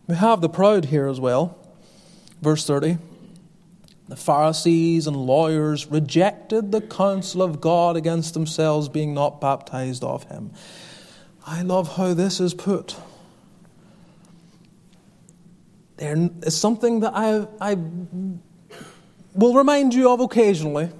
We 0.08 0.16
have 0.16 0.40
the 0.40 0.48
proud 0.48 0.86
here 0.86 1.06
as 1.06 1.20
well. 1.20 1.56
Verse 2.42 2.66
30. 2.66 2.98
The 4.08 4.16
Pharisees 4.16 5.06
and 5.06 5.16
lawyers 5.16 5.86
rejected 5.86 6.70
the 6.70 6.80
counsel 6.80 7.42
of 7.42 7.60
God 7.60 7.96
against 7.96 8.34
themselves, 8.34 8.88
being 8.88 9.14
not 9.14 9.40
baptized 9.40 10.04
of 10.04 10.24
him. 10.24 10.52
I 11.44 11.62
love 11.62 11.96
how 11.96 12.14
this 12.14 12.40
is 12.40 12.54
put. 12.54 12.96
There 15.96 16.30
is 16.42 16.56
something 16.56 17.00
that 17.00 17.12
I, 17.14 17.46
I 17.60 17.74
will 19.34 19.54
remind 19.54 19.94
you 19.94 20.10
of 20.10 20.20
occasionally, 20.20 20.90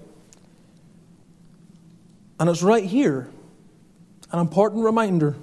and 2.41 2.51
it's 2.51 2.63
right 2.63 2.85
here 2.85 3.29
an 4.33 4.41
important 4.41 4.85
reminder. 4.85 5.37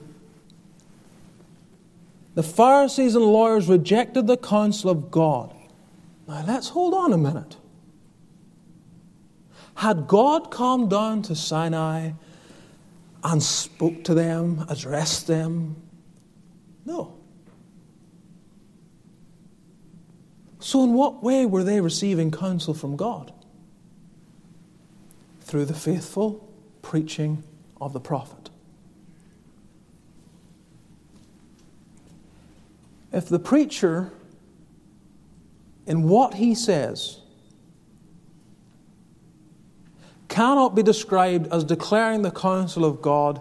The 2.36 2.44
Pharisees 2.44 3.16
and 3.16 3.24
lawyers 3.24 3.68
rejected 3.70 4.28
the 4.28 4.38
counsel 4.38 4.90
of 4.90 5.12
God. 5.12 5.54
Now 6.28 6.44
let's 6.48 6.70
hold 6.70 6.94
on 6.94 7.14
a 7.14 7.18
minute. 7.18 7.58
Had 9.76 10.08
God 10.08 10.52
come 10.52 10.88
down 10.88 11.22
to 11.24 11.36
Sinai 11.36 12.12
and 13.24 13.42
spoke 13.42 14.04
to 14.06 14.14
them, 14.14 14.66
addressed 14.70 15.28
them? 15.28 15.76
No. 16.86 17.18
So, 20.60 20.84
in 20.84 20.94
what 20.94 21.22
way 21.22 21.46
were 21.46 21.64
they 21.64 21.82
receiving 21.82 22.32
counsel 22.32 22.74
from 22.74 22.96
God? 22.96 23.34
Through 25.42 25.66
the 25.66 25.74
faithful 25.74 26.50
preaching 26.82 27.44
of 27.82 27.92
the 27.92 28.00
prophet. 28.00 28.50
If 33.12 33.28
the 33.28 33.40
preacher, 33.40 34.14
in 35.86 36.04
what 36.04 36.36
he 36.36 36.56
says, 36.56 37.20
cannot 40.28 40.76
be 40.76 40.82
described 40.82 41.48
as 41.52 41.64
declaring 41.64 42.22
the 42.22 42.32
counsel 42.32 42.86
of 42.86 43.02
God, 43.02 43.40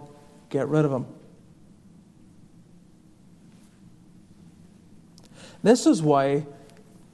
get 0.49 0.67
rid 0.67 0.85
of 0.85 0.91
him. 0.91 1.05
This 5.63 5.85
is 5.85 6.01
why, 6.01 6.45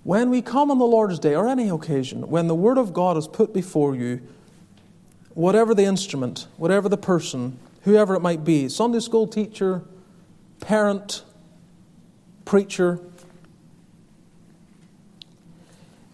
when 0.03 0.29
we 0.31 0.41
come 0.41 0.71
on 0.71 0.79
the 0.79 0.85
Lord's 0.85 1.19
Day 1.19 1.35
or 1.35 1.47
any 1.47 1.69
occasion, 1.69 2.29
when 2.29 2.47
the 2.47 2.55
Word 2.55 2.77
of 2.77 2.93
God 2.93 3.15
is 3.15 3.27
put 3.27 3.53
before 3.53 3.95
you, 3.95 4.21
whatever 5.35 5.75
the 5.75 5.83
instrument, 5.83 6.47
whatever 6.57 6.89
the 6.89 6.97
person, 6.97 7.59
whoever 7.83 8.15
it 8.15 8.21
might 8.21 8.43
be 8.43 8.67
Sunday 8.67 8.99
school 8.99 9.27
teacher, 9.27 9.83
parent, 10.59 11.23
preacher, 12.43 12.99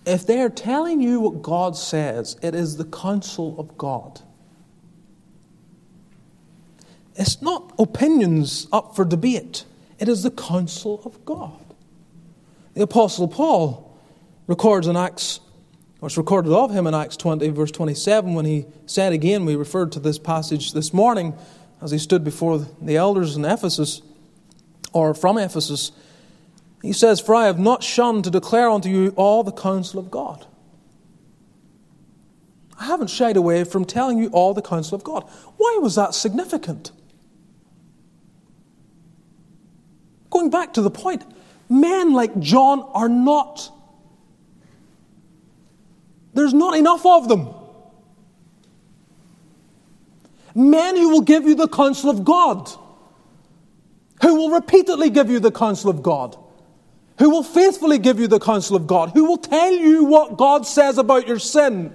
if 0.05 0.25
they 0.25 0.39
are 0.39 0.49
telling 0.49 1.01
you 1.01 1.19
what 1.19 1.41
God 1.41 1.75
says, 1.75 2.37
it 2.41 2.53
is 2.55 2.77
the 2.77 2.85
counsel 2.85 3.59
of 3.59 3.77
God. 3.77 4.21
It's 7.15 7.41
not 7.41 7.73
opinions 7.79 8.67
up 8.71 8.95
for 8.95 9.05
debate, 9.05 9.65
it 9.99 10.07
is 10.07 10.23
the 10.23 10.31
counsel 10.31 11.01
of 11.05 11.23
God. 11.25 11.59
The 12.73 12.83
Apostle 12.83 13.29
Paul 13.29 13.97
records 14.47 14.87
in 14.87 14.97
Acts, 14.97 15.39
or 16.01 16.07
it's 16.07 16.17
recorded 16.17 16.51
of 16.51 16.71
him 16.71 16.87
in 16.87 16.93
Acts 16.93 17.15
20, 17.15 17.49
verse 17.49 17.71
27, 17.71 18.33
when 18.33 18.45
he 18.45 18.65
said 18.85 19.13
again, 19.13 19.45
we 19.45 19.55
referred 19.55 19.93
to 19.93 19.99
this 19.99 20.19
passage 20.19 20.73
this 20.73 20.93
morning 20.93 21.33
as 21.81 21.91
he 21.91 21.97
stood 21.97 22.23
before 22.23 22.59
the 22.81 22.97
elders 22.97 23.37
in 23.37 23.45
Ephesus, 23.45 24.01
or 24.91 25.13
from 25.13 25.37
Ephesus. 25.37 25.91
He 26.85 26.93
says, 26.93 27.19
For 27.19 27.33
I 27.33 27.47
have 27.47 27.57
not 27.57 27.83
shunned 27.83 28.25
to 28.25 28.29
declare 28.29 28.69
unto 28.69 28.89
you 28.89 29.11
all 29.15 29.43
the 29.43 29.51
counsel 29.51 29.99
of 29.99 30.11
God. 30.11 30.45
I 32.79 32.85
haven't 32.85 33.07
shied 33.07 33.37
away 33.37 33.63
from 33.63 33.85
telling 33.85 34.19
you 34.19 34.29
all 34.29 34.53
the 34.53 34.61
counsel 34.61 34.95
of 34.95 35.03
God. 35.03 35.27
Why 35.57 35.79
was 35.81 35.95
that 35.95 36.13
significant? 36.13 36.91
Going 40.29 40.51
back 40.51 40.73
to 40.73 40.83
the 40.83 40.91
point, 40.91 41.23
men 41.69 42.13
like 42.13 42.39
John 42.39 42.81
are 42.93 43.09
not, 43.09 43.71
there's 46.35 46.53
not 46.53 46.77
enough 46.77 47.03
of 47.03 47.27
them. 47.27 47.49
Men 50.53 50.97
who 50.97 51.09
will 51.09 51.21
give 51.21 51.45
you 51.45 51.55
the 51.55 51.67
counsel 51.67 52.11
of 52.11 52.23
God, 52.23 52.69
who 54.21 54.35
will 54.35 54.51
repeatedly 54.51 55.09
give 55.09 55.31
you 55.31 55.39
the 55.39 55.51
counsel 55.51 55.89
of 55.89 56.03
God 56.03 56.37
who 57.17 57.29
will 57.29 57.43
faithfully 57.43 57.97
give 57.97 58.19
you 58.19 58.27
the 58.27 58.39
counsel 58.39 58.75
of 58.75 58.87
God, 58.87 59.11
who 59.11 59.25
will 59.25 59.37
tell 59.37 59.71
you 59.71 60.03
what 60.03 60.37
God 60.37 60.65
says 60.65 60.97
about 60.97 61.27
your 61.27 61.39
sin, 61.39 61.93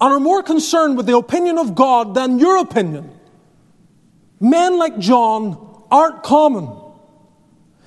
and 0.00 0.12
are 0.12 0.20
more 0.20 0.42
concerned 0.42 0.96
with 0.96 1.06
the 1.06 1.16
opinion 1.16 1.58
of 1.58 1.74
God 1.74 2.14
than 2.14 2.38
your 2.38 2.58
opinion. 2.58 3.10
Men 4.40 4.78
like 4.78 4.98
John 4.98 5.84
aren't 5.90 6.22
common. 6.22 6.70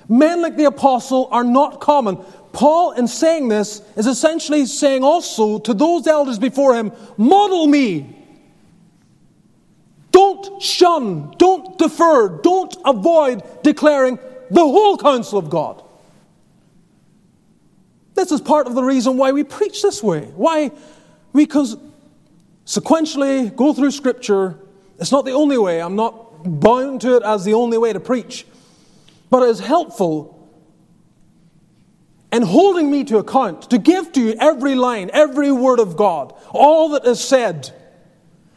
Men 0.08 0.42
like 0.42 0.56
the 0.56 0.66
apostle 0.66 1.28
are 1.32 1.42
not 1.42 1.80
common. 1.80 2.18
Paul, 2.52 2.92
in 2.92 3.08
saying 3.08 3.48
this, 3.48 3.82
is 3.96 4.06
essentially 4.06 4.66
saying 4.66 5.02
also 5.02 5.58
to 5.58 5.74
those 5.74 6.06
elders 6.06 6.38
before 6.38 6.76
him, 6.76 6.92
model 7.16 7.66
me. 7.66 8.16
Don't 10.12 10.62
shun, 10.62 11.34
don't 11.38 11.76
defer, 11.76 12.28
don't 12.40 12.76
avoid 12.84 13.42
declaring 13.64 14.20
the 14.54 14.60
whole 14.60 14.96
counsel 14.96 15.38
of 15.38 15.50
God. 15.50 15.82
This 18.14 18.30
is 18.30 18.40
part 18.40 18.66
of 18.66 18.74
the 18.74 18.82
reason 18.82 19.16
why 19.16 19.32
we 19.32 19.42
preach 19.42 19.82
this 19.82 20.02
way. 20.02 20.26
Why? 20.36 20.70
we 21.32 21.44
Because 21.44 21.76
sequentially 22.64 23.54
go 23.54 23.72
through 23.72 23.90
Scripture. 23.90 24.56
It's 24.98 25.10
not 25.10 25.24
the 25.24 25.32
only 25.32 25.58
way. 25.58 25.82
I'm 25.82 25.96
not 25.96 26.60
bound 26.60 27.00
to 27.00 27.16
it 27.16 27.22
as 27.24 27.44
the 27.44 27.54
only 27.54 27.76
way 27.76 27.92
to 27.92 28.00
preach. 28.00 28.46
But 29.28 29.42
it 29.42 29.50
is 29.50 29.60
helpful 29.60 30.30
in 32.32 32.42
holding 32.42 32.90
me 32.90 33.04
to 33.04 33.18
account 33.18 33.70
to 33.70 33.78
give 33.78 34.12
to 34.12 34.20
you 34.20 34.34
every 34.40 34.74
line, 34.74 35.10
every 35.12 35.50
word 35.50 35.80
of 35.80 35.96
God, 35.96 36.32
all 36.50 36.90
that 36.90 37.04
is 37.04 37.20
said, 37.20 37.72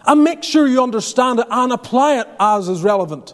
and 0.06 0.24
make 0.24 0.44
sure 0.44 0.68
you 0.68 0.82
understand 0.82 1.40
it 1.40 1.48
and 1.50 1.72
apply 1.72 2.20
it 2.20 2.28
as 2.40 2.70
is 2.70 2.84
relevant. 2.84 3.34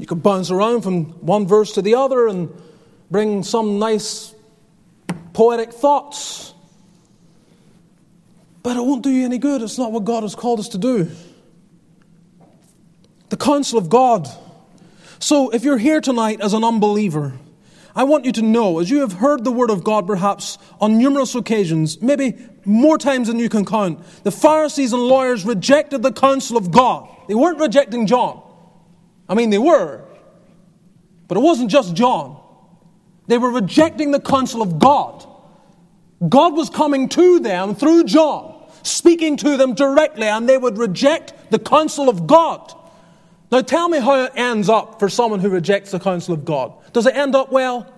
You 0.00 0.06
can 0.06 0.20
bounce 0.20 0.50
around 0.50 0.80
from 0.80 1.10
one 1.20 1.46
verse 1.46 1.72
to 1.72 1.82
the 1.82 1.96
other 1.96 2.26
and 2.26 2.50
bring 3.10 3.42
some 3.42 3.78
nice 3.78 4.34
poetic 5.34 5.74
thoughts. 5.74 6.54
But 8.62 8.78
it 8.78 8.80
won't 8.80 9.02
do 9.02 9.10
you 9.10 9.26
any 9.26 9.36
good. 9.36 9.60
It's 9.60 9.76
not 9.76 9.92
what 9.92 10.04
God 10.04 10.22
has 10.22 10.34
called 10.34 10.58
us 10.58 10.70
to 10.70 10.78
do. 10.78 11.10
The 13.28 13.36
counsel 13.36 13.78
of 13.78 13.90
God. 13.90 14.26
So 15.18 15.50
if 15.50 15.64
you're 15.64 15.76
here 15.76 16.00
tonight 16.00 16.40
as 16.40 16.54
an 16.54 16.64
unbeliever, 16.64 17.34
I 17.94 18.04
want 18.04 18.24
you 18.24 18.32
to 18.32 18.42
know, 18.42 18.78
as 18.78 18.88
you 18.88 19.00
have 19.00 19.12
heard 19.12 19.44
the 19.44 19.52
word 19.52 19.68
of 19.68 19.84
God 19.84 20.06
perhaps 20.06 20.56
on 20.80 20.96
numerous 20.96 21.34
occasions, 21.34 22.00
maybe 22.00 22.38
more 22.64 22.96
times 22.96 23.28
than 23.28 23.38
you 23.38 23.50
can 23.50 23.66
count, 23.66 24.02
the 24.24 24.32
Pharisees 24.32 24.94
and 24.94 25.02
lawyers 25.02 25.44
rejected 25.44 26.02
the 26.02 26.12
counsel 26.12 26.56
of 26.56 26.70
God. 26.70 27.06
They 27.28 27.34
weren't 27.34 27.60
rejecting 27.60 28.06
John. 28.06 28.46
I 29.30 29.34
mean, 29.34 29.50
they 29.50 29.58
were. 29.58 30.04
But 31.28 31.38
it 31.38 31.40
wasn't 31.40 31.70
just 31.70 31.94
John. 31.94 32.38
They 33.28 33.38
were 33.38 33.50
rejecting 33.50 34.10
the 34.10 34.20
counsel 34.20 34.60
of 34.60 34.80
God. 34.80 35.24
God 36.28 36.54
was 36.54 36.68
coming 36.68 37.08
to 37.10 37.38
them 37.38 37.76
through 37.76 38.04
John, 38.04 38.68
speaking 38.82 39.36
to 39.38 39.56
them 39.56 39.74
directly, 39.74 40.26
and 40.26 40.48
they 40.48 40.58
would 40.58 40.76
reject 40.76 41.32
the 41.50 41.60
counsel 41.60 42.08
of 42.08 42.26
God. 42.26 42.74
Now 43.52 43.62
tell 43.62 43.88
me 43.88 44.00
how 44.00 44.24
it 44.24 44.32
ends 44.34 44.68
up 44.68 44.98
for 44.98 45.08
someone 45.08 45.38
who 45.38 45.48
rejects 45.48 45.92
the 45.92 46.00
counsel 46.00 46.34
of 46.34 46.44
God. 46.44 46.72
Does 46.92 47.06
it 47.06 47.14
end 47.14 47.36
up 47.36 47.52
well? 47.52 47.90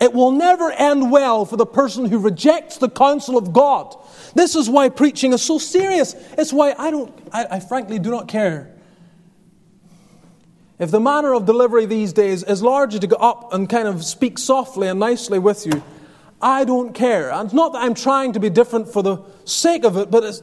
It 0.00 0.12
will 0.12 0.30
never 0.30 0.70
end 0.70 1.10
well 1.10 1.46
for 1.46 1.56
the 1.56 1.66
person 1.66 2.04
who 2.04 2.18
rejects 2.18 2.76
the 2.76 2.90
counsel 2.90 3.38
of 3.38 3.52
God. 3.52 3.96
This 4.34 4.54
is 4.54 4.68
why 4.68 4.90
preaching 4.90 5.32
is 5.32 5.42
so 5.42 5.58
serious. 5.58 6.14
It's 6.36 6.52
why 6.52 6.74
I 6.78 6.90
don't, 6.90 7.12
I, 7.32 7.46
I 7.52 7.60
frankly 7.60 7.98
do 7.98 8.10
not 8.10 8.28
care. 8.28 8.72
If 10.78 10.90
the 10.90 11.00
manner 11.00 11.32
of 11.32 11.46
delivery 11.46 11.86
these 11.86 12.12
days 12.12 12.42
is 12.42 12.62
largely 12.62 13.00
to 13.00 13.06
go 13.06 13.16
up 13.16 13.54
and 13.54 13.68
kind 13.68 13.88
of 13.88 14.04
speak 14.04 14.38
softly 14.38 14.88
and 14.88 15.00
nicely 15.00 15.38
with 15.38 15.64
you, 15.64 15.82
I 16.42 16.64
don't 16.64 16.92
care. 16.92 17.32
And 17.32 17.46
it's 17.46 17.54
not 17.54 17.72
that 17.72 17.82
I'm 17.82 17.94
trying 17.94 18.34
to 18.34 18.40
be 18.40 18.50
different 18.50 18.92
for 18.92 19.02
the 19.02 19.24
sake 19.46 19.84
of 19.84 19.96
it, 19.96 20.10
but 20.10 20.24
it's. 20.24 20.42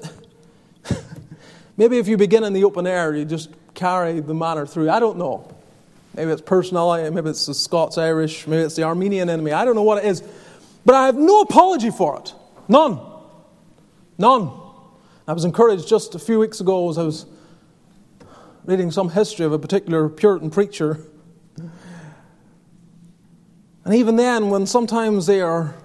maybe 1.78 2.00
if 2.00 2.08
you 2.08 2.18
begin 2.18 2.44
in 2.44 2.54
the 2.54 2.64
open 2.64 2.88
air, 2.88 3.16
you 3.16 3.26
just 3.26 3.52
carry 3.76 4.20
the 4.20 4.34
manner 4.34 4.66
through. 4.66 4.90
I 4.90 5.00
don't 5.00 5.18
know. 5.18 5.56
Maybe 6.16 6.32
it's 6.32 6.42
personality, 6.42 7.10
maybe 7.10 7.30
it's 7.30 7.46
the 7.46 7.54
Scots 7.54 7.98
Irish, 7.98 8.46
maybe 8.46 8.62
it's 8.62 8.76
the 8.76 8.84
Armenian 8.84 9.30
enemy. 9.30 9.52
I 9.52 9.66
don't 9.66 9.76
know 9.76 9.84
what 9.84 10.04
it 10.04 10.08
is. 10.08 10.24
But 10.86 10.96
I 10.96 11.06
have 11.08 11.16
no 11.16 11.42
apology 11.42 11.90
for 11.90 12.20
it. 12.20 12.34
None. 12.68 13.00
None. 14.18 14.52
I 15.28 15.34
was 15.34 15.46
encouraged 15.46 15.88
just 15.88 16.14
a 16.16 16.20
few 16.20 16.38
weeks 16.38 16.60
ago 16.60 16.90
as 16.90 16.98
I 16.98 17.04
was 17.04 17.26
reading 18.66 18.92
some 18.92 19.10
history 19.10 19.46
of 19.46 19.54
a 19.54 19.60
particular 19.60 20.08
Puritan 20.10 20.50
preacher. 20.50 21.00
And 23.86 23.96
even 23.96 24.16
then, 24.16 24.50
when 24.50 24.66
sometimes 24.66 25.26
they 25.26 25.42
are 25.42 25.76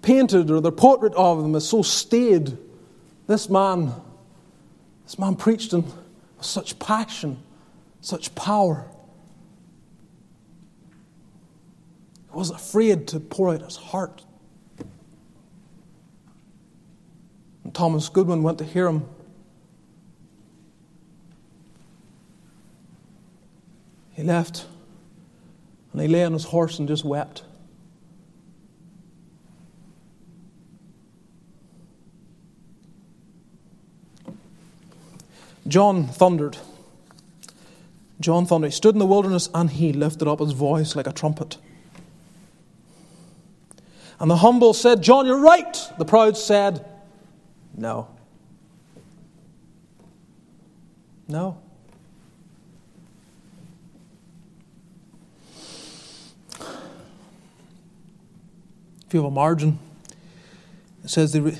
painted 0.00 0.50
or 0.50 0.60
the 0.60 0.72
portrait 0.72 1.14
of 1.14 1.42
them 1.42 1.54
is 1.54 1.68
so 1.68 1.82
staid, 1.82 2.56
this 3.26 3.48
man, 3.48 3.92
this 5.04 5.18
man 5.18 5.36
preached 5.36 5.72
in 5.72 5.84
with 5.84 6.46
such 6.46 6.78
passion, 6.78 7.38
such 8.00 8.34
power. 8.34 8.86
Wasn't 12.34 12.58
afraid 12.58 13.08
to 13.08 13.20
pour 13.20 13.50
out 13.50 13.62
his 13.62 13.76
heart. 13.76 14.24
And 17.64 17.74
Thomas 17.74 18.08
Goodwin 18.08 18.42
went 18.42 18.58
to 18.58 18.64
hear 18.64 18.86
him. 18.86 19.04
He 24.12 24.22
left 24.22 24.66
and 25.92 26.00
he 26.00 26.08
lay 26.08 26.24
on 26.24 26.32
his 26.32 26.44
horse 26.44 26.78
and 26.78 26.88
just 26.88 27.04
wept. 27.04 27.44
John 35.68 36.06
thundered. 36.06 36.58
John 38.20 38.46
thundered. 38.46 38.70
He 38.70 38.74
stood 38.74 38.94
in 38.94 38.98
the 38.98 39.06
wilderness 39.06 39.48
and 39.54 39.70
he 39.70 39.92
lifted 39.92 40.28
up 40.28 40.40
his 40.40 40.52
voice 40.52 40.96
like 40.96 41.06
a 41.06 41.12
trumpet. 41.12 41.56
And 44.22 44.30
the 44.30 44.36
humble 44.36 44.72
said, 44.72 45.02
John, 45.02 45.26
you're 45.26 45.40
right. 45.40 45.76
The 45.98 46.04
proud 46.04 46.36
said, 46.36 46.86
No. 47.76 48.06
No. 51.26 51.58
If 59.06 59.12
you 59.12 59.20
have 59.20 59.24
a 59.24 59.30
margin, 59.32 59.80
it 61.02 61.10
says 61.10 61.36
re- 61.38 61.58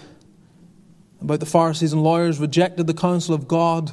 about 1.20 1.40
the 1.40 1.46
Pharisees 1.46 1.92
and 1.92 2.04
lawyers 2.04 2.38
rejected 2.38 2.86
the 2.86 2.94
counsel 2.94 3.34
of 3.34 3.48
God 3.48 3.90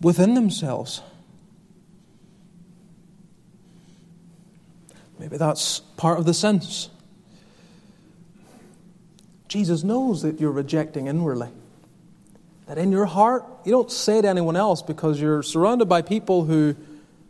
within 0.00 0.34
themselves. 0.34 1.00
Maybe 5.18 5.36
that's 5.36 5.80
part 5.96 6.20
of 6.20 6.26
the 6.26 6.34
sense. 6.34 6.90
Jesus 9.54 9.84
knows 9.84 10.22
that 10.22 10.40
you're 10.40 10.50
rejecting 10.50 11.06
inwardly. 11.06 11.48
That 12.66 12.76
in 12.76 12.90
your 12.90 13.04
heart, 13.04 13.44
you 13.64 13.70
don't 13.70 13.88
say 13.88 14.20
to 14.20 14.28
anyone 14.28 14.56
else 14.56 14.82
because 14.82 15.20
you're 15.20 15.44
surrounded 15.44 15.84
by 15.84 16.02
people 16.02 16.44
who 16.44 16.74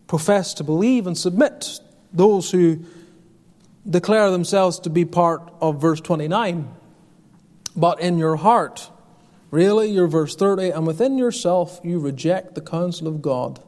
profess 0.07 0.55
to 0.55 0.65
believe 0.65 1.07
and 1.07 1.19
submit, 1.19 1.81
those 2.15 2.51
who 2.51 2.83
declare 3.89 4.31
themselves 4.31 4.79
to 4.81 4.89
be 4.89 5.05
part 5.05 5.53
of 5.61 5.83
verse 5.83 6.01
29. 6.01 6.67
But 7.77 8.01
in 8.01 8.17
your 8.17 8.37
heart, 8.37 8.89
really, 9.51 9.91
you're 9.91 10.07
verse 10.07 10.35
30, 10.35 10.71
and 10.71 10.87
within 10.87 11.19
yourself, 11.19 11.79
you 11.85 11.99
reject 11.99 12.55
the 12.55 12.63
counsel 12.63 13.07
of 13.07 13.21
God. 13.21 13.61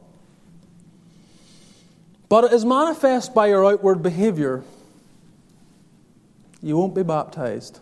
But 2.27 2.45
it 2.45 2.53
is 2.53 2.65
manifest 2.65 3.35
by 3.35 3.49
your 3.49 3.71
outward 3.71 4.01
behavior. 4.01 4.63
You 6.63 6.75
won't 6.75 6.95
be 6.95 7.03
baptized. 7.03 7.81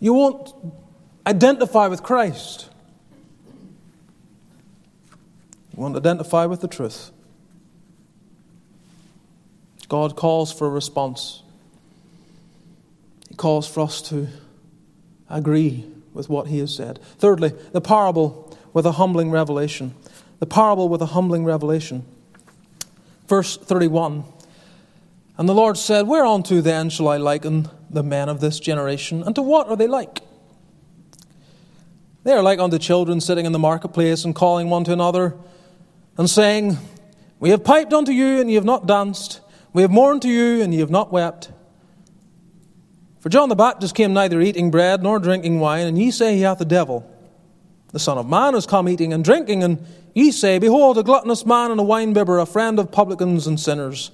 You 0.00 0.14
won't 0.14 0.52
identify 1.26 1.88
with 1.88 2.02
Christ. 2.02 2.68
You 5.72 5.82
won't 5.82 5.96
identify 5.96 6.46
with 6.46 6.60
the 6.60 6.68
truth. 6.68 7.10
God 9.88 10.16
calls 10.16 10.52
for 10.52 10.66
a 10.66 10.70
response. 10.70 11.42
He 13.28 13.34
calls 13.34 13.68
for 13.68 13.80
us 13.80 14.02
to 14.02 14.28
agree 15.28 15.84
with 16.12 16.28
what 16.28 16.48
He 16.48 16.58
has 16.58 16.74
said. 16.74 16.98
Thirdly, 17.18 17.52
the 17.72 17.80
parable 17.80 18.56
with 18.72 18.86
a 18.86 18.92
humbling 18.92 19.30
revelation. 19.30 19.94
The 20.38 20.46
parable 20.46 20.88
with 20.88 21.02
a 21.02 21.06
humbling 21.06 21.44
revelation. 21.44 22.04
Verse 23.28 23.56
31 23.56 24.24
And 25.38 25.48
the 25.48 25.54
Lord 25.54 25.76
said, 25.76 26.06
Whereunto 26.06 26.60
then 26.60 26.90
shall 26.90 27.08
I 27.08 27.16
liken 27.16 27.68
the 27.90 28.02
men 28.02 28.28
of 28.28 28.40
this 28.40 28.60
generation? 28.60 29.22
And 29.22 29.34
to 29.34 29.42
what 29.42 29.68
are 29.68 29.76
they 29.76 29.86
like? 29.86 30.20
They 32.26 32.32
are 32.32 32.42
like 32.42 32.58
unto 32.58 32.78
children 32.78 33.20
sitting 33.20 33.46
in 33.46 33.52
the 33.52 33.58
marketplace 33.58 34.24
and 34.24 34.34
calling 34.34 34.68
one 34.68 34.82
to 34.84 34.92
another 34.92 35.36
and 36.18 36.28
saying, 36.28 36.76
We 37.38 37.50
have 37.50 37.62
piped 37.62 37.92
unto 37.92 38.10
you, 38.10 38.40
and 38.40 38.50
ye 38.50 38.56
have 38.56 38.64
not 38.64 38.86
danced. 38.86 39.40
We 39.72 39.82
have 39.82 39.92
mourned 39.92 40.22
to 40.22 40.28
you, 40.28 40.60
and 40.62 40.74
ye 40.74 40.80
have 40.80 40.90
not 40.90 41.12
wept. 41.12 41.52
For 43.20 43.28
John 43.28 43.48
the 43.48 43.54
Baptist 43.54 43.94
came 43.94 44.12
neither 44.12 44.40
eating 44.40 44.70
bread 44.70 45.02
nor 45.02 45.18
drinking 45.18 45.60
wine, 45.60 45.86
and 45.86 45.96
ye 45.96 46.10
say 46.10 46.34
he 46.34 46.42
hath 46.42 46.58
the 46.58 46.64
devil. 46.64 47.08
The 47.92 47.98
Son 48.00 48.18
of 48.18 48.28
Man 48.28 48.54
is 48.54 48.66
come 48.66 48.88
eating 48.88 49.12
and 49.12 49.24
drinking, 49.24 49.62
and 49.62 49.86
ye 50.12 50.32
say, 50.32 50.58
Behold, 50.58 50.98
a 50.98 51.02
gluttonous 51.04 51.46
man 51.46 51.70
and 51.70 51.80
a 51.80 51.84
winebibber, 51.84 52.42
a 52.42 52.46
friend 52.46 52.78
of 52.78 52.90
publicans 52.90 53.46
and 53.46 53.60
sinners. 53.60 54.10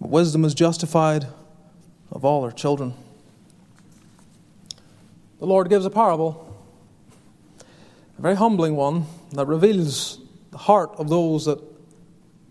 But 0.00 0.10
wisdom 0.10 0.44
is 0.44 0.54
justified 0.54 1.26
of 2.10 2.24
all 2.24 2.44
her 2.44 2.50
children. 2.50 2.94
The 5.38 5.46
Lord 5.46 5.68
gives 5.68 5.84
a 5.84 5.90
parable, 5.90 6.56
a 8.18 8.22
very 8.22 8.36
humbling 8.36 8.74
one, 8.76 9.04
that 9.32 9.46
reveals 9.46 10.18
the 10.50 10.58
heart 10.58 10.90
of 10.98 11.08
those 11.08 11.44
that 11.44 11.62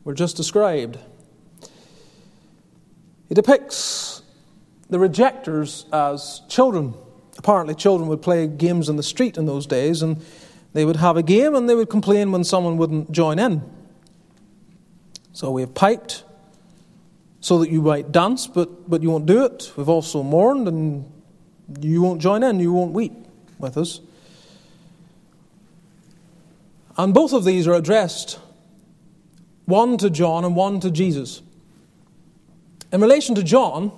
were 0.03 0.13
just 0.13 0.37
described. 0.37 0.99
He 3.27 3.33
depicts 3.33 4.21
the 4.89 4.99
rejectors 4.99 5.85
as 5.91 6.41
children. 6.47 6.93
Apparently, 7.37 7.73
children 7.73 8.07
would 8.09 8.21
play 8.21 8.45
games 8.47 8.87
in 8.87 8.97
the 8.97 9.03
street 9.03 9.37
in 9.37 9.45
those 9.45 9.65
days, 9.65 10.03
and 10.03 10.23
they 10.73 10.85
would 10.85 10.97
have 10.97 11.17
a 11.17 11.23
game 11.23 11.55
and 11.55 11.67
they 11.67 11.75
would 11.75 11.89
complain 11.89 12.31
when 12.31 12.43
someone 12.43 12.77
wouldn't 12.77 13.11
join 13.11 13.39
in. 13.39 13.63
So 15.33 15.49
we 15.51 15.61
have 15.61 15.73
piped, 15.73 16.23
so 17.45 17.59
that 17.59 17.69
you 17.69 17.79
might 17.79 18.11
dance, 18.11 18.47
but, 18.47 18.89
but 18.89 19.03
you 19.03 19.11
won't 19.11 19.27
do 19.27 19.45
it. 19.45 19.71
We've 19.77 19.87
also 19.87 20.23
mourned, 20.23 20.67
and 20.67 21.05
you 21.79 22.01
won't 22.01 22.19
join 22.19 22.41
in, 22.41 22.59
you 22.59 22.73
won't 22.73 22.91
weep 22.91 23.13
with 23.59 23.77
us. 23.77 23.99
And 26.97 27.13
both 27.13 27.33
of 27.33 27.45
these 27.45 27.67
are 27.67 27.75
addressed 27.75 28.39
one 29.65 29.95
to 29.99 30.09
John 30.09 30.43
and 30.43 30.55
one 30.55 30.79
to 30.79 30.89
Jesus. 30.89 31.43
In 32.91 32.99
relation 32.99 33.35
to 33.35 33.43
John, 33.43 33.91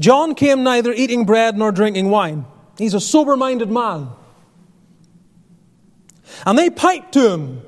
John 0.00 0.34
came 0.34 0.64
neither 0.64 0.92
eating 0.92 1.24
bread 1.24 1.56
nor 1.56 1.70
drinking 1.70 2.10
wine. 2.10 2.46
He's 2.78 2.94
a 2.94 3.00
sober 3.00 3.36
minded 3.36 3.70
man. 3.70 4.08
And 6.44 6.58
they 6.58 6.68
piped 6.68 7.12
to 7.12 7.30
him 7.30 7.62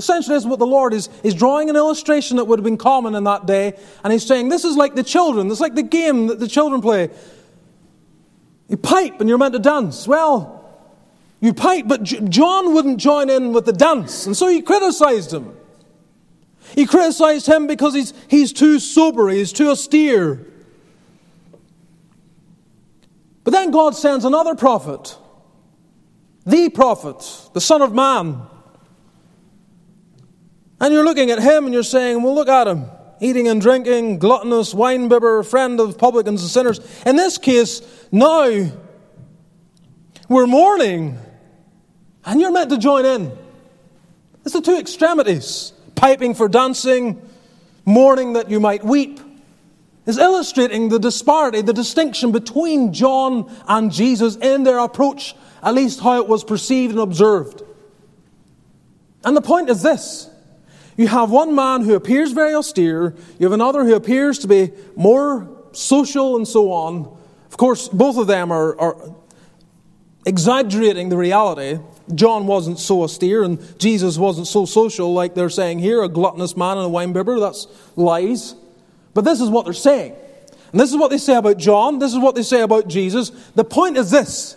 Essentially, 0.00 0.34
this 0.34 0.44
is 0.44 0.48
what 0.48 0.58
the 0.58 0.66
Lord 0.66 0.94
is, 0.94 1.10
is 1.22 1.34
drawing 1.34 1.68
an 1.68 1.76
illustration 1.76 2.38
that 2.38 2.46
would 2.46 2.58
have 2.58 2.64
been 2.64 2.78
common 2.78 3.14
in 3.14 3.24
that 3.24 3.44
day. 3.46 3.78
And 4.02 4.12
he's 4.12 4.26
saying, 4.26 4.48
This 4.48 4.64
is 4.64 4.76
like 4.76 4.94
the 4.94 5.04
children. 5.04 5.48
This 5.48 5.58
is 5.58 5.60
like 5.60 5.74
the 5.74 5.82
game 5.82 6.28
that 6.28 6.40
the 6.40 6.48
children 6.48 6.80
play. 6.80 7.10
You 8.68 8.78
pipe 8.78 9.20
and 9.20 9.28
you're 9.28 9.36
meant 9.36 9.52
to 9.52 9.58
dance. 9.58 10.08
Well, 10.08 10.56
you 11.40 11.52
pipe, 11.52 11.86
but 11.86 12.02
John 12.02 12.72
wouldn't 12.72 12.98
join 12.98 13.28
in 13.28 13.52
with 13.52 13.66
the 13.66 13.74
dance. 13.74 14.24
And 14.26 14.34
so 14.34 14.48
he 14.48 14.62
criticized 14.62 15.32
him. 15.32 15.54
He 16.74 16.86
criticized 16.86 17.46
him 17.46 17.66
because 17.66 17.94
he's, 17.94 18.14
he's 18.28 18.52
too 18.52 18.78
sober, 18.78 19.28
he's 19.28 19.52
too 19.52 19.68
austere. 19.68 20.46
But 23.44 23.50
then 23.50 23.70
God 23.70 23.96
sends 23.96 24.24
another 24.24 24.54
prophet, 24.54 25.16
the 26.46 26.70
prophet, 26.70 27.50
the 27.52 27.60
Son 27.60 27.82
of 27.82 27.92
Man. 27.92 28.42
And 30.80 30.94
you're 30.94 31.04
looking 31.04 31.30
at 31.30 31.40
him 31.40 31.66
and 31.66 31.74
you're 31.74 31.82
saying, 31.82 32.22
well, 32.22 32.34
look 32.34 32.48
at 32.48 32.66
him. 32.66 32.86
Eating 33.20 33.48
and 33.48 33.60
drinking, 33.60 34.18
gluttonous, 34.18 34.72
wine 34.72 35.08
bibber, 35.08 35.42
friend 35.42 35.78
of 35.78 35.98
publicans 35.98 36.40
and 36.40 36.50
sinners. 36.50 36.80
In 37.04 37.16
this 37.16 37.36
case, 37.36 37.82
now 38.10 38.70
we're 40.28 40.46
mourning. 40.46 41.18
And 42.24 42.40
you're 42.40 42.52
meant 42.52 42.70
to 42.70 42.78
join 42.78 43.04
in. 43.04 43.36
It's 44.44 44.54
the 44.54 44.62
two 44.62 44.78
extremities 44.78 45.74
piping 45.96 46.34
for 46.34 46.48
dancing, 46.48 47.20
mourning 47.84 48.32
that 48.32 48.50
you 48.50 48.58
might 48.58 48.82
weep. 48.82 49.20
Is 50.06 50.16
illustrating 50.16 50.88
the 50.88 50.98
disparity, 50.98 51.60
the 51.60 51.74
distinction 51.74 52.32
between 52.32 52.94
John 52.94 53.54
and 53.68 53.92
Jesus 53.92 54.34
in 54.36 54.64
their 54.64 54.78
approach, 54.78 55.36
at 55.62 55.74
least 55.74 56.00
how 56.00 56.16
it 56.16 56.26
was 56.26 56.42
perceived 56.42 56.92
and 56.92 57.00
observed. 57.00 57.62
And 59.22 59.36
the 59.36 59.42
point 59.42 59.68
is 59.68 59.82
this 59.82 60.29
you 61.00 61.08
have 61.08 61.30
one 61.30 61.54
man 61.54 61.80
who 61.80 61.94
appears 61.94 62.32
very 62.32 62.52
austere, 62.54 63.14
you 63.38 63.46
have 63.46 63.54
another 63.54 63.84
who 63.84 63.94
appears 63.94 64.38
to 64.40 64.46
be 64.46 64.70
more 64.96 65.48
social 65.72 66.36
and 66.36 66.46
so 66.46 66.72
on. 66.72 67.16
Of 67.46 67.56
course, 67.56 67.88
both 67.88 68.18
of 68.18 68.26
them 68.26 68.52
are, 68.52 68.78
are 68.78 69.14
exaggerating 70.26 71.08
the 71.08 71.16
reality, 71.16 71.78
John 72.14 72.46
wasn't 72.46 72.78
so 72.78 73.02
austere 73.02 73.42
and 73.44 73.78
Jesus 73.78 74.18
wasn't 74.18 74.46
so 74.46 74.66
social 74.66 75.14
like 75.14 75.34
they're 75.34 75.48
saying 75.48 75.78
here, 75.78 76.02
a 76.02 76.08
gluttonous 76.08 76.54
man 76.54 76.76
and 76.76 76.86
a 76.86 76.90
winebibber. 76.90 77.40
That's 77.40 77.66
lies. 77.96 78.54
But 79.14 79.24
this 79.24 79.40
is 79.40 79.48
what 79.48 79.64
they're 79.64 79.72
saying. 79.72 80.14
And 80.70 80.78
this 80.78 80.90
is 80.90 80.98
what 80.98 81.10
they 81.10 81.16
say 81.16 81.36
about 81.36 81.56
John. 81.56 81.98
This 81.98 82.12
is 82.12 82.18
what 82.18 82.34
they 82.34 82.42
say 82.42 82.60
about 82.60 82.88
Jesus. 82.88 83.30
The 83.54 83.64
point 83.64 83.96
is 83.96 84.10
this 84.10 84.54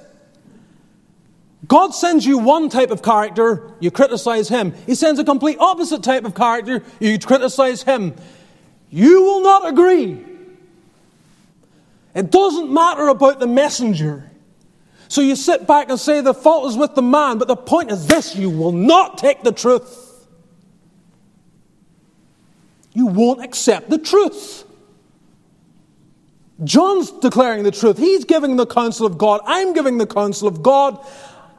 God 1.68 1.92
sends 1.92 2.26
you 2.26 2.38
one 2.40 2.70
type 2.70 2.92
of 2.92 3.02
character, 3.02 3.72
you 3.80 3.90
criticize 3.90 4.50
him. 4.50 4.74
He 4.86 4.96
sends 4.96 5.20
a 5.20 5.24
complete 5.24 5.58
opposite 5.60 6.04
type 6.04 6.26
of 6.26 6.36
character, 6.36 6.84
you 7.00 7.18
criticize 7.20 7.84
him. 7.84 8.16
You 8.90 9.24
will 9.24 9.42
not 9.42 9.68
agree. 9.68 10.24
It 12.14 12.32
doesn't 12.32 12.72
matter 12.72 13.08
about 13.08 13.40
the 13.40 13.48
messenger. 13.48 14.30
So 15.08 15.22
you 15.22 15.36
sit 15.36 15.68
back 15.68 15.90
and 15.90 16.00
say 16.00 16.22
the 16.22 16.34
fault 16.34 16.70
is 16.70 16.78
with 16.78 16.96
the 16.96 17.02
man, 17.02 17.38
but 17.38 17.48
the 17.48 17.56
point 17.56 17.92
is 17.92 18.08
this 18.08 18.36
you 18.36 18.50
will 18.50 18.72
not 18.72 19.18
take 19.18 19.44
the 19.44 19.52
truth. 19.52 20.28
You 22.94 23.08
won't 23.08 23.44
accept 23.44 23.90
the 23.90 23.98
truth. 23.98 24.66
John's 26.64 27.12
declaring 27.12 27.64
the 27.64 27.72
truth. 27.72 27.98
He's 27.98 28.26
giving 28.26 28.56
the 28.56 28.68
counsel 28.68 29.06
of 29.06 29.18
God. 29.18 29.42
I'm 29.46 29.74
giving 29.74 29.98
the 29.98 30.06
counsel 30.06 30.48
of 30.48 30.62
God. 30.62 31.04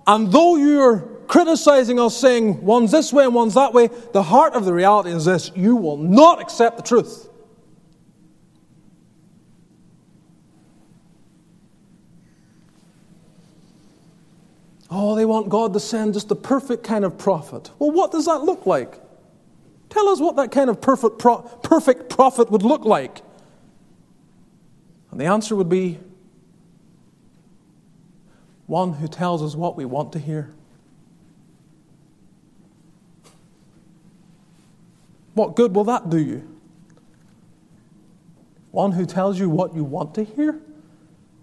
And 0.07 0.30
though 0.30 0.57
you're 0.57 1.00
criticizing 1.26 1.98
us, 1.98 2.16
saying 2.16 2.62
one's 2.62 2.90
this 2.90 3.12
way 3.12 3.24
and 3.24 3.34
one's 3.34 3.55
that 3.55 3.72
way, 3.72 3.88
the 4.12 4.22
heart 4.22 4.55
of 4.55 4.64
the 4.64 4.72
reality 4.72 5.11
is 5.11 5.24
this 5.24 5.50
you 5.55 5.76
will 5.76 5.96
not 5.96 6.40
accept 6.40 6.76
the 6.76 6.82
truth. 6.82 7.28
Oh, 14.90 15.16
they 15.16 15.24
want 15.24 15.48
God 15.48 15.72
to 15.72 15.80
send 15.80 16.14
just 16.14 16.28
the 16.28 16.36
perfect 16.36 16.84
kind 16.84 17.05
of 17.05 17.18
prophet. 17.18 17.70
Well, 17.80 17.90
what 17.90 18.12
does 18.12 18.26
that 18.26 18.42
look 18.42 18.64
like? 18.64 19.00
Tell 19.88 20.09
us 20.09 20.20
what 20.20 20.36
that 20.36 20.52
kind 20.52 20.70
of 20.70 20.80
perfect, 20.80 21.18
pro- 21.18 21.42
perfect 21.42 22.11
prophet 22.11 22.50
would 22.50 22.62
look 22.62 22.84
like. 22.84 23.22
And 25.11 25.20
the 25.20 25.26
answer 25.26 25.57
would 25.57 25.68
be 25.68 25.98
one 28.67 28.95
who 28.95 29.09
tells 29.09 29.43
us 29.43 29.55
what 29.55 29.77
we 29.77 29.85
want 29.85 30.12
to 30.12 30.19
hear. 30.19 30.53
What 35.35 35.57
good 35.57 35.75
will 35.75 35.85
that 35.85 36.11
do 36.11 36.19
you? 36.19 36.49
One 38.71 38.93
who 38.93 39.07
tells 39.07 39.39
you 39.39 39.49
what 39.49 39.75
you 39.75 39.85
want 39.85 40.15
to 40.15 40.25
hear 40.25 40.61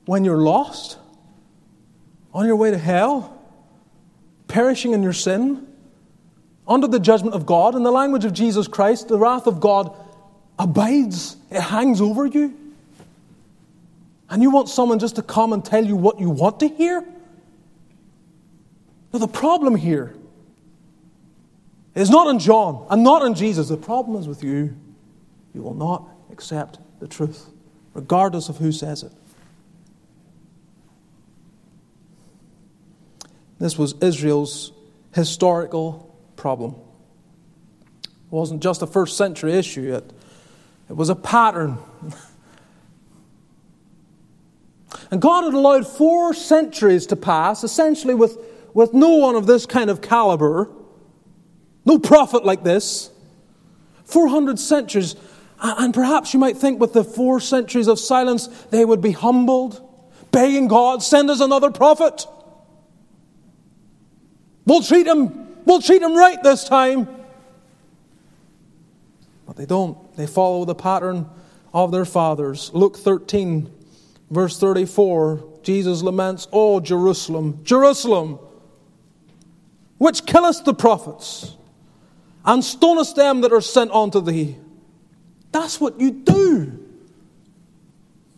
when 0.05 0.25
you're 0.25 0.37
lost, 0.37 0.97
on 2.33 2.45
your 2.45 2.55
way 2.55 2.71
to 2.71 2.77
hell, 2.77 3.41
perishing 4.47 4.93
in 4.93 5.03
your 5.03 5.13
sin, 5.13 5.67
under 6.67 6.87
the 6.87 6.99
judgment 6.99 7.35
of 7.35 7.45
God. 7.45 7.75
In 7.75 7.83
the 7.83 7.91
language 7.91 8.25
of 8.25 8.33
Jesus 8.33 8.67
Christ, 8.67 9.07
the 9.07 9.17
wrath 9.17 9.47
of 9.47 9.59
God 9.59 9.95
abides, 10.57 11.35
it 11.49 11.61
hangs 11.61 12.01
over 12.01 12.25
you. 12.25 12.57
And 14.31 14.41
you 14.41 14.49
want 14.49 14.69
someone 14.69 14.97
just 14.97 15.17
to 15.17 15.21
come 15.21 15.51
and 15.51 15.63
tell 15.63 15.85
you 15.85 15.97
what 15.97 16.21
you 16.21 16.29
want 16.29 16.61
to 16.61 16.69
hear? 16.69 17.01
Now, 19.11 19.19
the 19.19 19.27
problem 19.27 19.75
here 19.75 20.15
is 21.93 22.09
not 22.09 22.29
in 22.29 22.39
John 22.39 22.87
and 22.89 23.03
not 23.03 23.23
in 23.23 23.35
Jesus. 23.35 23.67
The 23.67 23.75
problem 23.75 24.17
is 24.17 24.29
with 24.29 24.41
you. 24.41 24.73
You 25.53 25.61
will 25.61 25.73
not 25.73 26.07
accept 26.31 26.79
the 27.01 27.09
truth, 27.09 27.49
regardless 27.93 28.47
of 28.47 28.55
who 28.55 28.71
says 28.71 29.03
it. 29.03 29.11
This 33.59 33.77
was 33.77 33.95
Israel's 34.01 34.71
historical 35.13 36.15
problem. 36.37 36.75
It 38.05 38.31
wasn't 38.31 38.63
just 38.63 38.81
a 38.81 38.87
first 38.87 39.17
century 39.17 39.53
issue, 39.53 39.93
it, 39.93 40.13
it 40.89 40.95
was 40.95 41.09
a 41.09 41.15
pattern. 41.15 41.77
And 45.09 45.21
God 45.21 45.43
had 45.43 45.53
allowed 45.53 45.87
four 45.87 46.33
centuries 46.33 47.05
to 47.07 47.15
pass, 47.15 47.63
essentially 47.63 48.13
with, 48.13 48.37
with 48.73 48.93
no 48.93 49.09
one 49.17 49.35
of 49.35 49.45
this 49.45 49.65
kind 49.65 49.89
of 49.89 50.01
caliber, 50.01 50.69
no 51.85 51.99
prophet 51.99 52.45
like 52.45 52.63
this. 52.63 53.09
400 54.05 54.59
centuries. 54.59 55.15
And 55.61 55.93
perhaps 55.93 56.33
you 56.33 56.39
might 56.39 56.57
think 56.57 56.79
with 56.79 56.93
the 56.93 57.03
four 57.03 57.39
centuries 57.39 57.87
of 57.87 57.99
silence, 57.99 58.47
they 58.69 58.83
would 58.83 59.01
be 59.01 59.11
humbled, 59.11 59.81
begging 60.31 60.67
God, 60.67 61.01
send 61.01 61.29
us 61.29 61.39
another 61.39 61.71
prophet. 61.71 62.25
We'll 64.65 64.83
treat 64.83 65.07
him, 65.07 65.63
we'll 65.65 65.81
treat 65.81 66.01
him 66.01 66.15
right 66.15 66.41
this 66.43 66.63
time. 66.63 67.07
But 69.45 69.55
they 69.55 69.65
don't. 69.65 70.15
They 70.15 70.27
follow 70.27 70.65
the 70.65 70.75
pattern 70.75 71.29
of 71.73 71.91
their 71.91 72.05
fathers. 72.05 72.71
Luke 72.73 72.97
13, 72.97 73.71
Verse 74.31 74.57
34, 74.57 75.59
Jesus 75.61 76.01
laments, 76.01 76.47
Oh, 76.53 76.79
Jerusalem, 76.79 77.59
Jerusalem, 77.63 78.39
which 79.97 80.25
killest 80.25 80.63
the 80.63 80.73
prophets 80.73 81.53
and 82.45 82.63
stonest 82.63 83.17
them 83.17 83.41
that 83.41 83.51
are 83.51 83.61
sent 83.61 83.91
unto 83.91 84.21
thee. 84.21 84.55
That's 85.51 85.81
what 85.81 85.99
you 85.99 86.11
do. 86.11 86.79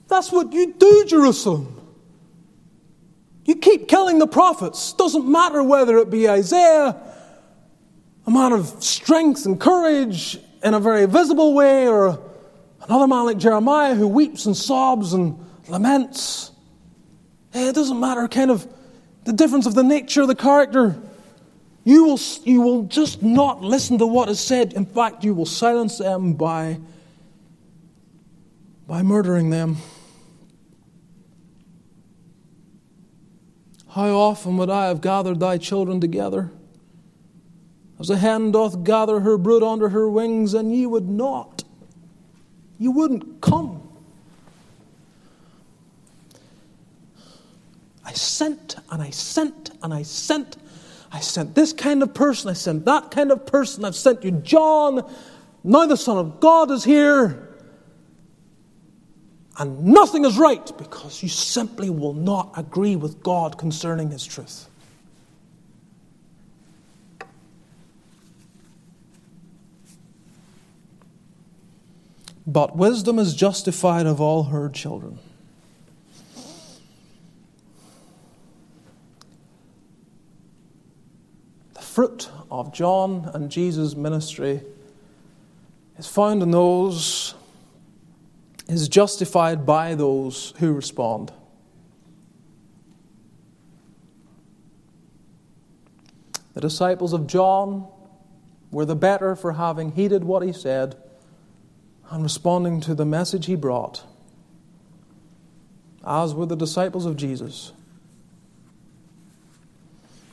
That's 0.07 0.31
what 0.31 0.51
you 0.51 0.73
do, 0.73 1.05
Jerusalem. 1.05 1.79
You 3.45 3.55
keep 3.55 3.87
killing 3.87 4.17
the 4.17 4.27
prophets. 4.27 4.93
Doesn't 4.93 5.27
matter 5.27 5.61
whether 5.61 5.97
it 5.99 6.09
be 6.09 6.27
Isaiah, 6.27 6.95
a 8.25 8.31
man 8.31 8.51
of 8.51 8.83
strength 8.83 9.45
and 9.45 9.59
courage 9.59 10.39
in 10.63 10.73
a 10.73 10.79
very 10.79 11.05
visible 11.05 11.53
way, 11.53 11.87
or 11.87 12.19
another 12.81 13.07
man 13.07 13.25
like 13.25 13.37
Jeremiah 13.37 13.93
who 13.93 14.07
weeps 14.07 14.47
and 14.47 14.57
sobs 14.57 15.13
and 15.13 15.37
laments. 15.67 16.51
Eh, 17.53 17.69
it 17.69 17.75
doesn't 17.75 17.99
matter, 17.99 18.27
kind 18.27 18.51
of, 18.51 18.67
the 19.25 19.33
difference 19.33 19.65
of 19.65 19.75
the 19.75 19.83
nature 19.83 20.21
of 20.21 20.27
the 20.27 20.35
character. 20.35 21.01
You 21.83 22.05
will, 22.05 22.19
you 22.43 22.61
will 22.61 22.83
just 22.83 23.21
not 23.21 23.61
listen 23.61 23.97
to 23.97 24.07
what 24.07 24.29
is 24.29 24.39
said. 24.39 24.73
In 24.73 24.85
fact, 24.85 25.23
you 25.23 25.33
will 25.33 25.45
silence 25.45 25.97
them 25.97 26.33
by, 26.33 26.79
by 28.87 29.01
murdering 29.01 29.49
them. 29.49 29.77
How 33.89 34.09
often 34.09 34.57
would 34.57 34.71
I 34.71 34.87
have 34.87 35.01
gathered 35.01 35.39
thy 35.39 35.57
children 35.59 36.01
together? 36.01 36.51
As 37.99 38.09
a 38.09 38.17
hen 38.17 38.51
doth 38.51 38.83
gather 38.83 39.19
her 39.19 39.37
brood 39.37 39.61
under 39.61 39.89
her 39.89 40.09
wings, 40.09 40.53
and 40.53 40.75
ye 40.75 40.85
would 40.85 41.07
not. 41.07 41.63
You 42.79 42.91
wouldn't 42.91 43.39
come. 43.39 43.82
I 48.13 48.15
sent 48.15 48.75
and 48.91 49.01
I 49.01 49.09
sent 49.09 49.71
and 49.81 49.91
I 49.91 50.03
sent. 50.03 50.57
I 51.11 51.19
sent 51.19 51.55
this 51.55 51.73
kind 51.73 52.03
of 52.03 52.13
person, 52.13 52.51
I 52.51 52.53
sent 52.53 52.85
that 52.85 53.09
kind 53.09 53.31
of 53.31 53.47
person, 53.47 53.83
I've 53.85 53.95
sent 53.95 54.23
you 54.23 54.31
John. 54.31 55.11
Now 55.63 55.87
the 55.87 55.97
Son 55.97 56.19
of 56.19 56.39
God 56.39 56.69
is 56.69 56.83
here. 56.83 57.49
And 59.57 59.85
nothing 59.85 60.25
is 60.25 60.37
right 60.37 60.71
because 60.77 61.23
you 61.23 61.29
simply 61.29 61.89
will 61.89 62.13
not 62.13 62.53
agree 62.55 62.95
with 62.95 63.23
God 63.23 63.57
concerning 63.57 64.11
His 64.11 64.25
truth. 64.25 64.67
But 72.45 72.75
wisdom 72.75 73.17
is 73.17 73.33
justified 73.33 74.05
of 74.05 74.21
all 74.21 74.43
her 74.43 74.69
children. 74.69 75.17
Fruit 81.93 82.27
of 82.49 82.73
John 82.73 83.29
and 83.35 83.51
Jesus' 83.51 83.95
ministry 83.95 84.63
is 85.95 86.07
found 86.07 86.41
in 86.41 86.49
those, 86.49 87.35
is 88.67 88.89
justified 88.89 89.63
by 89.63 89.93
those 89.93 90.55
who 90.57 90.73
respond. 90.73 91.31
The 96.55 96.61
disciples 96.61 97.13
of 97.13 97.27
John 97.27 97.87
were 98.71 98.85
the 98.85 98.95
better 98.95 99.35
for 99.35 99.53
having 99.53 99.91
heeded 99.91 100.23
what 100.23 100.41
he 100.41 100.51
said 100.51 100.95
and 102.09 102.23
responding 102.23 102.81
to 102.81 102.95
the 102.95 103.05
message 103.05 103.45
he 103.45 103.55
brought, 103.55 104.03
as 106.03 106.33
were 106.33 106.47
the 106.47 106.55
disciples 106.55 107.05
of 107.05 107.17
Jesus. 107.17 107.71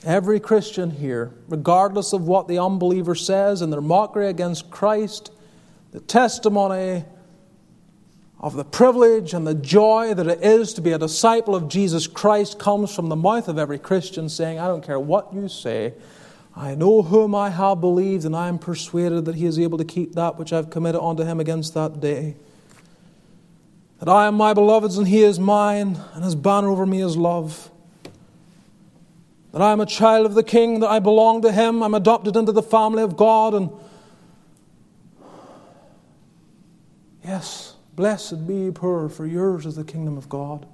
Every 0.04 0.40
Christian 0.40 0.90
here, 0.90 1.32
regardless 1.48 2.12
of 2.12 2.26
what 2.26 2.48
the 2.48 2.58
unbeliever 2.58 3.14
says 3.14 3.60
and 3.60 3.72
their 3.72 3.82
mockery 3.82 4.28
against 4.28 4.70
Christ, 4.70 5.30
the 5.92 6.00
testimony 6.00 7.04
of 8.38 8.56
the 8.56 8.64
privilege 8.64 9.34
and 9.34 9.46
the 9.46 9.54
joy 9.54 10.14
that 10.14 10.26
it 10.26 10.42
is 10.42 10.72
to 10.74 10.80
be 10.80 10.92
a 10.92 10.98
disciple 10.98 11.54
of 11.54 11.68
Jesus 11.68 12.06
Christ 12.06 12.58
comes 12.58 12.94
from 12.94 13.10
the 13.10 13.16
mouth 13.16 13.48
of 13.48 13.58
every 13.58 13.78
Christian 13.78 14.30
saying, 14.30 14.58
I 14.58 14.66
don't 14.66 14.82
care 14.82 14.98
what 14.98 15.34
you 15.34 15.48
say, 15.48 15.92
I 16.56 16.74
know 16.74 17.02
whom 17.02 17.34
I 17.34 17.50
have 17.50 17.80
believed, 17.80 18.24
and 18.24 18.34
I 18.34 18.48
am 18.48 18.58
persuaded 18.58 19.26
that 19.26 19.34
he 19.34 19.46
is 19.46 19.58
able 19.58 19.78
to 19.78 19.84
keep 19.84 20.14
that 20.14 20.38
which 20.38 20.52
I 20.52 20.56
have 20.56 20.70
committed 20.70 21.00
unto 21.00 21.24
him 21.24 21.38
against 21.38 21.74
that 21.74 22.00
day. 22.00 22.36
That 23.98 24.08
I 24.08 24.26
am 24.26 24.34
my 24.34 24.54
beloved's 24.54 24.98
and 24.98 25.06
he 25.06 25.22
is 25.22 25.38
mine, 25.38 26.00
and 26.14 26.24
his 26.24 26.34
banner 26.34 26.68
over 26.68 26.86
me 26.86 27.02
is 27.02 27.16
love. 27.16 27.70
That 29.52 29.62
I 29.62 29.72
am 29.72 29.80
a 29.80 29.86
child 29.86 30.26
of 30.26 30.34
the 30.34 30.44
king, 30.44 30.80
that 30.80 30.88
I 30.88 31.00
belong 31.00 31.42
to 31.42 31.50
him, 31.50 31.82
I'm 31.82 31.94
adopted 31.94 32.36
into 32.36 32.52
the 32.52 32.62
family 32.62 33.02
of 33.02 33.16
God, 33.16 33.54
and 33.54 33.70
yes, 37.24 37.74
blessed 37.96 38.46
be 38.46 38.70
poor, 38.70 39.08
for 39.08 39.26
yours 39.26 39.66
is 39.66 39.76
the 39.76 39.84
kingdom 39.84 40.16
of 40.16 40.28
God. 40.28 40.66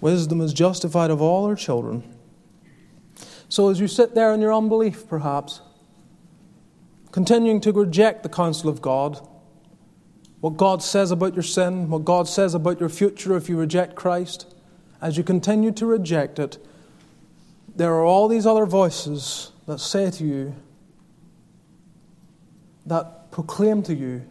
Wisdom 0.00 0.42
is 0.42 0.52
justified 0.52 1.10
of 1.10 1.22
all 1.22 1.48
her 1.48 1.54
children. 1.54 2.02
So, 3.48 3.70
as 3.70 3.80
you 3.80 3.88
sit 3.88 4.14
there 4.14 4.34
in 4.34 4.40
your 4.40 4.52
unbelief, 4.52 5.08
perhaps, 5.08 5.62
continuing 7.12 7.60
to 7.60 7.72
reject 7.72 8.22
the 8.22 8.28
counsel 8.28 8.68
of 8.68 8.82
God, 8.82 9.26
what 10.44 10.58
God 10.58 10.82
says 10.82 11.10
about 11.10 11.32
your 11.32 11.42
sin, 11.42 11.88
what 11.88 12.04
God 12.04 12.28
says 12.28 12.54
about 12.54 12.78
your 12.78 12.90
future 12.90 13.34
if 13.34 13.48
you 13.48 13.56
reject 13.56 13.94
Christ, 13.94 14.54
as 15.00 15.16
you 15.16 15.24
continue 15.24 15.72
to 15.72 15.86
reject 15.86 16.38
it, 16.38 16.58
there 17.74 17.94
are 17.94 18.04
all 18.04 18.28
these 18.28 18.44
other 18.44 18.66
voices 18.66 19.52
that 19.66 19.80
say 19.80 20.10
to 20.10 20.22
you, 20.22 20.54
that 22.84 23.30
proclaim 23.30 23.82
to 23.84 23.94
you 23.94 24.22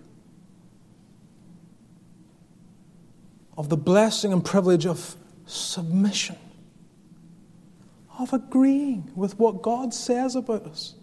of 3.57 3.70
the 3.70 3.78
blessing 3.78 4.32
and 4.32 4.45
privilege 4.45 4.86
of 4.86 5.16
submission, 5.47 6.38
of 8.20 8.34
agreeing 8.34 9.09
with 9.16 9.39
what 9.39 9.64
God 9.64 9.95
says 9.95 10.36
about 10.36 10.68
us, 10.68 10.93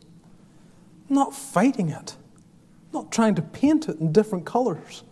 not 1.09 1.35
fighting 1.35 1.89
it, 1.89 2.15
not 2.93 3.13
trying 3.13 3.35
to 3.37 3.43
paint 3.43 3.89
it 3.89 3.99
in 3.99 4.13
different 4.13 4.45
colors, 4.45 5.03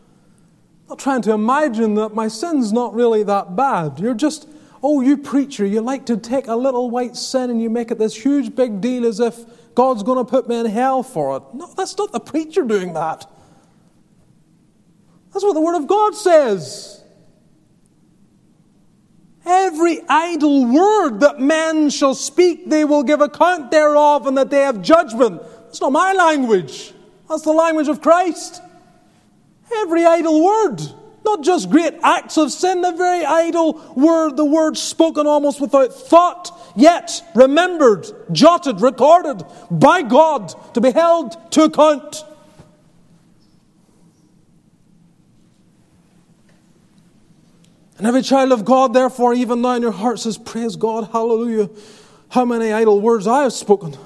not 0.89 0.99
trying 0.99 1.23
to 1.23 1.33
imagine 1.33 1.95
that 1.95 2.15
my 2.15 2.29
sin's 2.29 2.73
not 2.73 2.95
really 2.95 3.23
that 3.23 3.55
bad. 3.57 3.99
You're 3.99 4.15
just, 4.15 4.49
oh, 4.83 5.01
you 5.01 5.17
preacher, 5.17 5.65
you 5.65 5.81
like 5.81 6.07
to 6.07 6.17
take 6.17 6.49
a 6.49 6.57
little 6.57 6.91
white 6.91 7.17
sin 7.17 7.51
and 7.51 7.63
you 7.63 7.71
make 7.71 7.91
it 7.91 7.99
this 7.99 8.15
huge 8.15 8.55
big 8.55 8.81
deal 8.81 9.07
as 9.07 9.21
if 9.21 9.45
God's 9.75 10.03
going 10.03 10.19
to 10.19 10.29
put 10.29 10.49
me 10.49 10.59
in 10.59 10.67
hell 10.67 11.03
for 11.03 11.37
it. 11.37 11.43
No, 11.55 11.73
that's 11.77 11.97
not 11.97 12.13
the 12.13 12.21
preacher 12.21 12.63
doing 12.63 12.95
that. 12.95 13.31
That's 15.33 15.45
what 15.45 15.53
the 15.53 15.61
Word 15.61 15.77
of 15.77 15.87
God 15.87 16.15
says. 16.17 17.05
Every 19.45 20.01
idle 20.09 20.67
word 20.67 21.21
that 21.21 21.41
men 21.41 21.89
shall 21.91 22.15
speak, 22.15 22.69
they 22.69 22.85
will 22.85 23.03
give 23.03 23.21
account 23.21 23.71
thereof, 23.71 24.27
and 24.27 24.37
that 24.37 24.51
they 24.51 24.61
have 24.61 24.83
judgment. 24.83 25.41
That's 25.65 25.81
not 25.81 25.93
my 25.93 26.13
language. 26.13 26.93
That's 27.29 27.43
the 27.43 27.53
language 27.53 27.89
of 27.89 28.01
Christ. 28.01 28.63
Every 29.73 30.05
idle 30.05 30.43
word. 30.43 30.81
Not 31.25 31.43
just 31.43 31.69
great 31.69 31.95
acts 32.03 32.39
of 32.39 32.51
sin, 32.51 32.81
the 32.81 32.93
very 32.93 33.25
idle 33.25 33.75
word, 33.95 34.37
the 34.37 34.45
word 34.45 34.79
spoken 34.79 35.27
almost 35.27 35.61
without 35.61 35.93
thought, 35.93 36.51
yet 36.75 37.23
remembered, 37.35 38.07
jotted, 38.33 38.81
recorded 38.81 39.43
by 39.71 40.03
God 40.03 40.55
to 40.75 40.81
be 40.81 40.91
held 40.91 41.53
to 41.53 41.65
account. 41.65 42.25
And 47.99 48.07
every 48.07 48.23
child 48.23 48.53
of 48.53 48.65
God, 48.65 48.95
therefore, 48.95 49.35
even 49.35 49.61
now 49.61 49.75
in 49.75 49.83
your 49.83 49.91
heart 49.91 50.21
says, 50.21 50.39
Praise 50.39 50.77
God, 50.77 51.11
hallelujah. 51.11 51.69
How 52.31 52.45
many 52.45 52.73
idle 52.73 53.01
words 53.01 53.27
I 53.27 53.43
have 53.43 53.53
spoken. 53.53 53.97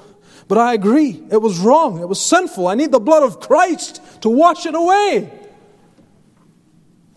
But 0.47 0.57
I 0.57 0.73
agree, 0.73 1.23
it 1.31 1.41
was 1.41 1.59
wrong, 1.59 1.99
it 1.99 2.07
was 2.07 2.19
sinful. 2.19 2.67
I 2.67 2.75
need 2.75 2.91
the 2.91 2.99
blood 2.99 3.23
of 3.23 3.39
Christ 3.39 4.01
to 4.21 4.29
wash 4.29 4.65
it 4.65 4.75
away. 4.75 5.31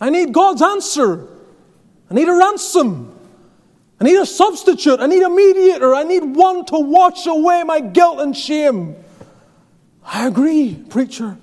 I 0.00 0.10
need 0.10 0.32
God's 0.32 0.62
answer. 0.62 1.26
I 2.10 2.14
need 2.14 2.28
a 2.28 2.34
ransom. 2.34 3.12
I 4.00 4.04
need 4.04 4.18
a 4.18 4.26
substitute. 4.26 5.00
I 5.00 5.06
need 5.06 5.22
a 5.22 5.30
mediator. 5.30 5.94
I 5.94 6.02
need 6.02 6.22
one 6.22 6.64
to 6.66 6.78
wash 6.78 7.26
away 7.26 7.62
my 7.62 7.80
guilt 7.80 8.20
and 8.20 8.36
shame. 8.36 8.94
I 10.04 10.26
agree, 10.26 10.74
preacher. 10.74 11.38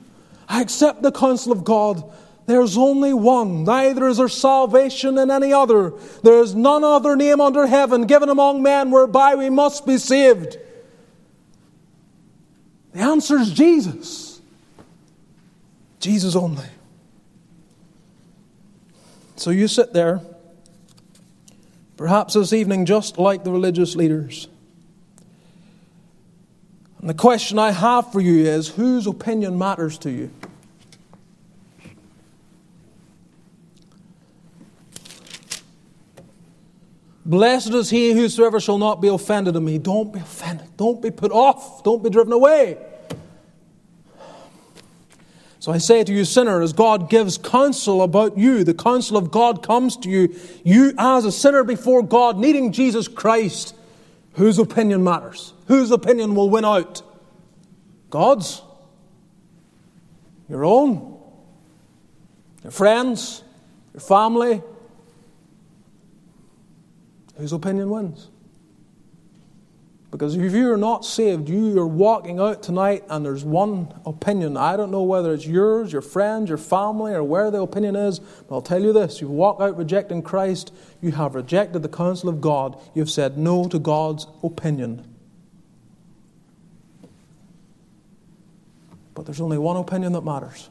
I 0.48 0.62
accept 0.62 1.02
the 1.02 1.12
counsel 1.12 1.52
of 1.52 1.64
God. 1.64 2.04
There's 2.46 2.78
only 2.78 3.14
one, 3.14 3.64
neither 3.64 4.08
is 4.08 4.18
there 4.18 4.28
salvation 4.28 5.18
in 5.18 5.32
any 5.32 5.54
other. 5.54 5.94
There 6.24 6.42
is 6.42 6.54
none 6.54 6.84
other 6.84 7.16
name 7.16 7.40
under 7.40 7.66
heaven 7.68 8.06
given 8.06 8.30
among 8.30 8.62
men 8.62 8.92
whereby 8.92 9.36
we 9.36 9.50
must 9.50 9.86
be 9.86 9.98
saved. 9.98 10.58
The 12.94 13.00
answer 13.02 13.38
is 13.38 13.52
Jesus. 13.52 14.42
Jesus 16.00 16.36
only. 16.36 16.66
So 19.36 19.50
you 19.50 19.68
sit 19.68 19.94
there, 19.94 20.22
perhaps 21.98 22.36
this 22.36 22.54
evening, 22.54 22.86
just 22.86 23.18
like 23.18 23.44
the 23.44 23.52
religious 23.52 23.96
leaders. 23.96 24.48
And 27.00 27.10
the 27.10 27.14
question 27.14 27.60
I 27.60 27.72
have 27.72 28.12
for 28.12 28.22
you 28.22 28.46
is 28.46 28.70
whose 28.70 29.08
opinion 29.08 29.58
matters 29.58 29.98
to 30.00 30.12
you? 30.12 30.32
Blessed 37.26 37.74
is 37.74 37.90
he 37.90 38.12
whosoever 38.12 38.60
shall 38.60 38.78
not 38.78 39.02
be 39.02 39.08
offended 39.08 39.56
of 39.56 39.64
me. 39.64 39.78
Don't 39.78 40.12
be 40.12 40.20
offended. 40.20 40.68
Don't 40.76 41.02
be 41.02 41.10
put 41.10 41.32
off. 41.32 41.84
Don't 41.84 42.04
be 42.04 42.10
driven 42.10 42.34
away. 42.34 42.78
So 45.60 45.72
I 45.72 45.78
say 45.78 46.04
to 46.04 46.14
you, 46.14 46.26
sinner, 46.26 46.62
as 46.62 46.74
God 46.74 47.10
gives 47.10 47.38
counsel 47.38 48.02
about 48.02 48.38
you, 48.38 48.66
the 48.66 48.74
counsel 48.74 49.16
of 49.16 49.32
God 49.32 49.64
comes 49.64 49.96
to 49.98 50.10
you, 50.10 50.36
you 50.66 50.94
as 50.98 51.24
a 51.24 51.32
sinner 51.32 51.64
before 51.64 52.04
God, 52.04 52.38
needing 52.38 52.74
Jesus 52.74 53.08
Christ, 53.08 53.74
whose 54.34 54.60
opinion 54.60 55.06
matters? 55.06 55.54
Whose 55.68 55.92
opinion 55.92 56.36
will 56.36 56.50
win 56.50 56.66
out? 56.66 57.02
God's? 58.10 58.62
Your 60.50 60.66
own? 60.66 61.18
Your 62.64 62.72
friends? 62.72 63.42
Your 63.94 64.02
family? 64.02 64.62
Whose 67.36 67.54
opinion 67.54 67.90
wins? 67.90 68.30
Because 70.14 70.36
if 70.36 70.54
you're 70.54 70.78
not 70.78 71.04
saved, 71.04 71.50
you 71.50 71.76
are 71.80 71.88
walking 71.88 72.40
out 72.40 72.62
tonight 72.62 73.04
and 73.10 73.26
there's 73.26 73.44
one 73.44 73.92
opinion. 74.06 74.58
I 74.58 74.78
don't 74.78 74.92
know 74.92 75.02
whether 75.02 75.34
it's 75.34 75.48
yours, 75.48 75.92
your 75.92 76.04
friends, 76.04 76.50
your 76.50 76.60
family, 76.60 77.14
or 77.14 77.24
where 77.24 77.50
the 77.50 77.60
opinion 77.62 77.96
is, 77.96 78.20
but 78.20 78.54
I'll 78.54 78.62
tell 78.62 78.80
you 78.80 78.94
this 78.94 79.22
you 79.22 79.28
walk 79.28 79.60
out 79.60 79.76
rejecting 79.76 80.22
Christ, 80.22 80.72
you 81.02 81.14
have 81.14 81.34
rejected 81.34 81.82
the 81.82 81.90
counsel 81.90 82.30
of 82.30 82.42
God, 82.42 82.80
you've 82.94 83.10
said 83.10 83.40
no 83.40 83.68
to 83.70 83.80
God's 83.80 84.28
opinion. 84.44 85.04
But 89.16 89.26
there's 89.26 89.42
only 89.42 89.58
one 89.58 89.78
opinion 89.78 90.14
that 90.14 90.22
matters. 90.22 90.70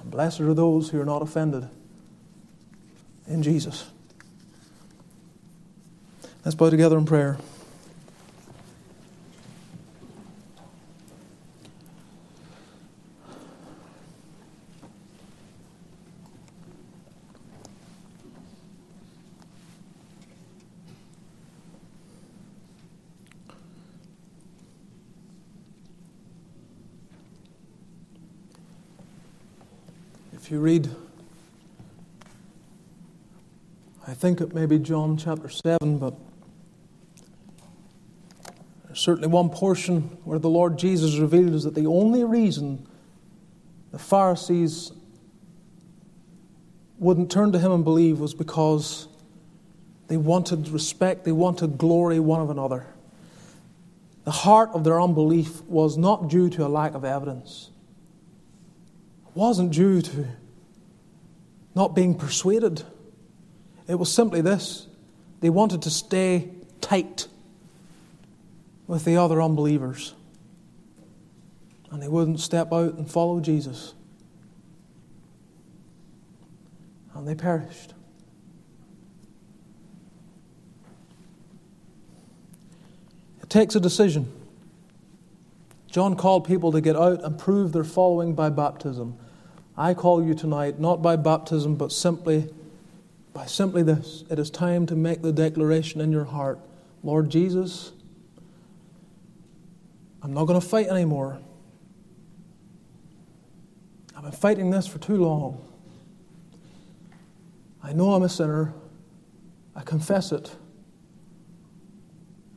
And 0.00 0.10
blessed 0.10 0.40
are 0.40 0.54
those 0.54 0.88
who 0.90 1.00
are 1.00 1.04
not 1.04 1.22
offended 1.22 1.68
in 3.28 3.44
Jesus. 3.44 3.88
Let's 6.44 6.56
bow 6.56 6.70
together 6.70 6.98
in 6.98 7.04
prayer. 7.06 7.38
If 30.32 30.50
you 30.50 30.58
read 30.58 30.90
I 34.04 34.14
think 34.14 34.40
it 34.40 34.52
may 34.52 34.66
be 34.66 34.80
John 34.80 35.16
chapter 35.16 35.48
7, 35.48 35.98
but 35.98 36.14
certainly 39.02 39.26
one 39.26 39.50
portion 39.50 40.02
where 40.22 40.38
the 40.38 40.48
Lord 40.48 40.78
Jesus 40.78 41.18
reveals 41.18 41.64
that 41.64 41.74
the 41.74 41.86
only 41.86 42.22
reason 42.22 42.86
the 43.90 43.98
Pharisees 43.98 44.92
wouldn't 47.00 47.28
turn 47.28 47.50
to 47.50 47.58
him 47.58 47.72
and 47.72 47.82
believe 47.82 48.20
was 48.20 48.32
because 48.32 49.08
they 50.06 50.16
wanted 50.16 50.68
respect, 50.68 51.24
they 51.24 51.32
wanted 51.32 51.78
glory 51.78 52.20
one 52.20 52.40
of 52.40 52.48
another. 52.48 52.86
The 54.22 54.30
heart 54.30 54.70
of 54.72 54.84
their 54.84 55.00
unbelief 55.00 55.62
was 55.62 55.98
not 55.98 56.28
due 56.28 56.48
to 56.50 56.64
a 56.64 56.68
lack 56.68 56.94
of 56.94 57.04
evidence. 57.04 57.70
It 59.26 59.36
wasn't 59.36 59.72
due 59.72 60.00
to 60.00 60.28
not 61.74 61.96
being 61.96 62.14
persuaded. 62.14 62.84
It 63.88 63.96
was 63.96 64.12
simply 64.12 64.42
this 64.42 64.86
they 65.40 65.50
wanted 65.50 65.82
to 65.82 65.90
stay 65.90 66.50
tight 66.80 67.26
with 68.92 69.06
the 69.06 69.16
other 69.16 69.40
unbelievers. 69.40 70.12
And 71.90 72.02
they 72.02 72.08
wouldn't 72.08 72.40
step 72.40 72.74
out 72.74 72.92
and 72.92 73.10
follow 73.10 73.40
Jesus. 73.40 73.94
And 77.14 77.26
they 77.26 77.34
perished. 77.34 77.94
It 83.42 83.48
takes 83.48 83.74
a 83.74 83.80
decision. 83.80 84.30
John 85.90 86.14
called 86.14 86.46
people 86.46 86.70
to 86.72 86.82
get 86.82 86.94
out 86.94 87.24
and 87.24 87.38
prove 87.38 87.72
their 87.72 87.84
following 87.84 88.34
by 88.34 88.50
baptism. 88.50 89.16
I 89.74 89.94
call 89.94 90.22
you 90.22 90.34
tonight, 90.34 90.78
not 90.78 91.00
by 91.00 91.16
baptism, 91.16 91.76
but 91.76 91.92
simply 91.92 92.52
by 93.32 93.46
simply 93.46 93.82
this. 93.82 94.24
It 94.28 94.38
is 94.38 94.50
time 94.50 94.84
to 94.84 94.94
make 94.94 95.22
the 95.22 95.32
declaration 95.32 96.02
in 96.02 96.12
your 96.12 96.26
heart 96.26 96.60
Lord 97.02 97.30
Jesus, 97.30 97.92
I'm 100.22 100.32
not 100.32 100.44
going 100.44 100.60
to 100.60 100.66
fight 100.66 100.86
anymore. 100.88 101.38
I've 104.16 104.22
been 104.22 104.32
fighting 104.32 104.70
this 104.70 104.86
for 104.86 104.98
too 104.98 105.16
long. 105.16 105.60
I 107.82 107.92
know 107.92 108.12
I'm 108.12 108.22
a 108.22 108.28
sinner. 108.28 108.72
I 109.74 109.82
confess 109.82 110.30
it. 110.30 110.54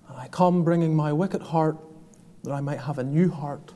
And 0.08 0.18
I 0.18 0.28
come 0.28 0.64
bringing 0.64 0.96
my 0.96 1.12
wicked 1.12 1.42
heart 1.42 1.78
that 2.44 2.52
I 2.52 2.62
might 2.62 2.80
have 2.80 3.00
a 3.00 3.04
new 3.04 3.30
heart. 3.32 3.74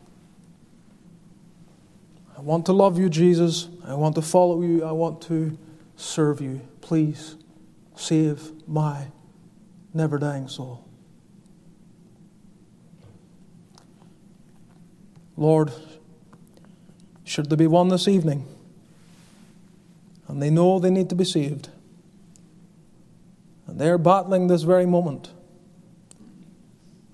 I 2.38 2.42
want 2.42 2.68
to 2.68 2.74
love 2.74 3.00
you, 3.00 3.10
Jesus. 3.10 3.68
I 3.84 3.96
want 3.96 4.16
to 4.16 4.22
follow 4.22 4.62
you. 4.62 4.86
I 4.86 4.92
want 4.92 5.22
to 5.24 5.58
serve 5.96 6.40
you. 6.40 6.62
Please 6.82 7.36
save 7.96 8.52
my 8.68 9.08
never 9.94 10.20
dying 10.20 10.48
soul. 10.48 10.89
Lord, 15.40 15.72
should 17.24 17.50
there 17.50 17.58
be 17.58 17.66
one 17.66 17.88
this 17.88 18.10
evening? 18.10 18.46
And 20.28 20.42
they 20.42 20.50
know 20.50 20.80
they 20.80 20.90
need 20.90 21.08
to 21.10 21.16
be 21.16 21.24
saved, 21.24 21.70
and 23.66 23.80
they're 23.80 23.98
battling 23.98 24.48
this 24.48 24.64
very 24.64 24.86
moment, 24.86 25.32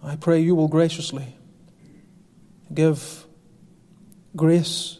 I 0.03 0.15
pray 0.15 0.39
you 0.39 0.55
will 0.55 0.67
graciously 0.67 1.35
give 2.73 3.25
grace 4.35 4.99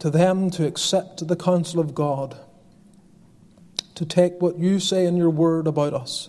to 0.00 0.10
them 0.10 0.50
to 0.50 0.66
accept 0.66 1.26
the 1.26 1.36
counsel 1.36 1.80
of 1.80 1.94
God, 1.94 2.36
to 3.94 4.04
take 4.04 4.42
what 4.42 4.58
you 4.58 4.78
say 4.78 5.06
in 5.06 5.16
your 5.16 5.30
word 5.30 5.66
about 5.66 5.94
us, 5.94 6.28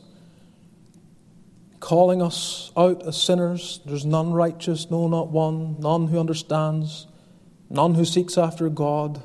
calling 1.80 2.22
us 2.22 2.72
out 2.76 3.06
as 3.06 3.22
sinners. 3.22 3.80
There's 3.86 4.06
none 4.06 4.34
righteous, 4.34 4.90
no, 4.90 5.08
not 5.08 5.30
one, 5.30 5.80
none 5.80 6.08
who 6.08 6.20
understands, 6.20 7.08
none 7.70 7.96
who 7.96 8.06
seeks 8.06 8.38
after 8.38 8.70
God. 8.70 9.24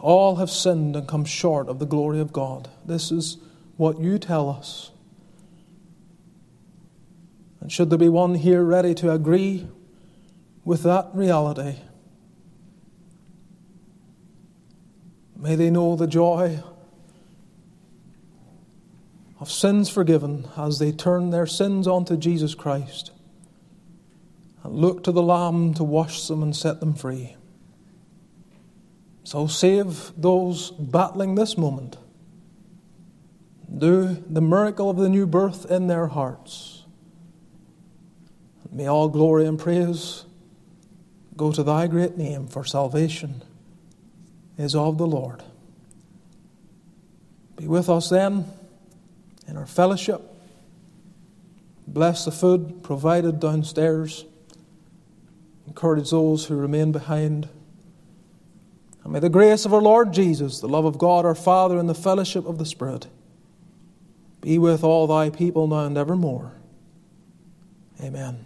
All 0.00 0.36
have 0.36 0.50
sinned 0.50 0.96
and 0.96 1.08
come 1.08 1.24
short 1.24 1.68
of 1.68 1.78
the 1.78 1.86
glory 1.86 2.20
of 2.20 2.32
God. 2.32 2.68
This 2.84 3.10
is 3.10 3.38
what 3.76 4.00
you 4.00 4.18
tell 4.18 4.48
us. 4.48 4.90
And 7.60 7.72
should 7.72 7.90
there 7.90 7.98
be 7.98 8.08
one 8.08 8.34
here 8.34 8.62
ready 8.62 8.94
to 8.94 9.10
agree 9.10 9.66
with 10.64 10.82
that 10.82 11.10
reality, 11.14 11.76
May 15.44 15.56
they 15.56 15.68
know 15.68 15.94
the 15.94 16.06
joy 16.06 16.62
of 19.40 19.50
sins 19.50 19.88
forgiven 19.88 20.48
as 20.56 20.78
they 20.78 20.92
turn 20.92 21.30
their 21.30 21.46
sins 21.46 21.86
onto 21.86 22.16
Jesus 22.16 22.54
Christ 22.54 23.10
and 24.62 24.74
look 24.74 25.04
to 25.04 25.12
the 25.12 25.22
Lamb 25.22 25.74
to 25.74 25.84
wash 25.84 26.26
them 26.26 26.42
and 26.42 26.54
set 26.54 26.80
them 26.80 26.94
free. 26.94 27.36
So 29.24 29.46
save 29.46 30.12
those 30.16 30.70
battling 30.72 31.34
this 31.34 31.56
moment. 31.56 31.96
Do 33.76 34.22
the 34.28 34.40
miracle 34.40 34.90
of 34.90 34.96
the 34.96 35.08
new 35.08 35.26
birth 35.26 35.70
in 35.70 35.86
their 35.86 36.06
hearts. 36.06 36.84
May 38.70 38.86
all 38.86 39.08
glory 39.08 39.46
and 39.46 39.58
praise 39.58 40.24
go 41.36 41.52
to 41.52 41.62
thy 41.62 41.86
great 41.86 42.16
name 42.16 42.46
for 42.46 42.64
salvation 42.64 43.42
is 44.56 44.74
of 44.74 44.98
the 44.98 45.06
Lord. 45.06 45.42
Be 47.56 47.66
with 47.66 47.88
us 47.88 48.08
then 48.08 48.46
in 49.46 49.56
our 49.56 49.66
fellowship. 49.66 50.22
Bless 51.86 52.24
the 52.24 52.32
food 52.32 52.82
provided 52.82 53.40
downstairs. 53.40 54.24
Encourage 55.66 56.10
those 56.10 56.46
who 56.46 56.56
remain 56.56 56.92
behind. 56.92 57.48
And 59.02 59.12
may 59.12 59.18
the 59.18 59.28
grace 59.28 59.64
of 59.64 59.74
our 59.74 59.82
Lord 59.82 60.12
Jesus, 60.12 60.60
the 60.60 60.68
love 60.68 60.84
of 60.84 60.98
God 60.98 61.24
our 61.24 61.34
Father, 61.34 61.78
and 61.78 61.88
the 61.88 61.94
fellowship 61.94 62.46
of 62.46 62.58
the 62.58 62.66
Spirit 62.66 63.06
be 64.40 64.58
with 64.58 64.84
all 64.84 65.06
thy 65.06 65.30
people 65.30 65.66
now 65.66 65.86
and 65.86 65.96
evermore. 65.96 66.52
Amen. 68.02 68.44